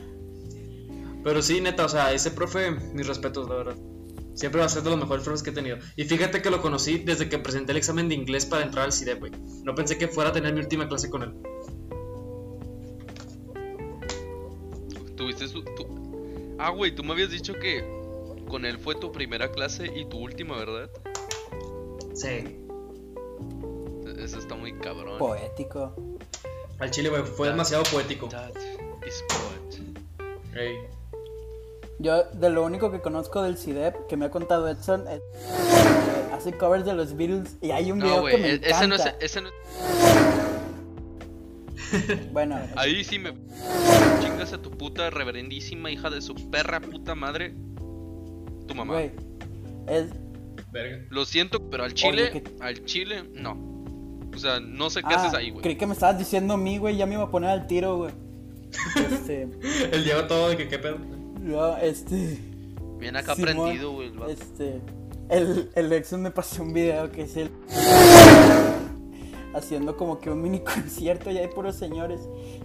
Pero 1.24 1.42
sí, 1.42 1.60
neta, 1.60 1.84
o 1.84 1.88
sea, 1.88 2.12
ese 2.12 2.30
profe, 2.30 2.70
mis 2.94 3.06
respetos, 3.06 3.48
la 3.48 3.56
verdad. 3.56 3.76
Siempre 4.34 4.60
va 4.60 4.66
a 4.66 4.68
ser 4.68 4.82
de 4.82 4.90
los 4.90 4.98
mejores 4.98 5.24
profes 5.24 5.42
que 5.42 5.50
he 5.50 5.52
tenido. 5.52 5.78
Y 5.96 6.04
fíjate 6.04 6.40
que 6.42 6.50
lo 6.50 6.62
conocí 6.62 6.98
desde 6.98 7.28
que 7.28 7.38
presenté 7.38 7.72
el 7.72 7.78
examen 7.78 8.08
de 8.08 8.14
inglés 8.14 8.46
para 8.46 8.64
entrar 8.64 8.84
al 8.84 8.92
CIDEP, 8.92 9.18
güey. 9.20 9.32
No 9.64 9.74
pensé 9.74 9.98
que 9.98 10.08
fuera 10.08 10.30
a 10.30 10.32
tener 10.32 10.54
mi 10.54 10.60
última 10.60 10.88
clase 10.88 11.10
con 11.10 11.22
él. 11.24 11.32
Tuviste 15.16 15.48
su. 15.48 15.62
tu- 15.62 16.54
Ah, 16.58 16.70
güey, 16.70 16.94
tú 16.94 17.04
me 17.04 17.12
habías 17.12 17.30
dicho 17.30 17.54
que 17.54 17.84
con 18.48 18.64
él 18.64 18.78
fue 18.78 18.94
tu 18.94 19.12
primera 19.12 19.50
clase 19.50 19.86
y 19.94 20.08
tu 20.08 20.18
última, 20.18 20.56
¿verdad? 20.56 20.90
Sí. 22.14 22.64
Eso 24.18 24.38
está 24.38 24.54
muy 24.54 24.72
cabrón. 24.78 25.18
Poético. 25.18 25.94
Al 26.78 26.90
chile, 26.90 27.08
güey, 27.08 27.22
fue 27.22 27.48
demasiado 27.48 27.82
poético. 27.84 28.28
That 28.28 28.50
is 29.06 29.24
poet. 29.28 29.82
Ey. 30.54 30.76
Yo 32.00 32.24
de 32.32 32.50
lo 32.50 32.64
único 32.64 32.90
que 32.92 33.00
conozco 33.00 33.42
del 33.42 33.56
CIDEP 33.58 34.06
que 34.06 34.16
me 34.16 34.26
ha 34.26 34.30
contado 34.30 34.68
Edson 34.68 35.06
es 35.08 35.20
que 35.34 36.32
hace 36.34 36.52
covers 36.56 36.84
de 36.84 36.94
los 36.94 37.16
Beatles 37.16 37.56
y 37.60 37.72
hay 37.72 37.90
un 37.90 37.98
video 37.98 38.24
que 38.26 38.36
me 38.38 38.50
e- 38.50 38.54
encanta. 38.54 38.76
ese 38.78 38.86
no 38.86 38.94
es. 38.94 39.04
Ese 39.20 39.40
no 39.40 39.48
es- 39.48 39.54
Bueno, 42.32 42.60
Ahí 42.76 43.02
sí 43.02 43.18
me. 43.18 43.32
Chingas 44.20 44.52
a 44.52 44.62
tu 44.62 44.70
puta 44.70 45.10
reverendísima 45.10 45.90
hija 45.90 46.10
de 46.10 46.20
su 46.20 46.34
perra 46.50 46.80
puta 46.80 47.14
madre. 47.14 47.54
Tu 48.66 48.74
mamá. 48.74 49.00
es 49.02 50.10
Verga. 50.70 50.98
Lo 51.08 51.24
siento, 51.24 51.70
pero 51.70 51.84
al 51.84 51.94
chile, 51.94 52.30
que- 52.30 52.44
al 52.60 52.84
chile, 52.84 53.24
no. 53.32 53.67
O 54.38 54.40
sea, 54.40 54.60
no 54.60 54.88
sé 54.88 55.00
qué 55.00 55.14
ah, 55.14 55.16
haces 55.16 55.34
ahí, 55.34 55.50
güey. 55.50 55.62
creí 55.62 55.74
que 55.74 55.84
me 55.84 55.94
estabas 55.94 56.16
diciendo 56.16 56.54
a 56.54 56.56
mí, 56.56 56.78
güey, 56.78 56.96
ya 56.96 57.06
me 57.06 57.14
iba 57.14 57.24
a 57.24 57.30
poner 57.30 57.50
al 57.50 57.66
tiro, 57.66 57.96
güey. 57.96 58.12
Este, 59.10 59.48
El 59.92 60.04
Diego 60.04 60.28
todo 60.28 60.50
de 60.50 60.56
que 60.56 60.68
qué 60.68 60.78
pedo. 60.78 60.98
yo, 61.44 61.76
este, 61.78 62.38
Bien 63.00 63.16
acá 63.16 63.34
Simón, 63.34 63.50
aprendido, 63.50 63.90
güey. 63.90 64.12
el 64.12 64.30
este, 64.30 64.80
el, 65.28 65.70
el 65.74 65.92
Exxon 65.92 66.22
me 66.22 66.30
pasó 66.30 66.62
un 66.62 66.72
video 66.72 67.10
que 67.10 67.22
es 67.22 67.36
el 67.36 67.50
haciendo 69.54 69.96
como 69.96 70.20
que 70.20 70.30
un 70.30 70.40
mini 70.40 70.60
concierto 70.64 71.32
y 71.32 71.38
hay 71.38 71.48
puros 71.48 71.74
señores 71.74 72.20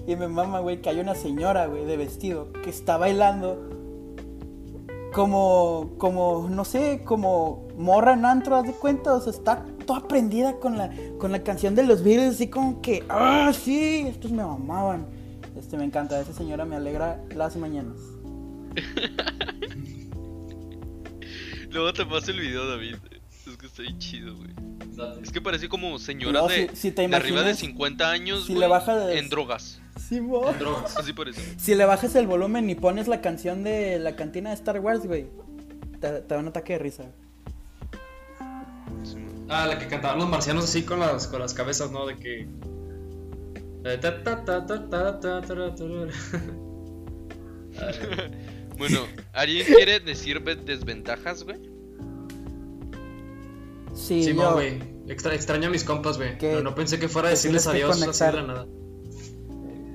y 0.06 0.16
me 0.16 0.28
mama, 0.28 0.60
güey, 0.60 0.80
que 0.80 0.90
hay 0.90 1.00
una 1.00 1.16
señora, 1.16 1.66
güey, 1.66 1.86
de 1.86 1.98
vestido 1.98 2.54
que 2.64 2.70
está 2.70 2.98
bailando 2.98 3.68
como, 5.12 5.92
como, 5.98 6.48
no 6.50 6.66
sé, 6.66 7.02
como 7.04 7.68
morra 7.78 8.14
en 8.14 8.26
antro, 8.26 8.58
haz 8.58 8.68
de 8.68 8.74
cuenta, 8.74 9.14
o 9.14 9.22
sea, 9.22 9.32
está 9.32 9.66
toda 9.86 10.08
prendida 10.08 10.54
con 10.60 10.78
la, 10.78 10.92
con 11.20 11.32
la 11.32 11.44
canción 11.44 11.76
de 11.76 11.84
los 11.84 12.04
Beatles, 12.04 12.36
así 12.36 12.48
como 12.48 12.82
que, 12.82 13.04
ah, 13.10 13.52
sí, 13.54 14.06
estos 14.08 14.32
me 14.32 14.44
mamaban. 14.44 15.06
Este, 15.58 15.78
me 15.78 15.84
encanta, 15.86 16.20
esa 16.20 16.34
señora 16.34 16.66
me 16.66 16.76
alegra 16.76 17.22
las 17.36 17.56
mañanas. 17.58 17.98
Luego 21.72 21.94
te 21.94 22.06
paso 22.06 22.32
el 22.32 22.40
video, 22.40 22.68
David. 22.68 22.96
Es 23.48 23.58
que 23.58 23.66
está 23.66 23.82
bien 23.82 23.98
chido, 24.00 24.36
güey. 24.36 24.52
Es 25.24 25.32
que 25.32 25.42
parece 25.42 25.68
como 25.68 25.98
señora 25.98 26.42
No, 26.42 26.48
de, 26.48 26.70
si- 26.70 26.76
si 26.76 26.92
te 26.92 27.08
de 27.08 27.16
arriba 27.16 27.38
de 27.42 27.50
imaginas, 27.52 27.60
50 27.60 28.12
años, 28.12 28.46
si 28.46 28.54
güey, 28.54 28.60
le 28.62 28.68
bajas- 28.68 29.12
en 29.16 29.30
drogas. 29.30 29.82
Sí, 30.08 30.22
mo. 30.22 30.52
Drogas. 30.60 30.96
Así 30.98 31.14
parece. 31.14 31.42
Si 31.60 31.74
le 31.76 31.86
bajas 31.86 32.16
el 32.16 32.28
volumen 32.28 32.70
y 32.70 32.76
pones 32.76 33.08
la 33.08 33.22
canción 33.22 33.64
de 33.64 34.00
la 34.00 34.16
cantina 34.16 34.50
de 34.50 34.56
Star 34.56 34.80
Wars, 34.80 35.06
güey, 35.06 35.28
te, 36.00 36.10
te 36.22 36.34
da 36.36 36.40
un 36.40 36.48
ataque 36.48 36.74
de 36.74 36.80
risa. 36.80 37.06
Ah, 39.54 39.68
la 39.68 39.78
que 39.78 39.88
cantaban 39.88 40.18
los 40.18 40.28
marcianos 40.28 40.64
así 40.64 40.82
con 40.82 41.00
las, 41.00 41.28
con 41.28 41.40
las 41.40 41.54
cabezas, 41.54 41.92
¿no? 41.92 42.08
De 42.08 42.18
que. 42.18 42.48
bueno, 48.78 49.06
¿alguien 49.32 49.68
quiere 49.68 50.00
decir 50.00 50.42
desventajas, 50.42 51.44
güey? 51.44 51.58
Sí, 53.94 54.24
sí 54.24 54.34
yo... 54.34 54.54
güey. 54.54 54.80
Extra, 55.08 55.36
extraño 55.36 55.68
a 55.68 55.72
mis 55.72 55.84
compas, 55.84 56.18
güey. 56.18 56.36
Pero 56.40 56.64
no 56.64 56.74
pensé 56.74 57.00
que 57.00 57.08
fuera 57.08 57.28
a 57.28 57.32
decirles 57.32 57.68
adiós 57.68 58.02
así 58.02 58.26
de 58.26 58.44
nada. 58.44 58.66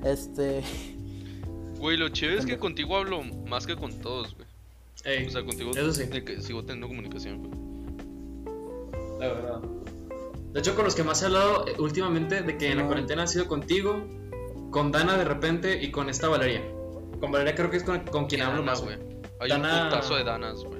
Este. 0.05 0.63
Güey, 1.79 1.97
lo 1.97 2.07
chévere 2.09 2.39
es 2.39 2.45
que 2.45 2.57
contigo 2.57 2.95
hablo 2.95 3.23
más 3.23 3.67
que 3.67 3.75
con 3.75 3.99
todos, 3.99 4.35
güey. 4.35 4.47
o 5.27 5.29
sea, 5.29 5.43
contigo 5.43 5.73
sigo 5.73 6.63
teniendo 6.63 6.87
comunicación, 6.87 7.39
güey 7.39 7.58
la 9.19 9.27
verdad. 9.27 9.59
De 10.53 10.59
hecho, 10.59 10.75
con 10.75 10.85
los 10.85 10.95
que 10.95 11.03
más 11.03 11.21
he 11.21 11.25
hablado 11.27 11.67
eh, 11.67 11.75
últimamente 11.77 12.41
de 12.41 12.57
que 12.57 12.71
en 12.71 12.77
la 12.79 12.85
cuarentena 12.87 13.23
ha 13.23 13.27
sido 13.27 13.47
contigo, 13.47 14.03
con 14.71 14.91
Dana 14.91 15.17
de 15.17 15.25
repente 15.25 15.81
y 15.83 15.91
con 15.91 16.09
esta 16.09 16.27
Valeria. 16.27 16.63
Con 17.19 17.31
Valeria 17.31 17.53
creo 17.55 17.69
que 17.69 17.77
es 17.77 17.83
con, 17.83 17.99
con 18.05 18.25
quien 18.27 18.41
hablo 18.41 18.59
Dana, 18.59 18.71
más, 18.71 18.81
güey. 18.81 18.97
Hay 19.39 19.49
Dana- 19.49 19.83
un 19.83 19.89
putazo 19.89 20.15
de 20.15 20.23
danas, 20.23 20.63
güey. 20.63 20.79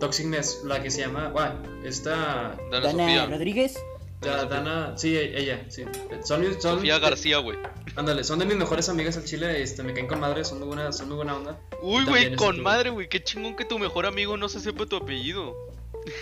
Toxicness, 0.00 0.62
la 0.64 0.82
que 0.82 0.90
se 0.90 1.02
llama. 1.02 1.28
Guay, 1.28 1.52
esta. 1.84 2.56
Dana, 2.70 2.80
Dana 2.86 2.90
Sofía. 2.90 3.26
Rodríguez. 3.26 3.74
Sofía. 4.20 4.44
Dana, 4.46 4.98
sí, 4.98 5.16
e- 5.16 5.38
ella, 5.38 5.64
sí. 5.68 5.84
Son, 6.24 6.42
son, 6.60 6.78
Sofía 6.78 6.98
García, 6.98 7.38
güey. 7.38 7.58
Ándale, 7.96 8.24
son 8.24 8.38
de 8.40 8.46
mis 8.46 8.56
mejores 8.56 8.88
amigas 8.88 9.16
al 9.16 9.24
chile, 9.24 9.62
este, 9.62 9.82
me 9.84 9.92
caen 9.94 10.08
con 10.08 10.18
madre, 10.18 10.44
son 10.44 10.58
muy 10.58 10.66
buena, 10.68 10.90
son 10.90 11.06
muy 11.08 11.16
buena 11.16 11.36
onda. 11.36 11.60
Uy, 11.82 12.04
güey, 12.04 12.34
con 12.34 12.60
madre, 12.60 12.90
güey. 12.90 13.08
Qué 13.08 13.22
chingón 13.22 13.54
que 13.54 13.64
tu 13.64 13.78
mejor 13.78 14.06
amigo 14.06 14.36
no 14.36 14.48
se 14.48 14.58
sepa 14.60 14.86
tu 14.86 14.96
apellido. 14.96 15.54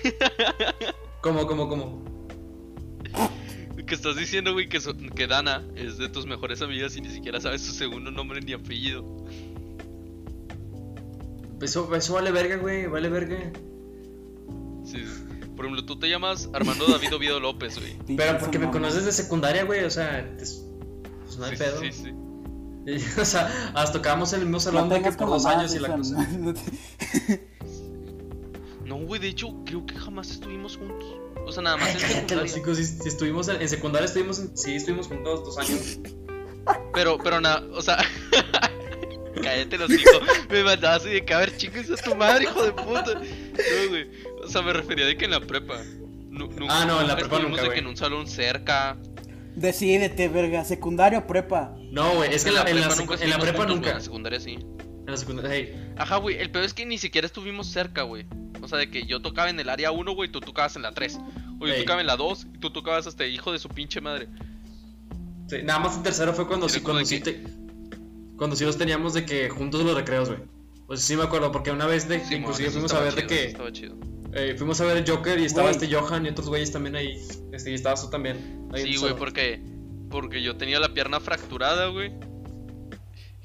¿Cómo, 1.23 1.47
cómo, 1.47 1.69
cómo? 1.69 2.03
Que 3.87 3.95
estás 3.95 4.17
diciendo, 4.17 4.53
güey, 4.53 4.69
que, 4.69 4.81
so- 4.81 4.97
que 4.97 5.27
Dana 5.27 5.63
es 5.77 5.99
de 5.99 6.09
tus 6.09 6.25
mejores 6.27 6.63
amigas 6.63 6.97
y 6.97 7.01
ni 7.01 7.11
siquiera 7.11 7.41
sabes 7.41 7.63
su 7.63 7.73
segundo 7.73 8.11
nombre 8.11 8.41
ni 8.41 8.53
apellido. 8.55 9.05
Eso, 11.61 11.95
eso 11.95 12.15
vale 12.15 12.33
verga, 12.33 12.57
güey, 12.57 12.87
vale 12.87 13.09
verga. 13.09 13.39
Sí. 14.85 15.05
Por 15.55 15.67
ejemplo, 15.67 15.85
tú 15.85 15.99
te 15.99 16.09
llamas 16.09 16.49
Armando 16.55 16.87
David 16.87 17.15
Oviedo 17.15 17.39
López, 17.39 17.79
güey. 17.79 17.97
Pero 18.17 18.39
porque 18.39 18.59
me 18.59 18.71
conoces 18.71 19.05
de 19.05 19.13
secundaria, 19.13 19.65
güey, 19.65 19.85
o 19.85 19.91
sea, 19.91 20.21
es- 20.41 20.65
pues 21.25 21.39
no 21.39 21.45
hay 21.45 21.57
Sí, 21.57 21.63
pedo. 21.63 21.81
sí, 21.81 21.93
sí. 21.93 22.11
o 23.21 23.25
sea, 23.25 23.47
hasta 23.75 23.93
tocábamos 23.93 24.33
en 24.33 24.41
el 24.41 24.47
mismo 24.47 24.59
salón 24.61 24.89
No 24.89 24.95
de 24.95 25.03
que 25.03 25.13
por 25.13 25.29
dos 25.29 25.47
años 25.47 25.75
y 25.75 25.79
la 25.79 25.95
cosa. 25.97 26.29
No 26.39 26.53
te- 26.55 26.61
No, 26.61 27.52
güey, 29.07 29.21
de 29.21 29.29
hecho, 29.29 29.55
creo 29.65 29.85
que 29.87 29.95
jamás 29.95 30.31
estuvimos 30.31 30.77
juntos. 30.77 31.07
O 31.47 31.53
sea, 31.53 31.63
nada 31.63 31.77
más 31.77 31.95
en 31.95 32.01
secundaria. 32.01 32.53
chicos, 32.55 32.77
si, 32.79 32.85
si 32.87 33.09
estuvimos 33.09 33.49
en, 33.49 33.61
en 33.61 33.69
secundaria, 33.69 34.07
estuvimos 34.07 34.39
en- 34.39 34.57
sí, 34.57 34.75
estuvimos 34.77 35.09
juntos 35.09 35.45
dos 35.45 35.59
años. 35.59 35.99
Pero, 36.95 37.19
pero 37.19 37.41
nada, 37.41 37.65
o 37.73 37.83
sea, 37.83 37.99
cállate 39.43 39.79
los 39.79 39.91
hijos. 39.91 40.21
Me 40.51 40.63
mandaba 40.65 40.97
así 40.97 41.09
de 41.09 41.25
que, 41.25 41.35
a 41.35 41.39
ver, 41.39 41.57
chicos, 41.57 41.91
a 41.91 41.97
tu 42.03 42.15
madre, 42.15 42.45
hijo 42.45 42.63
de 42.63 42.73
puta. 42.73 43.15
No, 43.15 43.89
güey. 43.89 44.09
O 44.45 44.49
sea, 44.49 44.63
me 44.63 44.73
refería 44.73 45.07
de 45.07 45.17
que 45.17 45.25
en 45.25 45.33
la 45.33 45.41
prepa. 45.41 45.81
Nunca- 46.31 46.65
Ah, 46.69 46.85
no, 46.87 47.01
en 47.01 47.09
la 47.09 47.15
nunca 47.15 47.17
prepa 47.17 47.37
estuvimos 47.37 47.51
nunca, 47.51 47.63
de 47.63 47.69
güey. 47.69 47.75
que 47.79 47.81
en 47.81 47.87
un 47.87 47.97
salón 47.97 48.27
cerca. 48.27 48.97
Decídete, 49.57 50.29
verga, 50.29 50.65
secundaria 50.65 51.19
o 51.19 51.27
prepa. 51.27 51.75
No, 51.91 52.15
güey, 52.15 52.33
es 52.33 52.43
que 52.45 52.51
en 52.51 52.55
la, 52.57 52.63
en 52.63 52.81
la, 52.81 52.89
secu- 52.89 53.01
nunca 53.11 53.25
en 53.25 53.31
la 53.31 53.39
prepa 53.39 53.59
juntos, 53.59 53.67
güey, 53.67 53.75
nunca. 53.77 53.91
En 53.91 53.95
la 53.97 54.01
secundaria 54.01 54.41
sí. 54.41 54.53
En 54.55 55.07
la 55.07 55.17
secundaria, 55.17 55.51
hey. 55.53 55.93
Ajá, 55.99 56.17
güey, 56.19 56.37
el 56.39 56.51
peor 56.51 56.65
es 56.65 56.73
que 56.73 56.87
ni 56.87 56.97
siquiera 56.97 57.27
estuvimos 57.27 57.67
cerca, 57.67 58.03
güey. 58.03 58.25
O 58.63 58.69
sea, 58.69 58.79
de 58.79 58.89
que 58.91 59.05
yo 59.07 59.21
tocaba 59.21 59.51
en 59.51 59.59
el 59.61 59.69
área 59.69 59.91
1, 59.91 60.15
güey, 60.15 60.31
tú 60.31 60.41
tocabas 60.41 60.77
en 60.77 60.83
la 60.83 60.93
3. 60.93 61.19
O 61.61 61.67
yo 61.67 61.75
Ey. 61.75 61.81
tocaba 61.81 62.01
en 62.01 62.07
la 62.07 62.17
2 62.17 62.47
y 62.55 62.59
tú 62.59 62.71
tocabas 62.71 63.07
hasta 63.07 63.27
hijo 63.27 63.53
de 63.53 63.59
su 63.59 63.69
pinche 63.69 64.01
madre. 64.01 64.29
Sí, 65.49 65.57
nada 65.65 65.81
más 65.81 65.97
en 65.97 66.03
tercero 66.03 66.33
fue 66.33 66.47
cuando 66.47 66.69
sí, 66.69 66.81
cuando 66.81 67.05
sí 67.05 67.21
te- 67.21 67.43
cuando 68.37 68.57
sí 68.57 68.65
los 68.65 68.79
teníamos 68.79 69.15
de 69.15 69.25
que 69.27 69.51
juntos 69.51 69.83
los 69.85 69.95
recreos, 69.95 70.29
güey. 70.31 70.41
Pues 70.87 71.03
sí 71.03 71.17
me 71.17 71.23
acuerdo, 71.25 71.53
porque 71.53 71.71
una 71.71 71.87
vez 71.87 72.09
de, 72.09 72.21
Sí, 72.25 72.35
inclusive 72.37 72.69
eso 72.69 72.75
fuimos 72.75 72.93
a 72.95 73.01
ver 73.01 73.15
de 73.15 73.23
chido, 73.23 73.29
que 73.29 73.45
Estaba 73.47 73.73
chido. 73.73 73.97
eh, 74.35 74.55
fuimos 74.57 74.81
a 74.81 74.85
ver 74.85 74.97
el 74.97 75.09
Joker 75.09 75.39
y 75.39 75.45
estaba 75.45 75.71
Güey. 75.71 75.83
este 75.83 75.95
Johan 75.95 76.27
y 76.27 76.31
otros 76.31 76.49
güeyes 76.49 76.73
también 76.73 76.97
ahí. 76.97 77.21
Este, 77.53 77.71
y 77.71 77.75
estabas 77.75 78.03
tú 78.03 78.11
también. 78.11 78.69
ahí 78.73 78.83
Sí, 78.85 78.95
el 78.95 79.01
güey, 79.01 79.17
porque, 79.17 79.61
porque 80.11 80.43
yo 80.43 80.57
tenía 80.57 80.81
la 80.81 80.93
pierna 80.95 81.21
fracturada, 81.21 81.87
güey. 81.89 82.13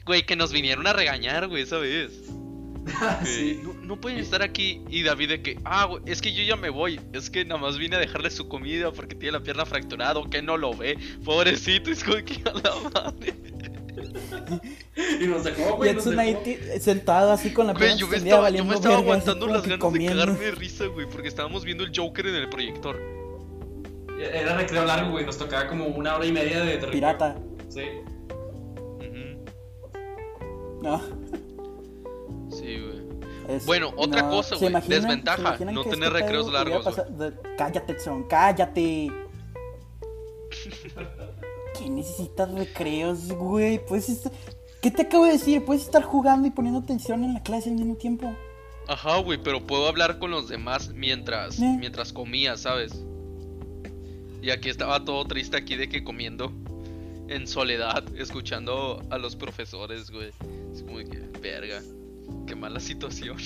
Güey, 0.05 0.25
que 0.25 0.35
nos 0.35 0.51
vinieron 0.51 0.87
a 0.87 0.93
regañar, 0.93 1.47
güey, 1.47 1.63
esa 1.63 1.77
vez. 1.77 2.11
Sí. 3.25 3.59
no, 3.63 3.75
no 3.87 3.99
pueden 3.99 4.19
estar 4.19 4.41
aquí. 4.43 4.81
Y 4.89 5.03
David 5.03 5.29
de 5.29 5.41
que, 5.41 5.59
ah, 5.65 5.85
güey, 5.85 6.03
es 6.05 6.21
que 6.21 6.33
yo 6.33 6.43
ya 6.43 6.55
me 6.55 6.69
voy. 6.69 6.99
Es 7.13 7.29
que 7.29 7.43
nada 7.45 7.59
más 7.59 7.77
vine 7.77 7.95
a 7.95 7.99
dejarle 7.99 8.29
su 8.29 8.47
comida 8.47 8.91
porque 8.91 9.15
tiene 9.15 9.31
la 9.37 9.43
pierna 9.43 9.65
fracturada 9.65 10.19
o 10.19 10.29
que 10.29 10.41
no 10.41 10.57
lo 10.57 10.75
ve. 10.75 10.97
Pobrecito, 11.23 11.89
es 11.91 12.03
como 12.03 12.17
que 12.23 12.41
a 12.45 12.53
la 12.53 12.75
madre. 12.93 13.33
Y 15.19 15.27
nos 15.27 15.43
dejó, 15.43 15.75
güey. 15.77 15.93
nos 15.93 16.05
ahí 16.07 16.37
sentado 16.79 17.31
así 17.31 17.51
con 17.51 17.67
la 17.67 17.73
Güey, 17.73 17.83
pierna 17.85 17.99
yo 17.99 18.07
me 18.07 18.17
estaba, 18.17 18.29
yo 18.29 18.37
me 18.37 18.41
valiendo 18.43 18.73
estaba 18.75 18.97
aguantando 18.97 19.47
las 19.47 19.63
ganas 19.63 19.79
comiendo. 19.79 20.15
de 20.19 20.25
cagarme 20.25 20.45
de 20.45 20.51
risa, 20.51 20.85
güey, 20.85 21.07
porque 21.09 21.27
estábamos 21.27 21.63
viendo 21.65 21.83
el 21.83 21.91
Joker 21.95 22.27
en 22.27 22.35
el 22.35 22.49
proyector. 22.49 23.01
Era 24.19 24.55
recreo 24.57 24.85
largo, 24.85 25.11
güey. 25.11 25.25
Nos 25.25 25.37
tocaba 25.37 25.67
como 25.67 25.85
una 25.87 26.15
hora 26.15 26.25
y 26.25 26.31
media 26.31 26.59
de 26.61 26.73
recreo. 26.73 26.91
Pirata. 26.91 27.37
Sí. 27.69 27.81
Ujú, 28.99 29.45
No. 30.81 31.01
Sí, 32.51 32.79
güey. 32.79 32.96
Es- 33.47 33.65
Bueno, 33.65 33.93
otra 33.97 34.23
no, 34.23 34.29
cosa, 34.29 34.57
¿se 34.57 34.69
güey, 34.69 34.83
desventaja, 34.87 35.57
no 35.71 35.83
tener 35.83 36.07
este 36.07 36.19
recreos 36.21 36.51
largos, 36.51 36.85
pasar- 36.85 37.07
Cállate, 37.57 37.93
Edson, 37.93 38.23
cállate. 38.27 39.11
¿Qué 41.77 41.89
necesitas 41.89 42.51
recreos, 42.53 43.31
güey? 43.33 43.83
Pues 43.85 44.09
est- 44.09 44.27
¿Qué 44.81 44.91
te 44.91 45.03
acabo 45.03 45.25
de 45.25 45.33
decir? 45.33 45.63
Puedes 45.65 45.83
estar 45.83 46.03
jugando 46.03 46.47
y 46.47 46.51
poniendo 46.51 46.79
atención 46.79 47.23
en 47.23 47.33
la 47.33 47.43
clase 47.43 47.69
al 47.69 47.75
mismo 47.75 47.95
tiempo. 47.95 48.31
Ajá, 48.87 49.17
güey, 49.19 49.37
pero 49.41 49.65
puedo 49.65 49.87
hablar 49.87 50.17
con 50.19 50.31
los 50.31 50.47
demás 50.47 50.89
mientras, 50.93 51.59
Eh. 51.59 51.75
mientras 51.79 52.13
comía, 52.13 52.55
¿sabes? 52.57 52.93
Y 54.41 54.49
aquí 54.51 54.69
estaba 54.69 55.03
todo 55.03 55.25
triste 55.25 55.57
aquí 55.57 55.75
de 55.75 55.89
que 55.89 56.03
comiendo 56.03 56.51
en 57.27 57.47
soledad, 57.47 58.03
escuchando 58.17 59.03
a 59.09 59.17
los 59.17 59.35
profesores, 59.35 60.09
güey. 60.09 60.29
Es 60.73 60.83
como 60.83 60.97
que, 60.99 61.19
verga, 61.41 61.81
qué 62.45 62.55
mala 62.55 62.79
situación. 62.79 63.37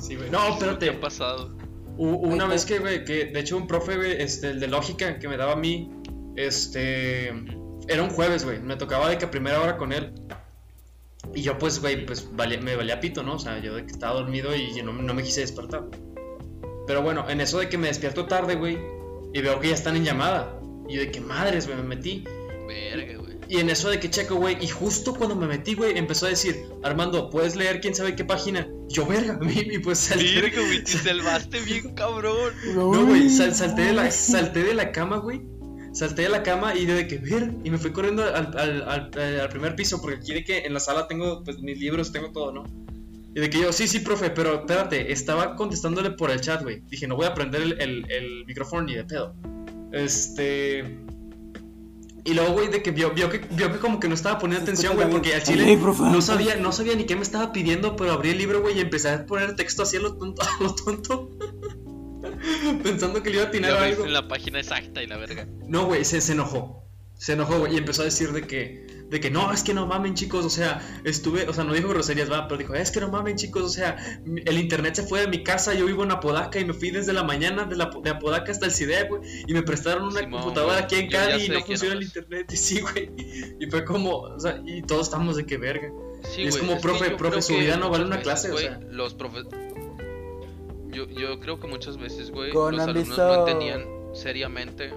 Sí, 0.00 0.16
güey. 0.16 0.30
No, 0.30 0.38
¿Qué 0.38 0.44
ha 0.46 0.50
espérate. 0.50 0.92
pasado? 0.92 1.56
Una 1.98 2.46
vez 2.46 2.64
que, 2.64 2.78
güey, 2.78 3.04
que 3.04 3.26
de 3.26 3.40
hecho 3.40 3.56
un 3.56 3.66
profe, 3.66 3.96
güey, 3.96 4.12
este, 4.22 4.50
el 4.52 4.60
de 4.60 4.68
lógica 4.68 5.18
que 5.18 5.28
me 5.28 5.36
daba 5.36 5.52
a 5.52 5.56
mí, 5.56 5.90
este, 6.36 7.28
era 7.88 8.02
un 8.02 8.08
jueves, 8.10 8.44
güey, 8.44 8.58
me 8.60 8.76
tocaba 8.76 9.08
de 9.10 9.18
que 9.18 9.26
a 9.26 9.30
primera 9.30 9.60
hora 9.60 9.76
con 9.76 9.92
él. 9.92 10.12
Y 11.34 11.42
yo, 11.42 11.58
pues, 11.58 11.80
güey, 11.80 12.06
pues 12.06 12.26
valía- 12.34 12.60
me 12.60 12.74
valía 12.76 12.98
pito, 13.00 13.22
¿no? 13.22 13.34
O 13.34 13.38
sea, 13.38 13.58
yo 13.60 13.74
de 13.74 13.84
que 13.84 13.92
estaba 13.92 14.14
dormido 14.14 14.56
y 14.56 14.80
no, 14.82 14.92
no 14.94 15.12
me 15.12 15.22
quise 15.22 15.42
despertar. 15.42 15.84
Pero 16.86 17.02
bueno, 17.02 17.28
en 17.28 17.40
eso 17.42 17.58
de 17.58 17.68
que 17.68 17.76
me 17.76 17.88
despierto 17.88 18.24
tarde, 18.26 18.54
güey, 18.56 18.78
y 19.34 19.40
veo 19.42 19.60
que 19.60 19.68
ya 19.68 19.74
están 19.74 19.96
en 19.96 20.04
llamada. 20.04 20.58
Y 20.88 20.94
yo 20.94 21.00
de 21.02 21.10
que 21.10 21.20
madres, 21.20 21.66
güey, 21.66 21.76
me 21.78 21.84
metí. 21.84 22.24
Verga, 22.66 23.18
güey. 23.18 23.29
Y 23.50 23.58
en 23.58 23.68
eso 23.68 23.90
de 23.90 23.98
que 23.98 24.08
checo, 24.08 24.36
güey, 24.36 24.56
y 24.60 24.68
justo 24.68 25.12
cuando 25.12 25.34
me 25.34 25.48
metí, 25.48 25.74
güey, 25.74 25.98
empezó 25.98 26.26
a 26.26 26.28
decir, 26.28 26.56
Armando, 26.84 27.28
¿puedes 27.30 27.56
leer 27.56 27.80
quién 27.80 27.96
sabe 27.96 28.14
qué 28.14 28.24
página? 28.24 28.68
Y 28.88 28.94
yo, 28.94 29.04
verga, 29.06 29.40
y 29.52 29.78
pues 29.80 29.98
salté. 29.98 30.40
Verga, 30.40 30.60
güey, 30.62 30.84
te 30.84 30.90
salvaste 31.04 31.60
bien, 31.62 31.92
cabrón. 31.94 32.52
No, 32.76 33.04
güey, 33.06 33.28
sal- 33.28 33.52
salté, 33.54 33.82
de 33.86 33.92
la, 33.92 34.08
salté 34.12 34.62
de 34.62 34.74
la 34.74 34.92
cama, 34.92 35.16
güey. 35.18 35.40
Salté 35.92 36.22
de 36.22 36.28
la 36.28 36.44
cama 36.44 36.76
y 36.76 36.86
de 36.86 37.08
que 37.08 37.18
ver. 37.18 37.52
Y 37.64 37.70
me 37.70 37.76
fui 37.78 37.90
corriendo 37.90 38.22
al, 38.22 38.56
al, 38.56 38.82
al- 38.88 39.40
al 39.40 39.48
primer 39.48 39.74
piso, 39.74 40.00
porque 40.00 40.32
de 40.32 40.44
que 40.44 40.58
en 40.58 40.72
la 40.72 40.78
sala 40.78 41.08
tengo 41.08 41.42
pues 41.42 41.58
mis 41.58 41.76
libros, 41.76 42.12
tengo 42.12 42.30
todo, 42.30 42.52
¿no? 42.52 42.62
Y 43.34 43.40
de 43.40 43.50
que 43.50 43.60
yo, 43.60 43.72
sí, 43.72 43.88
sí, 43.88 43.98
profe, 43.98 44.30
pero 44.30 44.60
espérate, 44.60 45.10
estaba 45.12 45.56
contestándole 45.56 46.12
por 46.12 46.30
el 46.30 46.40
chat, 46.40 46.62
güey. 46.62 46.82
Dije, 46.88 47.08
no 47.08 47.16
voy 47.16 47.26
a 47.26 47.34
prender 47.34 47.62
el, 47.62 47.80
el, 47.80 48.10
el 48.12 48.44
micrófono 48.46 48.82
ni 48.82 48.94
de 48.94 49.02
pedo. 49.04 49.34
Este. 49.92 50.84
Y 52.24 52.34
luego, 52.34 52.52
güey, 52.52 52.68
de 52.68 52.82
que 52.82 52.90
vio, 52.90 53.12
vio 53.12 53.30
que 53.30 53.38
vio 53.38 53.72
que 53.72 53.78
como 53.78 53.98
que 53.98 54.08
no 54.08 54.14
estaba 54.14 54.38
poniendo 54.38 54.62
atención, 54.62 54.94
güey, 54.94 55.08
porque 55.08 55.34
al 55.34 55.42
chile 55.42 55.76
no 55.76 56.20
sabía, 56.20 56.56
no 56.56 56.72
sabía 56.72 56.94
ni 56.94 57.04
qué 57.04 57.16
me 57.16 57.22
estaba 57.22 57.52
pidiendo, 57.52 57.96
pero 57.96 58.12
abrí 58.12 58.30
el 58.30 58.38
libro, 58.38 58.60
güey, 58.60 58.76
y 58.76 58.80
empecé 58.80 59.10
a 59.10 59.26
poner 59.26 59.56
texto 59.56 59.82
así 59.82 59.96
a 59.96 60.00
lo 60.00 60.16
tonto, 60.16 60.42
a 60.60 60.62
lo 60.62 60.74
tonto. 60.74 61.30
Pensando 62.82 63.22
que 63.22 63.30
le 63.30 63.36
iba 63.36 63.44
a 63.44 63.48
atinar 63.48 63.72
algo. 63.72 64.04
en 64.04 64.12
la 64.12 64.28
página 64.28 64.60
exacta 64.60 65.02
y 65.02 65.06
la 65.06 65.16
verga. 65.16 65.46
No, 65.66 65.86
güey, 65.86 66.04
se, 66.04 66.20
se 66.20 66.32
enojó. 66.32 66.84
Se 67.16 67.32
enojó, 67.32 67.58
güey, 67.58 67.74
y 67.74 67.78
empezó 67.78 68.02
a 68.02 68.06
decir 68.06 68.32
de 68.32 68.46
que, 68.46 68.86
de 69.10 69.18
que 69.18 69.30
no, 69.30 69.52
es 69.52 69.64
que 69.64 69.74
no 69.74 69.86
mamen, 69.86 70.14
chicos, 70.14 70.44
o 70.44 70.50
sea, 70.50 70.80
estuve, 71.04 71.48
o 71.48 71.52
sea, 71.52 71.64
no 71.64 71.74
dijo 71.74 71.88
groserías, 71.88 72.30
va, 72.30 72.46
pero 72.46 72.58
dijo, 72.58 72.74
es 72.74 72.92
que 72.92 73.00
no 73.00 73.08
mamen, 73.08 73.36
chicos, 73.36 73.62
o 73.62 73.68
sea, 73.68 73.96
el 74.24 74.58
internet 74.58 74.94
se 74.94 75.02
fue 75.02 75.22
de 75.22 75.26
mi 75.26 75.42
casa, 75.42 75.74
yo 75.74 75.84
vivo 75.86 76.04
en 76.04 76.12
Apodaca 76.12 76.60
y 76.60 76.64
me 76.64 76.72
fui 76.72 76.90
desde 76.90 77.12
la 77.12 77.24
mañana 77.24 77.64
de, 77.64 77.74
la, 77.74 77.90
de 78.02 78.10
Apodaca 78.10 78.52
hasta 78.52 78.66
el 78.66 78.72
CIDE, 78.72 79.08
güey, 79.08 79.22
y 79.48 79.52
me 79.52 79.62
prestaron 79.62 80.04
una 80.04 80.20
Simón, 80.20 80.42
computadora 80.42 80.78
aquí 80.78 80.94
en 80.94 81.10
Cali 81.10 81.44
y 81.44 81.48
no 81.48 81.60
funciona 81.60 81.94
el 81.94 82.02
internet, 82.04 82.46
y 82.52 82.56
sí, 82.56 82.80
güey, 82.80 83.10
y 83.58 83.66
fue 83.66 83.84
como, 83.84 84.20
o 84.20 84.38
sea, 84.40 84.62
y 84.64 84.82
todos 84.82 85.08
estamos 85.08 85.36
de 85.36 85.44
que 85.44 85.58
verga. 85.58 85.90
Sí, 86.22 86.42
Y 86.42 86.46
es 86.46 86.56
como, 86.58 86.80
profe, 86.80 87.10
profe, 87.10 87.42
su 87.42 87.54
vida 87.54 87.76
no 87.76 87.90
vale 87.90 88.04
una 88.04 88.20
clase, 88.20 88.50
o 88.50 88.52
güey, 88.52 88.66
sea. 88.66 88.80
Los 88.90 89.14
profes... 89.14 89.46
Yo, 90.88 91.08
yo 91.08 91.40
creo 91.40 91.58
que 91.58 91.66
muchas 91.66 91.96
veces, 91.96 92.30
güey, 92.30 92.52
los 92.52 92.78
alumnos 92.78 93.18
no 93.18 93.46
entendían 93.46 93.86
seriamente 94.12 94.92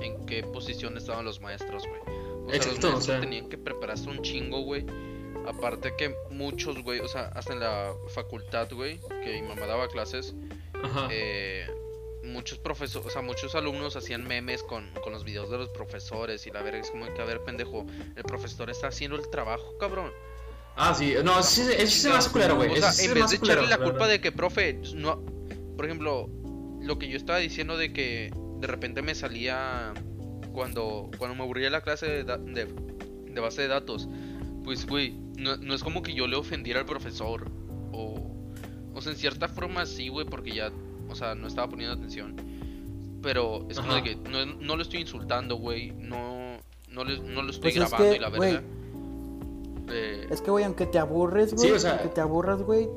en 0.00 0.24
qué 0.26 0.42
posición 0.42 0.96
estaban 0.96 1.24
los 1.24 1.40
maestros, 1.40 1.82
güey. 1.86 2.07
O 2.48 2.50
sea, 2.50 2.56
Exacto, 2.56 2.90
los 2.90 3.00
o 3.00 3.06
sea. 3.06 3.20
tenían 3.20 3.48
que 3.48 3.58
prepararse 3.58 4.08
un 4.08 4.22
chingo, 4.22 4.62
güey. 4.62 4.84
Aparte 5.46 5.94
que 5.96 6.14
muchos, 6.30 6.82
güey, 6.82 7.00
o 7.00 7.08
sea, 7.08 7.26
hasta 7.28 7.52
en 7.52 7.60
la 7.60 7.92
facultad, 8.08 8.68
güey, 8.72 9.00
que 9.22 9.40
mi 9.40 9.48
mamá 9.48 9.66
daba 9.66 9.88
clases, 9.88 10.34
Ajá. 10.82 11.08
eh, 11.10 11.66
muchos 12.24 12.58
profesores, 12.58 13.06
o 13.06 13.10
sea, 13.10 13.22
muchos 13.22 13.54
alumnos 13.54 13.96
hacían 13.96 14.26
memes 14.26 14.62
con, 14.62 14.90
con 15.02 15.12
los 15.12 15.24
videos 15.24 15.50
de 15.50 15.56
los 15.58 15.70
profesores 15.70 16.46
y 16.46 16.50
la 16.50 16.62
verga 16.62 16.80
es 16.80 16.90
como 16.90 17.06
que, 17.14 17.22
a 17.22 17.24
ver, 17.24 17.40
pendejo, 17.40 17.86
el 18.16 18.24
profesor 18.24 18.68
está 18.68 18.88
haciendo 18.88 19.16
el 19.16 19.28
trabajo, 19.30 19.76
cabrón. 19.78 20.12
Ah, 20.76 20.94
sí, 20.94 21.14
no, 21.24 21.42
sí, 21.42 21.62
se 21.86 22.08
me 22.10 22.16
hace 22.16 22.30
culero, 22.30 22.56
güey. 22.56 22.70
O 22.70 22.76
sea, 22.76 22.92
en 23.04 23.14
vez 23.14 23.30
de 23.30 23.36
echarle 23.36 23.68
la 23.68 23.78
culpa 23.78 24.06
de 24.06 24.20
que, 24.20 24.30
profe, 24.32 24.80
no, 24.94 25.20
por 25.76 25.86
ejemplo, 25.86 26.28
lo 26.82 26.98
que 26.98 27.08
yo 27.08 27.16
estaba 27.16 27.38
diciendo 27.38 27.76
de 27.76 27.92
que 27.92 28.30
de 28.60 28.66
repente 28.66 29.02
me 29.02 29.14
salía 29.14 29.92
cuando, 30.58 31.08
cuando 31.18 31.36
me 31.36 31.44
aburría 31.44 31.70
la 31.70 31.80
clase 31.82 32.06
de, 32.06 32.24
de, 32.24 32.66
de 33.32 33.40
base 33.40 33.62
de 33.62 33.68
datos, 33.68 34.08
pues, 34.64 34.86
güey, 34.88 35.12
no, 35.36 35.56
no 35.56 35.72
es 35.72 35.84
como 35.84 36.02
que 36.02 36.12
yo 36.14 36.26
le 36.26 36.34
ofendiera 36.34 36.80
al 36.80 36.86
profesor, 36.86 37.48
o, 37.92 38.20
o 38.92 39.00
sea, 39.00 39.12
en 39.12 39.18
cierta 39.18 39.46
forma 39.46 39.86
sí, 39.86 40.08
güey, 40.08 40.26
porque 40.26 40.52
ya, 40.52 40.72
o 41.08 41.14
sea, 41.14 41.36
no 41.36 41.46
estaba 41.46 41.68
poniendo 41.68 41.94
atención, 41.94 42.34
pero 43.22 43.66
es 43.70 43.78
como 43.78 43.92
Ajá. 43.92 44.02
de 44.02 44.16
que 44.16 44.16
no, 44.28 44.44
no 44.46 44.74
lo 44.74 44.82
estoy 44.82 45.00
insultando, 45.00 45.56
güey, 45.58 45.92
no, 45.92 46.56
no, 46.90 47.04
le- 47.04 47.20
no 47.20 47.42
lo 47.42 47.50
estoy 47.50 47.70
Pues 47.72 47.76
es 47.84 47.90
grabando 47.90 48.10
que, 48.10 48.16
y 48.16 48.18
la 48.18 48.28
güey, 48.30 48.52
verga. 48.54 48.66
Eh, 49.90 50.26
Es 50.30 50.40
que, 50.42 50.50
güey, 50.50 50.64
aunque 50.64 50.86
te 50.86 50.98
aburres, 50.98 51.50
Sí, 51.50 51.56
güey, 51.56 51.70
o 51.72 51.78
sea- 51.78 51.92
aunque 51.92 52.08
te 52.08 52.20
aburras, 52.20 52.60
güey, 52.62 52.88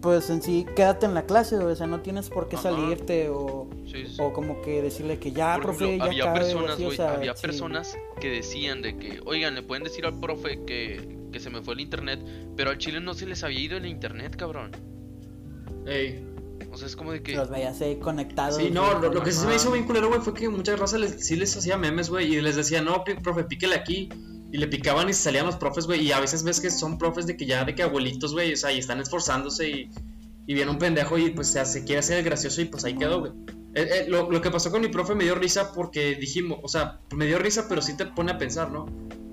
pues 0.00 0.30
en 0.30 0.42
sí, 0.42 0.64
quédate 0.76 1.06
en 1.06 1.14
la 1.14 1.26
clase, 1.26 1.56
o 1.56 1.74
sea, 1.74 1.86
no 1.86 2.00
tienes 2.00 2.28
por 2.28 2.48
qué 2.48 2.56
Ajá. 2.56 2.70
salirte 2.70 3.28
o, 3.30 3.68
sí, 3.86 4.06
sí. 4.06 4.16
o 4.20 4.32
como 4.32 4.62
que 4.62 4.80
decirle 4.80 5.18
que 5.18 5.32
ya, 5.32 5.54
Por 5.54 5.64
profe, 5.64 5.84
ejemplo, 5.86 6.12
ya 6.12 6.30
había 6.30 6.34
personas, 6.34 6.70
así, 6.74 6.84
o 6.84 6.90
sea, 6.92 7.14
había 7.14 7.34
sí. 7.34 7.42
personas 7.42 7.98
que 8.20 8.30
decían 8.30 8.82
de 8.82 8.96
que, 8.96 9.20
oigan, 9.26 9.54
le 9.54 9.62
pueden 9.62 9.82
decir 9.84 10.06
al 10.06 10.18
profe 10.20 10.64
que, 10.64 11.18
que 11.32 11.40
se 11.40 11.50
me 11.50 11.62
fue 11.62 11.74
el 11.74 11.80
internet, 11.80 12.20
pero 12.56 12.70
al 12.70 12.78
chile 12.78 13.00
no 13.00 13.14
se 13.14 13.26
les 13.26 13.42
había 13.42 13.60
ido 13.60 13.76
el 13.76 13.86
internet, 13.86 14.36
cabrón. 14.36 14.70
Ey. 15.86 16.24
O 16.70 16.76
sea, 16.76 16.86
es 16.86 16.96
como 16.96 17.12
de 17.12 17.22
que, 17.22 17.34
Los 17.34 17.50
veías 17.50 17.80
ahí 17.80 17.96
conectados. 17.96 18.56
Sí, 18.56 18.70
no, 18.70 19.00
lo, 19.00 19.12
lo 19.12 19.22
que 19.22 19.32
sí 19.32 19.40
se 19.40 19.46
me 19.46 19.56
hizo 19.56 19.72
bien 19.72 19.84
culero, 19.84 20.08
güey, 20.08 20.20
fue 20.20 20.34
que 20.34 20.48
muchas 20.48 20.78
razas 20.78 21.00
les, 21.00 21.26
sí 21.26 21.34
les 21.34 21.56
hacía 21.56 21.76
memes, 21.76 22.10
güey, 22.10 22.34
y 22.34 22.40
les 22.40 22.56
decía, 22.56 22.82
no, 22.82 23.02
profe, 23.22 23.44
píquele 23.44 23.74
aquí. 23.74 24.10
Y 24.50 24.58
le 24.58 24.66
picaban 24.66 25.08
y 25.08 25.12
salían 25.12 25.46
los 25.46 25.56
profes, 25.56 25.86
güey, 25.86 26.00
y 26.02 26.12
a 26.12 26.20
veces 26.20 26.42
ves 26.42 26.60
que 26.60 26.70
son 26.70 26.96
profes 26.96 27.26
de 27.26 27.36
que 27.36 27.46
ya, 27.46 27.64
de 27.64 27.74
que 27.74 27.82
abuelitos, 27.82 28.32
güey, 28.32 28.54
o 28.54 28.56
sea, 28.56 28.72
y 28.72 28.78
están 28.78 29.00
esforzándose 29.00 29.68
y, 29.68 29.90
y 30.46 30.54
viene 30.54 30.70
un 30.70 30.78
pendejo 30.78 31.18
y 31.18 31.30
pues 31.30 31.48
se, 31.48 31.64
se 31.66 31.84
quiere 31.84 32.00
hacer 32.00 32.18
el 32.18 32.24
gracioso 32.24 32.62
y 32.62 32.64
pues 32.64 32.84
ahí 32.84 32.96
quedó, 32.96 33.20
güey. 33.20 33.32
Eh, 33.74 33.88
eh, 33.92 34.04
lo, 34.08 34.30
lo 34.30 34.40
que 34.40 34.50
pasó 34.50 34.70
con 34.70 34.80
mi 34.80 34.88
profe 34.88 35.14
me 35.14 35.24
dio 35.24 35.34
risa 35.34 35.72
porque 35.72 36.14
dijimos, 36.14 36.58
o 36.62 36.68
sea, 36.68 37.00
me 37.14 37.26
dio 37.26 37.38
risa, 37.38 37.66
pero 37.68 37.82
sí 37.82 37.96
te 37.96 38.06
pone 38.06 38.32
a 38.32 38.38
pensar, 38.38 38.70
¿no? 38.70 38.86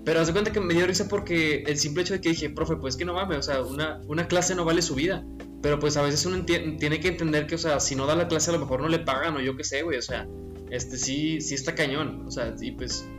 Pero 0.03 0.20
haz 0.20 0.28
de 0.28 0.34
cuenta 0.34 0.51
que 0.51 0.59
me 0.59 0.74
dio 0.74 0.86
risa 0.86 1.07
porque 1.07 1.63
el 1.66 1.78
simple 1.78 2.03
hecho 2.03 2.13
de 2.13 2.22
que 2.22 2.30
dije, 2.30 2.49
profe, 2.51 2.76
pues 2.76 2.95
que 2.95 3.05
no 3.05 3.13
mames, 3.13 3.38
o 3.39 3.41
sea, 3.41 3.61
una, 3.61 4.01
una 4.07 4.28
clase 4.28 4.53
no 4.53 4.63
vale 4.63 4.82
su 4.84 4.93
vida. 4.93 5.26
Pero 5.63 5.80
pues 5.80 5.97
a 5.97 6.03
veces 6.03 6.24
uno 6.28 6.45
tiene 6.45 6.99
que 6.99 7.07
entender 7.07 7.47
que, 7.47 7.55
o 7.55 7.57
sea, 7.57 7.80
si 7.80 7.95
no 7.95 8.05
da 8.05 8.16
la 8.16 8.28
clase 8.28 8.51
a 8.51 8.53
lo 8.53 8.59
mejor 8.59 8.82
no 8.82 8.88
le 8.88 8.99
pagan 8.99 9.36
o 9.36 9.39
yo 9.39 9.57
qué 9.57 9.63
sé, 9.63 9.82
güey, 9.82 9.97
o 9.97 10.01
sea, 10.01 10.28
este 10.70 10.95
sí, 10.97 11.41
sí 11.41 11.55
está 11.55 11.74
cañón, 11.74 12.24
o 12.28 12.30
sea, 12.30 12.53
y 12.61 12.72
pues, 12.74 13.09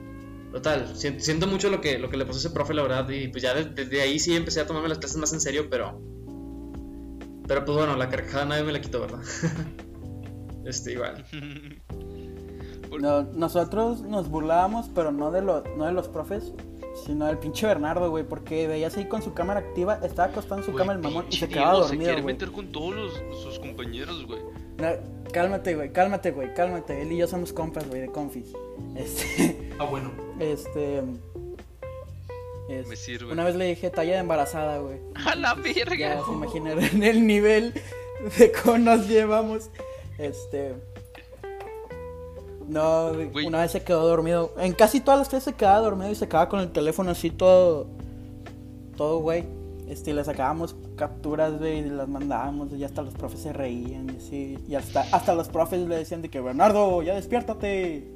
total, 0.56 0.96
siento, 0.96 1.22
siento 1.22 1.46
mucho 1.46 1.70
lo 1.70 1.80
que, 1.80 1.98
lo 1.98 2.08
que 2.10 2.16
le 2.16 2.24
pasó 2.26 2.38
a 2.38 2.40
ese 2.40 2.50
profe, 2.50 2.74
la 2.74 2.82
verdad, 2.82 3.08
y 3.10 3.28
pues 3.28 3.42
ya 3.42 3.54
de- 3.54 3.64
desde 3.66 4.00
ahí 4.02 4.18
sí 4.18 4.34
empecé 4.34 4.60
a 4.60 4.66
tomarme 4.66 4.88
las 4.88 4.98
clases 4.98 5.16
más 5.18 5.32
en 5.32 5.40
serio, 5.40 5.68
pero, 5.70 6.00
pero 7.46 7.64
pues 7.64 7.76
bueno, 7.78 7.96
la 7.96 8.08
carcajada 8.08 8.44
nadie 8.46 8.64
me 8.64 8.72
la 8.72 8.80
quitó, 8.80 9.00
¿verdad? 9.00 9.20
este, 10.64 10.92
igual. 10.92 11.24
No, 13.00 13.24
nosotros 13.24 14.00
nos 14.02 14.30
burlábamos, 14.30 14.88
pero 14.94 15.12
no 15.12 15.30
de, 15.30 15.42
los 15.42 15.64
no 15.76 15.84
de 15.84 15.92
los 15.92 16.08
profes, 16.08 16.52
sino 17.04 17.26
del 17.26 17.36
pinche 17.36 17.66
Bernardo, 17.66 18.08
güey, 18.08 18.24
porque 18.26 18.66
veías 18.66 18.96
ahí 18.96 19.06
con 19.06 19.20
su 19.22 19.34
cámara 19.34 19.60
activa, 19.60 20.00
estaba 20.02 20.30
acostado 20.30 20.60
en 20.60 20.64
su 20.64 20.72
Güey, 20.72 20.82
cama 20.82 20.94
el 20.94 21.00
mamón 21.00 21.26
y 21.28 21.36
se 21.36 21.46
quedaba 21.46 21.72
Diego, 21.72 21.82
Se 21.88 21.88
dormido, 21.90 22.04
quiere 22.08 22.22
güey. 22.22 22.34
meter 22.34 22.52
con 22.52 22.72
todos 22.72 22.94
los- 22.94 23.42
sus 23.42 23.58
compañeros, 23.58 24.24
güey. 24.26 24.40
No, 24.78 24.88
cálmate, 25.36 25.74
güey, 25.74 25.92
cálmate, 25.92 26.30
güey, 26.30 26.54
cálmate. 26.54 27.02
Él 27.02 27.12
y 27.12 27.18
yo 27.18 27.26
somos 27.26 27.52
compas, 27.52 27.86
güey, 27.88 28.00
de 28.00 28.08
confis. 28.08 28.52
Este, 28.94 29.70
Ah, 29.78 29.84
bueno. 29.84 30.10
este... 30.40 31.02
es- 32.70 32.86
Me 32.88 32.96
sirve. 32.96 33.32
Una 33.32 33.44
vez 33.44 33.54
le 33.54 33.66
dije 33.66 33.90
talla 33.90 34.14
de 34.14 34.18
embarazada, 34.20 34.78
güey. 34.78 34.98
A 35.26 35.34
la 35.34 35.52
verga. 35.54 36.16
Ya 36.16 36.24
se 36.24 36.32
imaginarán 36.32 37.02
el 37.02 37.26
nivel 37.26 37.74
de 38.38 38.50
cómo 38.52 38.78
nos 38.78 39.06
llevamos. 39.08 39.68
Este. 40.16 40.74
No, 42.66 43.12
Güey. 43.30 43.46
una 43.46 43.60
vez 43.60 43.72
se 43.72 43.84
quedó 43.84 44.06
dormido. 44.08 44.54
En 44.58 44.72
casi 44.72 45.00
todas 45.00 45.20
las 45.20 45.28
clases 45.28 45.52
se 45.52 45.52
quedaba 45.54 45.80
dormido 45.80 46.10
y 46.10 46.14
se 46.14 46.26
quedaba 46.26 46.48
con 46.48 46.60
el 46.60 46.72
teléfono 46.72 47.10
así 47.10 47.30
todo. 47.30 47.86
Todo, 48.96 49.18
güey. 49.18 49.44
Este, 49.88 50.10
y 50.10 50.14
le 50.14 50.24
sacábamos 50.24 50.74
capturas, 50.96 51.58
güey, 51.58 51.78
y 51.78 51.84
las 51.84 52.08
mandábamos. 52.08 52.72
Y 52.72 52.82
hasta 52.82 53.02
los 53.02 53.14
profes 53.14 53.40
se 53.40 53.52
reían 53.52 54.10
y 54.10 54.16
así. 54.16 54.58
Y 54.68 54.74
hasta, 54.74 55.02
hasta 55.12 55.34
los 55.34 55.48
profes 55.48 55.86
le 55.86 55.96
decían 55.96 56.22
de 56.22 56.28
que, 56.28 56.40
Bernardo, 56.40 57.02
ya 57.02 57.14
despiértate. 57.14 58.10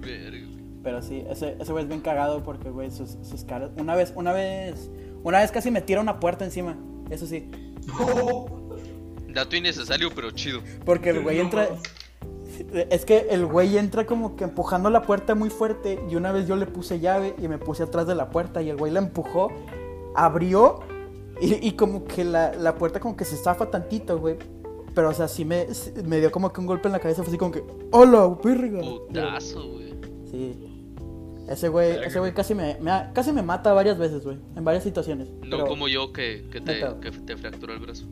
Verga. 0.00 0.48
Pero 0.82 1.02
sí, 1.02 1.24
ese, 1.28 1.56
ese 1.60 1.72
güey 1.72 1.84
es 1.84 1.88
bien 1.88 2.00
cagado 2.00 2.42
porque, 2.42 2.70
güey, 2.70 2.90
sus, 2.90 3.16
sus 3.22 3.44
caras. 3.44 3.70
Una 3.76 3.94
vez, 3.94 4.12
una 4.16 4.32
vez. 4.32 4.90
Una 5.22 5.40
vez 5.40 5.50
casi 5.50 5.70
me 5.70 5.82
tira 5.82 6.00
una 6.00 6.20
puerta 6.20 6.44
encima. 6.44 6.76
Eso 7.10 7.26
sí. 7.26 7.50
Dato 9.28 9.56
innecesario, 9.56 10.10
pero 10.14 10.30
chido. 10.30 10.60
Porque 10.84 11.10
el 11.10 11.22
güey 11.22 11.40
entra. 11.40 11.68
Es 12.90 13.04
que 13.04 13.28
el 13.30 13.46
güey 13.46 13.76
entra 13.78 14.04
como 14.04 14.34
que 14.34 14.44
empujando 14.44 14.90
la 14.90 15.02
puerta 15.02 15.34
muy 15.34 15.50
fuerte. 15.50 16.00
Y 16.10 16.16
una 16.16 16.32
vez 16.32 16.46
yo 16.48 16.56
le 16.56 16.66
puse 16.66 17.00
llave 17.00 17.34
y 17.38 17.48
me 17.48 17.58
puse 17.58 17.82
atrás 17.82 18.06
de 18.06 18.14
la 18.14 18.30
puerta. 18.30 18.62
Y 18.62 18.70
el 18.70 18.76
güey 18.76 18.92
la 18.92 19.00
empujó, 19.00 19.52
abrió. 20.14 20.80
Y, 21.40 21.68
y 21.68 21.72
como 21.72 22.04
que 22.04 22.24
la, 22.24 22.52
la 22.54 22.74
puerta 22.76 23.00
como 23.00 23.16
que 23.16 23.24
se 23.24 23.36
zafa 23.36 23.70
tantito, 23.70 24.18
güey. 24.18 24.36
Pero 24.94 25.10
o 25.10 25.14
sea, 25.14 25.28
sí 25.28 25.44
me, 25.44 25.66
me 26.04 26.18
dio 26.18 26.32
como 26.32 26.52
que 26.52 26.60
un 26.60 26.66
golpe 26.66 26.88
en 26.88 26.92
la 26.92 26.98
cabeza. 26.98 27.22
Fue 27.22 27.30
así 27.30 27.38
como 27.38 27.52
que, 27.52 27.62
¡Hola, 27.92 28.36
verga! 28.42 28.80
Putazo, 28.80 29.68
güey. 29.68 29.94
Sí. 30.30 30.64
Ese 31.48 31.68
güey, 31.68 31.92
ese 32.04 32.18
güey 32.18 32.34
casi 32.34 32.54
me, 32.54 32.76
me 32.80 32.90
casi 33.14 33.32
me 33.32 33.42
mata 33.42 33.72
varias 33.72 33.96
veces, 33.96 34.22
güey. 34.24 34.36
En 34.56 34.64
varias 34.64 34.84
situaciones. 34.84 35.28
No 35.44 35.56
Pero- 35.58 35.66
como 35.66 35.88
yo 35.88 36.12
que, 36.12 36.46
que, 36.52 36.60
te, 36.60 36.84
que 37.00 37.10
te 37.10 37.36
fracturó 37.36 37.72
el 37.72 37.78
brazo. 37.78 38.04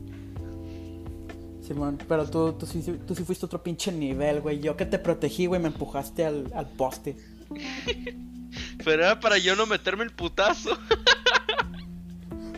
Simón, 1.61 1.97
pero 2.07 2.25
tú, 2.25 2.53
tú, 2.53 2.65
sí, 2.65 2.81
tú 3.05 3.13
sí 3.13 3.23
fuiste 3.25 3.45
otro 3.45 3.61
pinche 3.61 3.91
nivel, 3.91 4.39
güey. 4.39 4.59
Yo 4.61 4.77
que 4.77 4.85
te 4.85 4.97
protegí, 4.99 5.47
güey, 5.47 5.59
me 5.61 5.67
empujaste 5.67 6.25
al, 6.25 6.45
al 6.55 6.69
poste. 6.69 7.17
Pero 8.83 9.03
era 9.03 9.19
para 9.19 9.37
yo 9.37 9.55
no 9.55 9.65
meterme 9.65 10.03
el 10.05 10.11
putazo. 10.11 10.69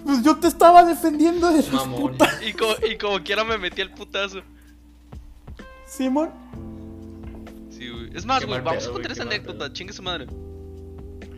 Pues 0.09 0.23
yo 0.23 0.37
te 0.37 0.47
estaba 0.47 0.83
defendiendo 0.83 1.51
de 1.51 1.57
los 1.57 1.71
Mamón. 1.71 2.01
putas. 2.01 2.41
Y 2.41 2.51
como, 2.53 2.73
y 2.89 2.97
como 2.97 3.23
quiera 3.23 3.43
me 3.43 3.59
metí 3.59 3.79
el 3.81 3.91
putazo. 3.91 4.41
Simón. 5.85 6.31
Sí, 7.69 7.87
güey. 7.89 8.09
Es 8.15 8.25
más, 8.25 8.43
güey, 8.43 8.59
vamos 8.59 8.87
a 8.87 8.91
contar 8.91 9.11
esa 9.11 9.21
anécdota. 9.21 9.71
Chingue 9.71 9.93
su 9.93 10.01
madre. 10.01 10.25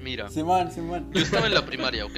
Mira, 0.02 0.30
Simón, 0.30 0.72
Simón. 0.72 1.12
yo 1.12 1.20
estaba 1.22 1.48
en 1.48 1.54
la 1.54 1.66
primaria, 1.66 2.06
¿ok? 2.06 2.16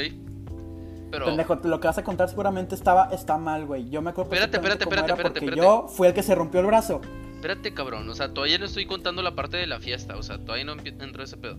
Pero. 1.09 1.25
Pendejo, 1.25 1.55
lo 1.55 1.79
que 1.79 1.87
vas 1.87 1.97
a 1.97 2.03
contar 2.03 2.29
seguramente 2.29 2.75
estaba, 2.75 3.09
está 3.11 3.39
mal, 3.39 3.65
güey. 3.65 3.89
Yo 3.89 4.03
me 4.03 4.11
acuerdo 4.11 4.31
Espérate, 4.31 4.57
espérate, 4.57 4.85
cómo 4.85 4.93
era 4.93 5.01
espérate, 5.07 5.23
porque 5.23 5.45
espérate. 5.45 5.59
yo 5.59 5.87
fui 5.87 6.07
el 6.07 6.13
que 6.13 6.21
se 6.21 6.35
rompió 6.35 6.59
el 6.59 6.67
brazo. 6.67 7.01
Espérate, 7.33 7.73
cabrón. 7.73 8.07
O 8.07 8.13
sea, 8.13 8.31
todavía 8.31 8.59
no 8.59 8.65
estoy 8.65 8.85
contando 8.85 9.23
la 9.23 9.33
parte 9.33 9.57
de 9.57 9.65
la 9.65 9.79
fiesta. 9.79 10.17
O 10.17 10.21
sea, 10.21 10.37
todavía 10.37 10.65
no 10.65 10.73
entró 10.73 11.23
ese 11.23 11.35
pedo. 11.35 11.57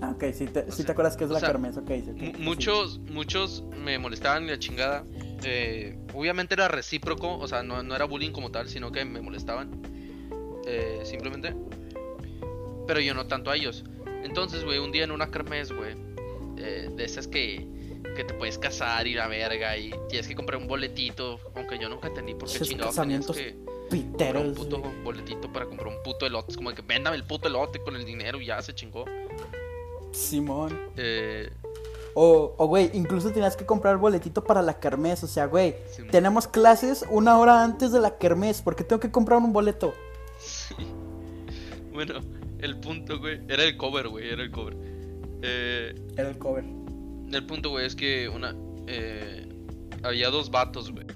Ah, 0.00 0.10
ok, 0.10 0.24
sí 0.32 0.46
te, 0.46 0.64
sí 0.70 0.76
sea, 0.78 0.86
te 0.86 0.92
acuerdas 0.92 1.16
que 1.16 1.24
es 1.24 1.30
la 1.30 1.40
sea, 1.40 1.48
kermés, 1.48 1.76
ok. 1.76 1.88
sí, 1.88 2.04
ok, 2.10 2.16
Mu- 2.16 2.32
sí. 2.34 2.42
muchos, 2.42 2.98
muchos 3.10 3.64
me 3.82 3.98
molestaban 3.98 4.44
y 4.44 4.48
la 4.48 4.58
chingada. 4.58 5.04
Eh, 5.44 5.96
obviamente 6.14 6.54
era 6.54 6.68
recíproco, 6.68 7.36
o 7.38 7.46
sea, 7.48 7.62
no, 7.62 7.82
no 7.82 7.94
era 7.94 8.04
bullying 8.06 8.32
como 8.32 8.50
tal, 8.50 8.68
sino 8.68 8.90
que 8.92 9.04
me 9.04 9.20
molestaban. 9.20 9.70
Eh, 10.66 11.00
simplemente. 11.04 11.54
Pero 12.86 13.00
yo 13.00 13.14
no 13.14 13.26
tanto 13.26 13.50
a 13.50 13.56
ellos. 13.56 13.84
Entonces, 14.22 14.64
güey, 14.64 14.78
un 14.78 14.92
día 14.92 15.04
en 15.04 15.10
una 15.10 15.30
kermés, 15.30 15.72
güey, 15.72 15.94
eh, 16.56 16.88
de 16.94 17.04
esas 17.04 17.28
que, 17.28 17.66
que 18.16 18.24
te 18.24 18.34
puedes 18.34 18.58
casar 18.58 19.06
y 19.06 19.14
la 19.14 19.26
verga 19.28 19.76
y 19.76 19.92
tienes 20.08 20.26
que 20.28 20.34
comprar 20.34 20.60
un 20.60 20.66
boletito, 20.66 21.38
aunque 21.54 21.78
yo 21.78 21.88
nunca 21.88 22.08
entendí 22.08 22.34
por 22.34 22.50
qué 22.50 22.58
chingados 22.60 22.94
tenías 22.96 23.26
que 23.26 23.52
comprar 23.54 23.74
Piteros, 23.90 24.42
un 24.48 24.54
puto 24.54 24.80
güey. 24.80 25.02
boletito 25.02 25.52
para 25.52 25.66
comprar 25.66 25.88
un 25.88 26.02
puto 26.02 26.26
elote. 26.26 26.52
Es 26.52 26.56
como 26.56 26.72
que 26.72 26.80
véndame 26.82 27.16
el 27.16 27.24
puto 27.24 27.48
elote 27.48 27.80
con 27.80 27.96
el 27.96 28.04
dinero 28.04 28.40
y 28.40 28.46
ya 28.46 28.60
se 28.62 28.74
chingó. 28.74 29.04
Simón. 30.14 30.78
Eh, 30.96 31.50
O, 32.16 32.54
o, 32.58 32.66
güey, 32.68 32.90
incluso 32.94 33.30
tenías 33.30 33.56
que 33.56 33.66
comprar 33.66 33.96
boletito 33.96 34.44
para 34.44 34.62
la 34.62 34.78
kermés. 34.78 35.24
O 35.24 35.26
sea, 35.26 35.46
güey, 35.46 35.74
tenemos 36.12 36.46
clases 36.46 37.04
una 37.10 37.38
hora 37.38 37.64
antes 37.64 37.90
de 37.90 37.98
la 38.00 38.16
kermés. 38.18 38.62
¿Por 38.62 38.76
qué 38.76 38.84
tengo 38.84 39.00
que 39.00 39.10
comprar 39.10 39.38
un 39.40 39.52
boleto? 39.52 39.92
Sí. 40.38 40.74
Bueno, 41.92 42.14
el 42.58 42.80
punto, 42.80 43.20
güey. 43.20 43.40
Era 43.48 43.62
el 43.62 43.76
cover, 43.76 44.08
güey. 44.08 44.28
Era 44.28 44.42
el 44.42 44.50
cover. 44.50 44.76
Eh, 45.42 45.94
Era 46.16 46.28
el 46.28 46.38
cover. 46.38 46.64
el 47.32 47.46
punto, 47.46 47.70
güey, 47.70 47.86
es 47.86 47.94
que 47.94 48.28
una. 48.28 48.52
eh, 48.88 49.46
había 50.02 50.28
dos 50.30 50.50
vatos, 50.50 50.90
güey. 50.90 51.06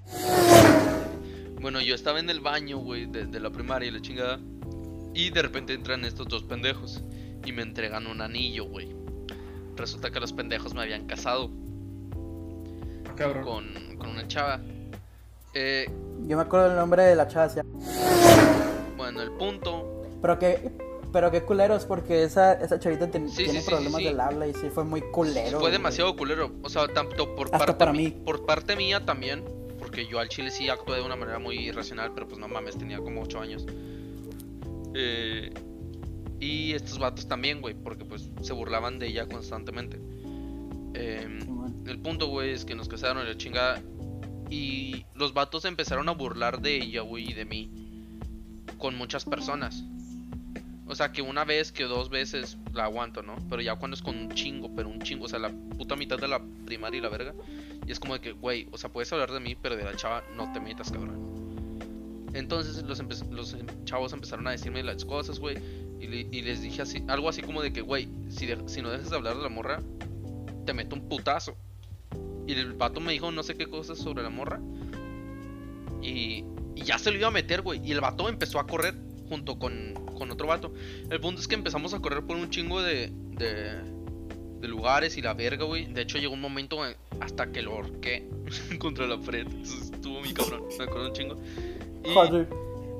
Bueno, 1.61 1.80
yo 1.80 1.94
estaba 1.96 2.20
en 2.20 2.30
el 2.30 2.38
baño, 2.38 2.78
güey, 2.78 3.07
de, 3.07 3.26
de 3.26 3.40
la 3.40 3.51
primaria 3.51 3.88
y 3.88 3.90
la 3.90 4.01
chingada. 4.01 4.38
Y 5.14 5.30
de 5.30 5.42
repente 5.42 5.72
entran 5.74 6.05
estos 6.05 6.28
dos 6.28 6.44
pendejos. 6.44 7.03
Y 7.49 7.53
me 7.53 7.62
entregan 7.62 8.07
un 8.07 8.20
anillo, 8.20 8.66
güey. 8.66 8.94
Resulta 9.74 10.11
que 10.11 10.20
los 10.20 10.34
pendejos 10.34 10.74
me 10.74 10.82
habían 10.82 11.07
casado 11.07 11.51
Cabrón. 13.16 13.42
con, 13.42 13.96
con 13.96 14.11
una 14.11 14.28
chava. 14.28 14.61
Eh, 15.55 15.86
Yo 16.26 16.36
me 16.36 16.42
acuerdo 16.42 16.68
del 16.68 16.76
nombre 16.76 17.05
de 17.05 17.16
la 17.16 17.26
chava. 17.26 17.49
se 17.49 17.62
bueno, 18.99 19.22
el 19.22 19.30
punto 19.32 20.03
Pero 20.20 20.38
que, 20.38 20.70
pero 21.11 21.30
qué 21.30 21.42
culeros, 21.42 21.86
porque 21.86 22.22
esa, 22.22 22.53
esa 22.53 22.78
chavita 22.78 23.11
ten- 23.11 23.30
Sí, 23.30 23.44
tiene 23.44 23.61
sí, 23.61 23.61
sí, 23.61 23.70
problemas 23.70 23.94
sí, 23.94 24.03
sí. 24.03 24.09
del 24.11 24.20
habla 24.20 24.46
y 24.46 24.53
sí 24.53 24.68
fue 24.68 24.84
muy 24.84 25.01
culero. 25.01 25.53
Fue 25.53 25.61
güey. 25.61 25.72
demasiado 25.72 26.14
culero. 26.16 26.53
O 26.62 26.68
sea, 26.68 26.86
tanto 26.88 27.34
por 27.34 27.46
Hasta 27.46 27.59
parte 27.59 27.74
para 27.74 27.92
mí. 27.94 28.11
por 28.11 28.44
parte 28.44 28.76
mía 28.76 29.07
también. 29.07 29.42
Porque 29.78 30.07
yo 30.07 30.18
al 30.18 30.28
chile 30.28 30.51
sí 30.51 30.68
actué 30.68 30.96
de 30.96 31.03
una 31.03 31.16
manera 31.16 31.38
muy 31.38 31.57
irracional, 31.61 32.12
pero 32.12 32.28
pues 32.28 32.38
no 32.38 32.46
mames, 32.46 32.76
tenía 32.76 32.99
como 32.99 33.22
8 33.22 33.40
años. 33.40 33.64
Eh, 34.94 35.51
y 36.41 36.72
estos 36.72 36.99
vatos 36.99 37.26
también, 37.26 37.61
güey, 37.61 37.74
porque 37.74 38.05
pues 38.05 38.30
se 38.43 38.53
burlaban 38.53 38.99
de 38.99 39.09
ella 39.09 39.26
constantemente. 39.26 40.01
Em, 40.95 41.86
el 41.86 41.99
punto, 41.99 42.28
güey, 42.28 42.51
es 42.51 42.64
que 42.64 42.74
nos 42.74 42.89
casaron 42.89 43.22
en 43.22 43.28
la 43.28 43.36
chingada. 43.36 43.82
Y 44.51 45.05
los 45.14 45.34
vatos 45.34 45.64
empezaron 45.64 46.09
a 46.09 46.12
burlar 46.12 46.61
de 46.61 46.76
ella, 46.76 47.03
güey, 47.03 47.30
y 47.30 47.32
de 47.34 47.45
mí. 47.45 47.70
Con 48.78 48.97
muchas 48.97 49.24
personas. 49.24 49.84
O 50.86 50.95
sea, 50.95 51.12
que 51.12 51.20
una 51.20 51.45
vez, 51.45 51.70
que 51.70 51.84
dos 51.84 52.09
veces 52.09 52.57
la 52.72 52.84
aguanto, 52.84 53.22
¿no? 53.22 53.36
Pero 53.51 53.61
ya 53.61 53.76
cuando 53.76 53.95
es 53.95 54.03
con 54.03 54.16
un 54.16 54.30
chingo, 54.30 54.74
pero 54.74 54.89
un 54.89 55.01
chingo, 55.01 55.26
o 55.26 55.28
sea, 55.28 55.39
la 55.39 55.51
puta 55.51 55.97
mitad 55.97 56.18
de 56.18 56.28
la 56.28 56.41
primaria 56.64 56.99
y 56.99 57.01
la 57.03 57.11
verga. 57.11 57.34
Y 57.86 57.93
es 57.93 58.01
como 58.01 58.14
de 58.14 58.20
que, 58.20 58.32
güey, 58.32 58.68
o 58.70 58.78
sea, 58.78 58.91
puedes 58.91 59.12
hablar 59.12 59.32
de 59.32 59.41
mí, 59.41 59.55
pero 59.55 59.76
de 59.76 59.84
la 59.84 59.95
chava 59.97 60.22
no 60.36 60.51
te 60.53 60.61
metas, 60.61 60.91
cabrón. 60.91 62.28
Entonces 62.32 62.82
los, 62.84 63.03
los 63.30 63.55
em- 63.55 63.66
chavos 63.84 64.12
empezaron 64.12 64.47
a 64.47 64.53
decirme 64.53 64.82
las 64.82 65.05
cosas, 65.05 65.39
güey. 65.39 65.57
Y, 66.01 66.07
le- 66.07 66.28
y 66.30 66.42
les 66.42 66.62
dije 66.62 66.82
así, 66.82 67.03
algo 67.09 67.28
así 67.28 67.42
como 67.42 67.62
de 67.62 67.72
que, 67.72 67.80
güey, 67.80 68.09
si, 68.28 68.46
de- 68.46 68.68
si 68.68 68.82
no 68.82 68.90
dejas 68.90 69.11
de 69.11 69.16
hablar 69.16 69.36
de 69.36 69.42
la 69.42 69.49
morra, 69.49 69.80
te 70.64 70.72
meto 70.74 70.94
un 70.96 71.09
putazo. 71.09 71.55
Y 72.46 72.53
el 72.55 72.72
vato 72.74 73.01
me 73.01 73.12
dijo 73.12 73.30
no 73.30 73.42
sé 73.42 73.55
qué 73.57 73.66
cosas 73.68 73.99
sobre 73.99 74.22
la 74.22 74.30
morra. 74.30 74.61
Y, 76.03 76.44
y 76.74 76.82
ya 76.84 76.99
se 76.99 77.11
lo 77.11 77.18
iba 77.18 77.28
a 77.28 77.32
meter, 77.32 77.62
güey. 77.62 77.80
Y 77.86 77.92
el 77.92 78.01
vato 78.01 78.28
empezó 78.28 78.59
a 78.61 78.66
correr 78.66 78.94
junto 79.28 79.59
con, 79.59 79.94
con 80.16 80.30
otro 80.30 80.46
vato. 80.46 80.72
El 81.11 81.20
punto 81.20 81.40
es 81.40 81.49
que 81.49 81.55
empezamos 81.55 81.92
a 81.94 82.01
correr 82.01 82.22
por 82.24 82.36
un 82.36 82.49
chingo 82.51 82.80
de, 82.80 83.11
de, 83.32 83.82
de 84.61 84.68
lugares 84.68 85.16
y 85.18 85.22
la 85.22 85.34
verga, 85.34 85.64
güey. 85.64 85.92
De 85.92 86.03
hecho, 86.03 86.18
llegó 86.18 86.34
un 86.34 86.40
momento 86.40 86.86
en- 86.86 86.96
hasta 87.20 87.51
que 87.51 87.61
lo 87.62 87.72
ahorqué 87.72 88.26
contra 88.78 89.07
la 89.07 89.18
pared. 89.20 89.46
Eso 89.62 89.76
estuvo 89.92 90.20
muy 90.20 90.32
cabrón, 90.32 90.62
me 90.78 90.84
acuerdo 90.84 91.09
un 91.09 91.12
chingo. 91.12 91.36
Y 92.05 92.14
Joder. 92.14 92.49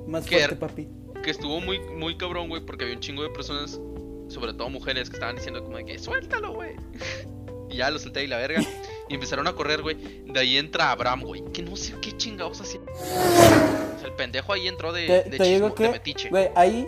Más 0.07 0.25
¿Qué 0.27 0.37
fuerte, 0.37 0.55
er- 0.55 0.59
papi. 0.59 0.89
Que 1.23 1.31
estuvo 1.31 1.61
muy, 1.61 1.81
muy 1.81 2.17
cabrón, 2.17 2.49
güey, 2.49 2.65
porque 2.65 2.85
había 2.85 2.97
un 2.97 3.01
chingo 3.01 3.23
de 3.23 3.31
personas 3.31 3.81
sobre 4.29 4.53
todo 4.53 4.69
mujeres 4.69 5.09
que 5.09 5.17
estaban 5.17 5.37
diciendo 5.37 5.63
como 5.65 5.77
de 5.79 5.85
que 5.85 5.99
suéltalo, 5.99 6.53
güey. 6.53 6.77
y 7.71 7.77
ya 7.77 7.91
lo 7.91 7.99
solté 7.99 8.25
y 8.25 8.27
la 8.27 8.37
verga. 8.39 8.61
Y 9.09 9.15
empezaron 9.15 9.47
a 9.47 9.55
correr, 9.55 9.83
güey. 9.83 9.97
De 10.27 10.39
ahí 10.39 10.59
entra 10.59 10.91
Abraham, 10.91 11.23
güey. 11.23 11.43
Que 11.53 11.63
no 11.63 11.77
sé 11.77 11.95
qué 12.01 12.17
chingados 12.17 12.61
hacía. 12.61 12.81
O 12.81 13.99
sea, 13.99 14.07
el 14.09 14.13
pendejo 14.15 14.53
ahí 14.53 14.69
entró 14.69 14.93
de, 14.93 15.07
Te, 15.07 15.13
de, 15.13 15.23
te 15.23 15.39
chismo- 15.39 15.45
digo 15.47 15.69
de 15.71 15.75
que, 15.75 15.89
metiche. 15.91 16.29
güey, 16.29 16.51
ahí, 16.55 16.87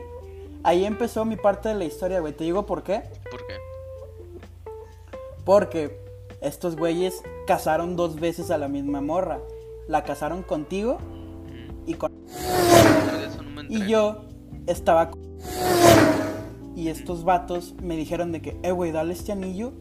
ahí 0.62 0.85
empezó 0.85 1.24
mi 1.24 1.37
parte 1.37 1.70
de 1.70 1.76
la 1.76 1.85
historia, 1.85 2.20
güey. 2.20 2.35
Te 2.35 2.45
digo 2.45 2.66
por 2.66 2.83
qué. 2.83 3.03
¿Por 3.31 3.47
qué? 3.47 3.55
Porque 5.45 5.99
estos 6.43 6.76
güeyes 6.76 7.22
casaron 7.47 7.97
dos 7.97 8.20
veces 8.20 8.51
a 8.51 8.59
la 8.59 8.68
misma 8.68 9.01
morra. 9.01 9.41
La 9.89 10.05
casaron 10.05 10.43
contigo 10.43 10.99
y 11.87 11.95
con... 11.95 12.12
Y 13.70 13.86
yo 13.86 14.22
estaba... 14.66 15.10
con- 15.10 15.20
Y 16.76 16.88
estos 16.88 17.24
vatos 17.24 17.74
me 17.82 17.96
dijeron 17.96 18.32
de 18.32 18.42
que, 18.42 18.56
eh, 18.62 18.72
güey, 18.72 18.90
dale 18.92 19.12
este 19.12 19.32
anillo 19.32 19.72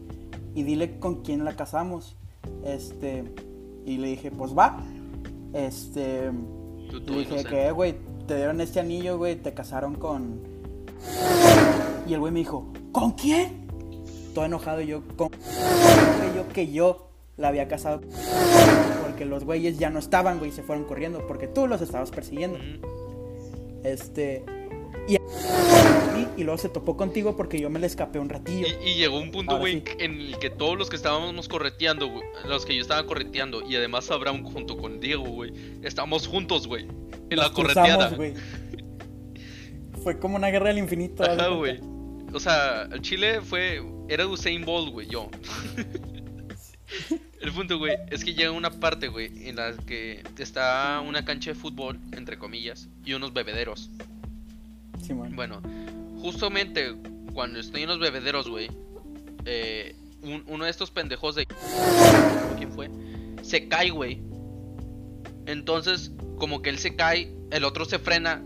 y 0.54 0.62
dile 0.62 0.98
con 0.98 1.22
quién 1.22 1.44
la 1.44 1.56
casamos. 1.56 2.16
Este... 2.64 3.24
Y 3.84 3.96
le 3.98 4.08
dije, 4.08 4.30
pues 4.30 4.56
va. 4.56 4.80
Este... 5.52 6.30
Tú, 6.90 6.98
Le 7.12 7.18
dije 7.18 7.22
inocente. 7.34 7.48
que, 7.50 7.66
eh, 7.66 7.70
güey, 7.72 7.94
te 8.26 8.36
dieron 8.36 8.60
este 8.60 8.80
anillo, 8.80 9.18
güey, 9.18 9.36
te 9.36 9.52
casaron 9.54 9.94
con... 9.94 10.40
Y 12.06 12.14
el 12.14 12.20
güey 12.20 12.32
me 12.32 12.40
dijo, 12.40 12.66
¿con 12.92 13.12
quién? 13.12 13.66
Todo 14.34 14.44
enojado 14.44 14.80
y 14.80 14.86
yo, 14.88 15.02
con... 15.16 15.30
Yo 16.36 16.48
que 16.52 16.70
yo 16.70 17.08
la 17.36 17.48
había 17.48 17.66
casado. 17.68 18.00
Porque 19.04 19.24
los 19.24 19.44
güeyes 19.44 19.78
ya 19.78 19.90
no 19.90 19.98
estaban, 19.98 20.38
güey, 20.38 20.52
se 20.52 20.62
fueron 20.62 20.84
corriendo 20.84 21.26
porque 21.26 21.46
tú 21.48 21.66
los 21.66 21.80
estabas 21.80 22.10
persiguiendo. 22.10 22.58
Mm. 22.58 23.09
Este... 23.84 24.44
Y, 25.08 25.16
y 26.40 26.44
luego 26.44 26.58
se 26.58 26.68
topó 26.68 26.96
contigo 26.96 27.36
porque 27.36 27.58
yo 27.58 27.70
me 27.70 27.78
le 27.78 27.86
escapé 27.86 28.18
un 28.18 28.28
ratillo. 28.28 28.66
Y, 28.66 28.90
y 28.90 28.94
llegó 28.94 29.18
un 29.18 29.30
punto, 29.30 29.58
güey, 29.58 29.82
sí. 29.86 29.92
en 29.98 30.20
el 30.20 30.38
que 30.38 30.50
todos 30.50 30.78
los 30.78 30.90
que 30.90 30.96
estábamos 30.96 31.48
correteando, 31.48 32.08
güey, 32.08 32.22
los 32.46 32.66
que 32.66 32.76
yo 32.76 32.82
estaba 32.82 33.04
correteando, 33.06 33.62
y 33.68 33.76
además 33.76 34.10
Abraham 34.10 34.44
junto 34.44 34.76
con 34.76 35.00
Diego, 35.00 35.24
güey, 35.24 35.52
estábamos 35.82 36.26
juntos, 36.28 36.66
güey, 36.66 36.86
en 37.30 37.38
la 37.38 37.44
Nos 37.44 37.52
correteada. 37.52 38.16
Fue 40.02 40.18
como 40.18 40.36
una 40.36 40.48
guerra 40.48 40.68
del 40.68 40.78
infinito. 40.78 41.22
Ajá, 41.22 41.48
güey. 41.48 41.80
O 42.32 42.40
sea, 42.40 42.84
el 42.92 43.00
Chile 43.02 43.40
fue. 43.40 43.82
Era 44.08 44.26
Usain 44.26 44.64
Bolt, 44.64 44.92
güey, 44.92 45.08
yo. 45.08 45.28
El 47.40 47.52
punto, 47.52 47.78
güey, 47.78 47.96
es 48.10 48.24
que 48.24 48.34
llega 48.34 48.50
una 48.50 48.70
parte, 48.70 49.08
güey, 49.08 49.48
en 49.48 49.56
la 49.56 49.74
que 49.76 50.22
está 50.38 51.00
una 51.06 51.24
cancha 51.24 51.50
de 51.50 51.54
fútbol, 51.54 51.98
entre 52.12 52.38
comillas, 52.38 52.88
y 53.04 53.14
unos 53.14 53.32
bebederos. 53.32 53.90
Simón. 55.02 55.34
Bueno, 55.34 55.62
justamente 56.20 56.94
cuando 57.32 57.58
estoy 57.58 57.82
en 57.82 57.88
los 57.88 57.98
bebederos, 57.98 58.48
güey, 58.48 58.70
eh, 59.46 59.96
un- 60.22 60.44
uno 60.46 60.64
de 60.64 60.70
estos 60.70 60.90
pendejos 60.90 61.34
de... 61.34 61.46
¿Quién 62.58 62.72
fue? 62.72 62.90
Se 63.42 63.68
cae, 63.68 63.90
güey. 63.90 64.20
Entonces, 65.46 66.12
como 66.38 66.60
que 66.62 66.70
él 66.70 66.78
se 66.78 66.94
cae, 66.96 67.32
el 67.50 67.64
otro 67.64 67.84
se 67.84 67.98
frena 67.98 68.42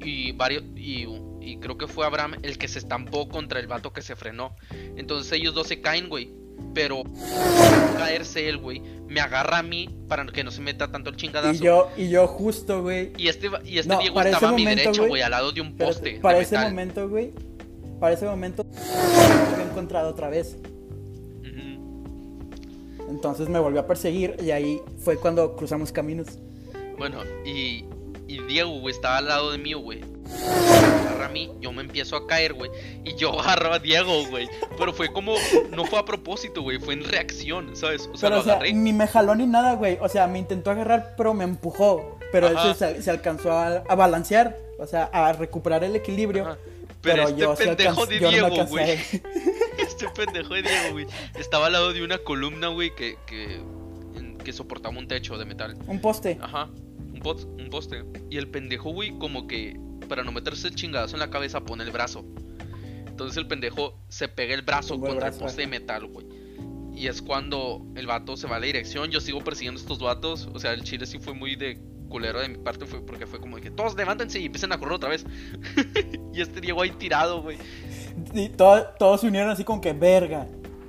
y 0.00 0.32
varios... 0.32 0.64
Y, 0.76 1.06
y 1.40 1.56
creo 1.58 1.78
que 1.78 1.86
fue 1.86 2.06
Abraham 2.06 2.34
el 2.42 2.58
que 2.58 2.68
se 2.68 2.78
estampó 2.78 3.28
contra 3.28 3.60
el 3.60 3.66
vato 3.66 3.92
que 3.92 4.02
se 4.02 4.16
frenó. 4.16 4.54
Entonces 4.96 5.32
ellos 5.32 5.54
dos 5.54 5.68
se 5.68 5.80
caen, 5.80 6.08
güey. 6.08 6.30
Pero 6.74 7.02
caerse 7.98 8.48
él, 8.48 8.58
güey, 8.58 8.80
me 9.08 9.20
agarra 9.20 9.58
a 9.58 9.62
mí 9.62 9.88
para 10.08 10.24
que 10.26 10.42
no 10.42 10.50
se 10.50 10.60
meta 10.60 10.90
tanto 10.90 11.10
el 11.10 11.16
chingadazo. 11.16 11.62
Y 11.62 11.66
yo, 11.66 11.88
y 11.96 12.08
yo 12.08 12.26
justo, 12.26 12.82
güey. 12.82 13.12
Y 13.16 13.28
este, 13.28 13.50
y 13.64 13.78
este 13.78 13.92
No, 13.92 14.00
Diego 14.00 14.20
estaba 14.20 14.48
a 14.48 14.52
mi 14.52 14.64
derecha, 14.64 15.06
güey, 15.06 15.22
al 15.22 15.30
lado 15.30 15.52
de 15.52 15.60
un 15.60 15.76
poste. 15.76 16.18
para 16.20 16.38
ese 16.38 16.56
metal. 16.56 16.70
momento, 16.70 17.08
güey. 17.08 17.32
Para 18.00 18.14
ese 18.14 18.26
momento 18.26 18.64
me 18.64 19.54
había 19.54 19.64
encontrado 19.70 20.10
otra 20.10 20.28
vez. 20.28 20.56
Entonces 23.08 23.48
me 23.48 23.58
volvió 23.58 23.80
a 23.80 23.86
perseguir 23.86 24.36
y 24.42 24.52
ahí 24.52 24.80
fue 24.98 25.16
cuando 25.18 25.54
cruzamos 25.54 25.92
caminos. 25.92 26.38
Bueno, 26.96 27.18
y, 27.44 27.84
y 28.26 28.42
Diego, 28.48 28.80
güey, 28.80 28.94
estaba 28.94 29.18
al 29.18 29.28
lado 29.28 29.52
de 29.52 29.58
mí, 29.58 29.74
güey. 29.74 30.00
Mí, 31.32 31.50
yo 31.60 31.72
me 31.72 31.82
empiezo 31.82 32.16
a 32.16 32.26
caer, 32.26 32.52
güey. 32.54 32.70
Y 33.04 33.14
yo 33.16 33.38
agarro 33.40 33.72
a 33.72 33.78
Diego, 33.78 34.26
güey. 34.30 34.48
Pero 34.78 34.92
fue 34.92 35.12
como, 35.12 35.34
no 35.70 35.84
fue 35.84 35.98
a 35.98 36.04
propósito, 36.04 36.62
güey. 36.62 36.78
Fue 36.78 36.94
en 36.94 37.04
reacción, 37.04 37.74
¿sabes? 37.76 38.08
O 38.12 38.16
sea, 38.16 38.28
Pero, 38.28 38.36
lo 38.36 38.40
o 38.42 38.44
sea, 38.44 38.52
agarré. 38.54 38.72
ni 38.74 38.92
me 38.92 39.06
jaló 39.06 39.34
ni 39.34 39.46
nada, 39.46 39.74
güey. 39.74 39.98
O 40.00 40.08
sea, 40.08 40.26
me 40.26 40.38
intentó 40.38 40.70
agarrar, 40.70 41.14
pero 41.16 41.34
me 41.34 41.44
empujó. 41.44 42.18
Pero 42.30 42.48
él 42.48 42.56
se, 42.76 43.02
se 43.02 43.10
alcanzó 43.10 43.52
a, 43.52 43.66
a 43.88 43.94
balancear, 43.94 44.56
o 44.78 44.86
sea, 44.86 45.04
a 45.12 45.32
recuperar 45.32 45.84
el 45.84 45.94
equilibrio. 45.96 46.44
Ajá. 46.46 46.58
Pero, 47.02 47.24
Pero, 47.24 47.28
este 47.28 47.40
yo, 47.40 47.54
pendejo 47.56 48.06
de 48.06 48.18
Diego, 48.20 48.66
güey. 48.66 48.98
Este 49.78 50.08
pendejo 50.10 50.54
de 50.54 50.62
Diego, 50.62 50.92
güey. 50.92 51.06
Estaba 51.38 51.66
al 51.66 51.72
lado 51.72 51.92
de 51.92 52.02
una 52.04 52.18
columna, 52.18 52.68
güey, 52.68 52.94
que, 52.94 53.16
que 54.44 54.52
soportaba 54.52 54.96
un 54.98 55.08
techo 55.08 55.36
de 55.38 55.44
metal. 55.44 55.76
Un 55.86 56.00
poste. 56.00 56.38
Ajá, 56.40 56.68
un, 57.12 57.20
pot- 57.20 57.44
un 57.60 57.70
poste. 57.70 58.04
Y 58.30 58.38
el 58.38 58.48
pendejo, 58.48 58.90
güey, 58.92 59.16
como 59.18 59.46
que 59.46 59.76
para 60.12 60.24
no 60.24 60.30
meterse 60.32 60.68
el 60.68 60.74
chingadazo 60.74 61.16
en 61.16 61.20
la 61.20 61.30
cabeza, 61.30 61.62
pone 61.64 61.84
el 61.84 61.90
brazo. 61.90 62.22
Entonces 63.06 63.38
el 63.38 63.46
pendejo 63.46 63.98
se 64.08 64.28
pega 64.28 64.52
el 64.52 64.60
brazo 64.60 64.94
Pongo 64.96 65.06
contra 65.06 65.28
el 65.28 65.32
brazo, 65.32 65.46
poste 65.46 65.62
de 65.62 65.68
metal, 65.68 66.04
güey. 66.04 66.26
Y 66.94 67.06
es 67.06 67.22
cuando 67.22 67.82
el 67.94 68.06
vato 68.06 68.36
se 68.36 68.46
va 68.46 68.56
a 68.56 68.60
la 68.60 68.66
dirección. 68.66 69.10
Yo 69.10 69.20
sigo 69.22 69.42
persiguiendo 69.42 69.80
a 69.80 69.82
estos 69.82 70.00
vatos. 70.00 70.50
O 70.52 70.58
sea, 70.58 70.74
el 70.74 70.82
chile 70.84 71.06
sí 71.06 71.18
fue 71.18 71.32
muy 71.32 71.56
de 71.56 71.78
culero 72.10 72.40
de 72.40 72.50
mi 72.50 72.58
parte. 72.58 72.84
Fue 72.84 73.00
porque 73.00 73.26
fue 73.26 73.40
como 73.40 73.56
de 73.56 73.62
que 73.62 73.70
todos 73.70 73.94
levántense 73.96 74.38
y 74.38 74.44
empiecen 74.44 74.70
a 74.72 74.78
correr 74.78 74.96
otra 74.96 75.08
vez. 75.08 75.24
y 76.34 76.42
este 76.42 76.60
Diego 76.60 76.82
ahí 76.82 76.90
tirado, 76.90 77.40
güey. 77.40 77.56
Y 78.34 78.50
todo- 78.50 78.84
todos 78.98 79.22
se 79.22 79.28
unieron 79.28 79.48
así 79.48 79.64
como 79.64 79.80
que, 79.80 79.94
verga, 79.94 80.46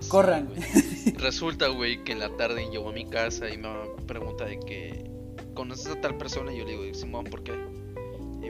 corran. 0.10 0.50
Sí, 0.54 1.12
güey. 1.12 1.16
Resulta, 1.16 1.68
güey, 1.70 2.04
que 2.04 2.12
en 2.12 2.20
la 2.20 2.36
tarde 2.36 2.68
llegó 2.70 2.90
a 2.90 2.94
mi 2.94 3.06
casa 3.06 3.50
y 3.50 3.58
me 3.58 3.70
pregunta 4.06 4.44
de 4.44 4.60
que 4.60 5.10
¿conoces 5.54 5.88
a 5.88 6.02
tal 6.02 6.18
persona? 6.18 6.54
Y 6.54 6.58
yo 6.58 6.66
le 6.66 6.72
digo, 6.78 6.94
Simón, 6.94 7.24
¿por 7.26 7.44
qué? 7.44 7.54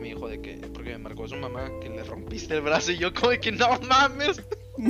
Me 0.03 0.09
dijo 0.09 0.27
de 0.27 0.41
que, 0.41 0.55
porque 0.73 0.89
me 0.91 0.97
marcó 0.97 1.27
su 1.29 1.35
mamá 1.37 1.69
que 1.81 1.87
le 1.89 2.03
rompiste 2.03 2.55
el 2.55 2.61
brazo 2.61 2.91
y 2.91 2.97
yo 2.97 3.13
como 3.13 3.29
de 3.29 3.39
que 3.39 3.53
no 3.53 3.67
mames. 3.87 4.41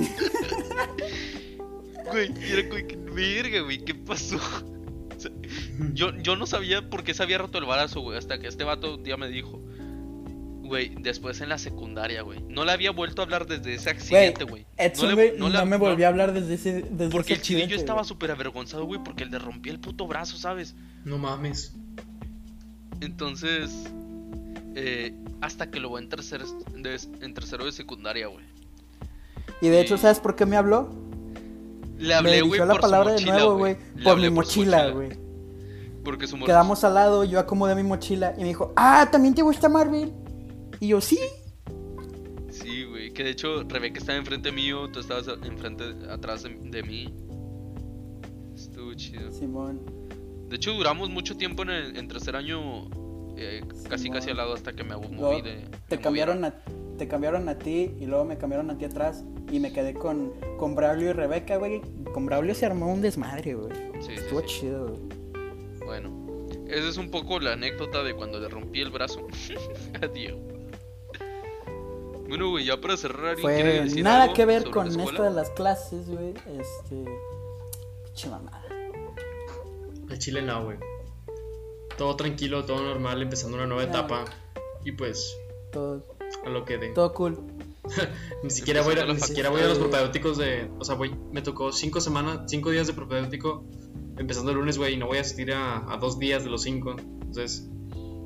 güey, 2.11 2.31
y 2.41 2.51
era 2.51 2.67
como 2.69 2.87
que, 2.87 2.95
verga, 2.95 3.61
güey, 3.61 3.77
¿qué 3.85 3.93
pasó? 3.93 4.37
O 4.37 5.19
sea, 5.19 5.31
yo, 5.93 6.15
yo 6.17 6.35
no 6.35 6.47
sabía 6.47 6.89
por 6.89 7.03
qué 7.03 7.13
se 7.13 7.21
había 7.21 7.37
roto 7.37 7.59
el 7.59 7.65
brazo, 7.65 8.01
güey, 8.01 8.17
hasta 8.17 8.39
que 8.39 8.47
este 8.47 8.63
vato 8.63 8.95
un 8.95 9.03
día 9.03 9.17
me 9.17 9.27
dijo. 9.29 9.61
Güey, 10.63 10.95
después 10.99 11.39
en 11.41 11.49
la 11.49 11.59
secundaria, 11.59 12.23
güey. 12.23 12.41
No 12.49 12.65
le 12.65 12.71
había 12.71 12.89
vuelto 12.89 13.21
a 13.21 13.25
hablar 13.25 13.45
desde 13.45 13.75
ese 13.75 13.91
accidente, 13.91 14.45
güey. 14.45 14.65
Le- 15.09 15.33
no, 15.37 15.49
le- 15.49 15.65
me 15.65 15.77
volví 15.77 16.03
a 16.03 16.07
hablar 16.07 16.33
desde 16.33 16.55
ese 16.55 16.81
desde 16.89 17.11
porque 17.11 17.33
ese 17.33 17.33
el 17.33 17.39
accidente, 17.41 17.75
estaba 17.75 18.03
súper 18.03 18.31
avergonzado, 18.31 18.85
güey, 18.85 18.99
porque 19.03 19.25
le 19.25 19.37
rompí 19.37 19.69
el 19.69 19.79
puto 19.79 20.07
brazo, 20.07 20.37
¿sabes? 20.37 20.73
No 21.05 21.19
mames. 21.19 21.75
Entonces, 23.01 23.69
eh, 24.75 25.15
hasta 25.41 25.69
que 25.69 25.79
lo 25.79 25.89
voy 25.89 26.03
en, 26.03 26.09
tercer, 26.09 26.43
de- 26.43 26.99
en 27.21 27.33
tercero 27.33 27.65
de 27.65 27.71
secundaria, 27.71 28.27
güey. 28.27 28.45
Y 29.61 29.69
de 29.69 29.81
hecho. 29.81 29.97
¿sabes 29.97 30.19
por 30.19 30.35
qué 30.35 30.45
me 30.45 30.57
habló? 30.57 30.89
Le 31.97 32.13
hablé, 32.13 32.41
güey, 32.41 32.59
la 32.59 32.67
por 32.73 32.81
palabra 32.81 33.11
su 33.11 33.15
de 33.17 33.21
mochila, 33.21 33.33
nuevo, 33.37 33.57
güey. 33.57 33.77
Por 34.03 34.17
mi 34.19 34.29
mochila, 34.29 34.89
güey. 34.89 35.09
Porque 36.03 36.27
su 36.27 36.35
mochila. 36.35 36.47
Quedamos 36.53 36.83
al 36.83 36.95
lado, 36.95 37.23
yo 37.23 37.39
acomodé 37.39 37.75
mi 37.75 37.83
mochila 37.83 38.33
y 38.37 38.41
me 38.41 38.47
dijo, 38.47 38.73
ah, 38.75 39.07
¿también 39.11 39.33
te 39.35 39.41
gusta 39.41 39.69
Marvel? 39.69 40.11
Y 40.79 40.87
yo, 40.89 40.99
sí. 40.99 41.19
Sí, 42.49 42.83
güey. 42.83 43.13
Que 43.13 43.23
de 43.23 43.29
hecho, 43.29 43.63
Rebeca 43.63 43.99
estaba 43.99 44.17
enfrente 44.17 44.51
mío, 44.51 44.89
tú 44.91 44.99
estabas 44.99 45.27
enfrente, 45.43 45.83
atrás 46.09 46.43
de, 46.43 46.55
de 46.55 46.83
mí. 46.83 47.13
Estuvo 48.55 48.93
chido. 48.95 49.31
Simón. 49.31 49.79
De 50.49 50.57
hecho, 50.57 50.73
duramos 50.73 51.09
mucho 51.09 51.37
tiempo 51.37 51.63
en, 51.63 51.69
el, 51.69 51.97
en 51.97 52.07
tercer 52.07 52.35
año, 52.35 52.89
eh, 53.37 53.63
casi 53.89 54.09
casi 54.09 54.29
al 54.29 54.37
lado 54.37 54.53
hasta 54.53 54.73
que 54.73 54.83
me 54.83 54.95
moví 54.95 55.41
de. 55.41 55.67
te 55.87 55.97
me 55.97 56.01
cambiaron 56.01 56.45
a, 56.45 56.53
te 56.97 57.07
cambiaron 57.07 57.49
a 57.49 57.57
ti 57.57 57.95
y 57.99 58.05
luego 58.05 58.25
me 58.25 58.37
cambiaron 58.37 58.69
a 58.69 58.77
ti 58.77 58.85
atrás 58.85 59.23
y 59.51 59.59
me 59.59 59.73
quedé 59.73 59.93
con, 59.93 60.33
con 60.57 60.75
Braulio 60.75 61.09
y 61.09 61.13
Rebeca, 61.13 61.57
güey. 61.57 61.81
Con 62.13 62.25
Braulio 62.25 62.55
se 62.55 62.65
armó 62.65 62.91
un 62.91 63.01
desmadre, 63.01 63.55
güey. 63.55 63.73
Sí, 64.01 64.13
Estuvo 64.13 64.41
sí. 64.41 64.45
chido, 64.47 64.87
güey. 64.87 65.01
Bueno, 65.85 66.47
esa 66.67 66.87
es 66.87 66.97
un 66.97 67.09
poco 67.11 67.39
la 67.39 67.53
anécdota 67.53 68.03
de 68.03 68.13
cuando 68.15 68.39
le 68.39 68.47
rompí 68.47 68.81
el 68.81 68.89
brazo 68.89 69.27
a 70.01 70.07
Diego. 70.07 70.39
Bueno, 72.27 72.49
güey, 72.49 72.65
ya 72.65 72.79
para 72.79 72.97
cerrar, 72.97 73.35
¿alguien 73.35 73.53
quiere 73.53 73.71
Fue 73.77 73.83
decir 73.83 74.03
nada 74.03 74.23
algo 74.23 74.33
que 74.33 74.45
ver 74.45 74.69
con 74.71 74.87
esto 74.87 75.23
de 75.23 75.31
las 75.31 75.49
clases, 75.51 76.09
güey. 76.09 76.29
Este. 76.29 77.05
Pinche 78.05 78.29
mamada. 78.29 78.63
Al 80.09 80.19
chile 80.19 80.41
no, 80.41 80.65
güey. 80.65 80.77
Todo 82.03 82.17
tranquilo, 82.17 82.65
todo 82.65 82.83
normal, 82.83 83.21
empezando 83.21 83.55
una 83.55 83.65
nueva 83.65 83.85
etapa. 83.85 84.25
Y 84.83 84.91
pues, 84.91 85.37
Todo, 85.71 86.05
a 86.45 86.49
lo 86.49 86.65
que 86.65 86.77
de. 86.77 86.89
todo 86.89 87.13
cool. 87.13 87.39
Ni 88.43 88.49
siquiera 88.49 88.81
voy, 88.81 88.99
a, 88.99 89.05
ni 89.05 89.17
siquiera 89.21 89.49
voy 89.49 89.61
a 89.61 89.69
los 89.69 89.77
propedéuticos 89.77 90.37
de. 90.37 90.69
O 90.79 90.83
sea, 90.83 90.95
voy, 90.95 91.15
me 91.31 91.41
tocó 91.41 91.71
cinco 91.71 92.01
semanas, 92.01 92.39
cinco 92.47 92.71
días 92.71 92.87
de 92.87 92.93
propedéutico. 92.93 93.63
Empezando 94.17 94.51
el 94.51 94.57
lunes, 94.57 94.77
güey, 94.77 94.95
y 94.95 94.97
no 94.97 95.07
voy 95.07 95.19
a 95.19 95.21
asistir 95.21 95.53
a, 95.53 95.89
a 95.89 95.95
dos 95.95 96.19
días 96.19 96.43
de 96.43 96.49
los 96.49 96.63
cinco. 96.63 96.93
Entonces, 96.97 97.69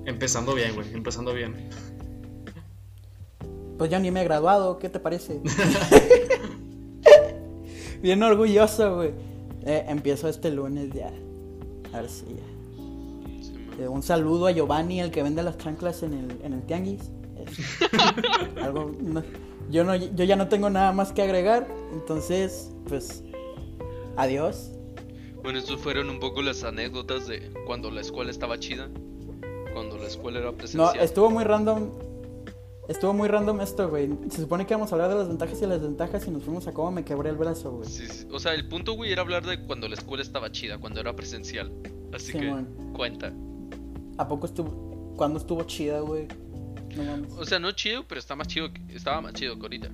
empezando 0.08 0.56
bien, 0.56 0.74
güey, 0.74 0.92
empezando 0.92 1.32
bien. 1.32 1.70
Pues 3.78 3.92
ya 3.92 4.00
ni 4.00 4.10
me 4.10 4.22
he 4.22 4.24
graduado, 4.24 4.80
¿qué 4.80 4.90
te 4.90 5.00
parece? 5.00 5.40
Bien 8.02 8.24
orgulloso, 8.24 8.96
güey. 8.96 9.12
Eh, 9.68 9.86
empiezo 9.88 10.30
este 10.30 10.50
lunes 10.50 10.90
ya. 10.96 11.14
A 11.94 12.02
ver 12.02 12.10
si 12.10 12.26
ya. 12.26 12.57
Un 13.88 14.02
saludo 14.04 14.48
a 14.48 14.52
Giovanni, 14.52 15.02
el 15.02 15.12
que 15.12 15.22
vende 15.24 15.44
las 15.44 15.58
chanclas 15.58 16.02
en 16.04 16.14
el, 16.14 16.42
en 16.44 16.54
el 16.54 16.62
tianguis. 16.66 17.12
Algo, 18.62 18.92
no- 19.02 19.24
yo, 19.70 19.84
no, 19.84 19.96
yo 19.96 20.24
ya 20.24 20.36
no 20.36 20.48
tengo 20.48 20.70
nada 20.70 20.92
más 20.94 21.12
que 21.12 21.22
agregar. 21.22 21.68
Entonces, 21.94 22.72
pues, 22.88 23.24
adiós. 24.16 24.72
Bueno, 25.44 25.60
estos 25.60 25.80
fueron 25.80 26.10
un 26.10 26.20
poco 26.20 26.42
las 26.42 26.64
anécdotas 26.64 27.28
de 27.28 27.52
cuando 27.66 27.92
la 27.92 28.02
escuela 28.02 28.32
estaba 28.32 28.58
chida. 28.60 28.90
Cuando 29.74 29.98
la 29.98 30.08
escuela 30.08 30.40
era 30.40 30.52
No, 30.52 30.58
presencial. 30.58 31.00
estuvo 31.00 31.30
muy 31.30 31.44
random. 31.44 31.90
Estuvo 32.88 33.14
muy 33.14 33.28
random 33.28 33.60
esto, 33.62 33.90
güey. 33.90 34.10
Se 34.30 34.42
supone 34.42 34.66
que 34.66 34.74
íbamos 34.74 34.92
a 34.92 34.96
hablar 34.96 35.10
de 35.10 35.16
las 35.16 35.28
ventajas 35.28 35.62
y 35.62 35.66
las 35.66 35.82
desventajas 35.82 36.26
y 36.26 36.32
nos 36.32 36.44
fuimos 36.44 36.68
a 36.68 36.74
cómo 36.74 36.90
me 36.92 37.04
quebré 37.04 37.30
el 37.30 37.36
brazo, 37.36 37.72
güey. 37.72 37.88
Sí, 37.90 38.08
sí. 38.08 38.26
O 38.32 38.40
sea, 38.40 38.54
el 38.54 38.68
punto, 38.70 38.94
güey, 38.94 39.12
era 39.12 39.22
hablar 39.22 39.46
de 39.46 39.62
cuando 39.66 39.88
la 39.90 39.96
escuela 39.96 40.24
estaba 40.24 40.52
chida, 40.52 40.78
cuando 40.80 41.02
era 41.02 41.14
presencial. 41.16 41.72
Así 42.14 42.32
que, 42.32 42.56
cuenta. 42.94 43.34
¿A 44.18 44.28
poco 44.28 44.46
estuvo? 44.48 45.14
¿Cuándo 45.16 45.40
estuvo 45.40 45.64
chida, 45.64 46.00
güey? 46.02 46.28
No 46.96 47.04
mames. 47.04 47.32
O 47.34 47.46
sea, 47.46 47.60
no 47.60 47.72
chido, 47.72 48.04
pero 48.08 48.20
está 48.20 48.36
más 48.36 48.48
chido 48.48 48.72
que- 48.74 48.82
estaba 48.96 49.22
más 49.22 49.34
chido 49.34 49.56
que 49.56 49.62
ahorita. 49.62 49.90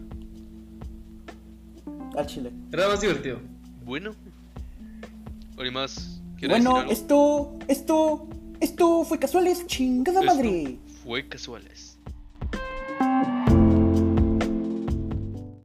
Al 2.16 2.26
chile. 2.28 2.52
Era 2.72 2.88
más 2.88 3.02
divertido. 3.02 3.40
Bueno. 3.86 4.14
Ahora 5.58 5.72
más. 5.72 6.22
¿quieres 6.38 6.58
Bueno, 6.64 6.72
decir 6.72 6.82
algo? 6.82 6.92
esto, 6.92 7.60
esto, 7.68 8.28
esto 8.60 9.04
fue 9.06 9.20
casuales, 9.20 9.66
chingada 9.68 10.20
Esto 10.22 10.36
madre. 10.36 10.78
Fue 11.04 11.28
casuales. 11.28 11.93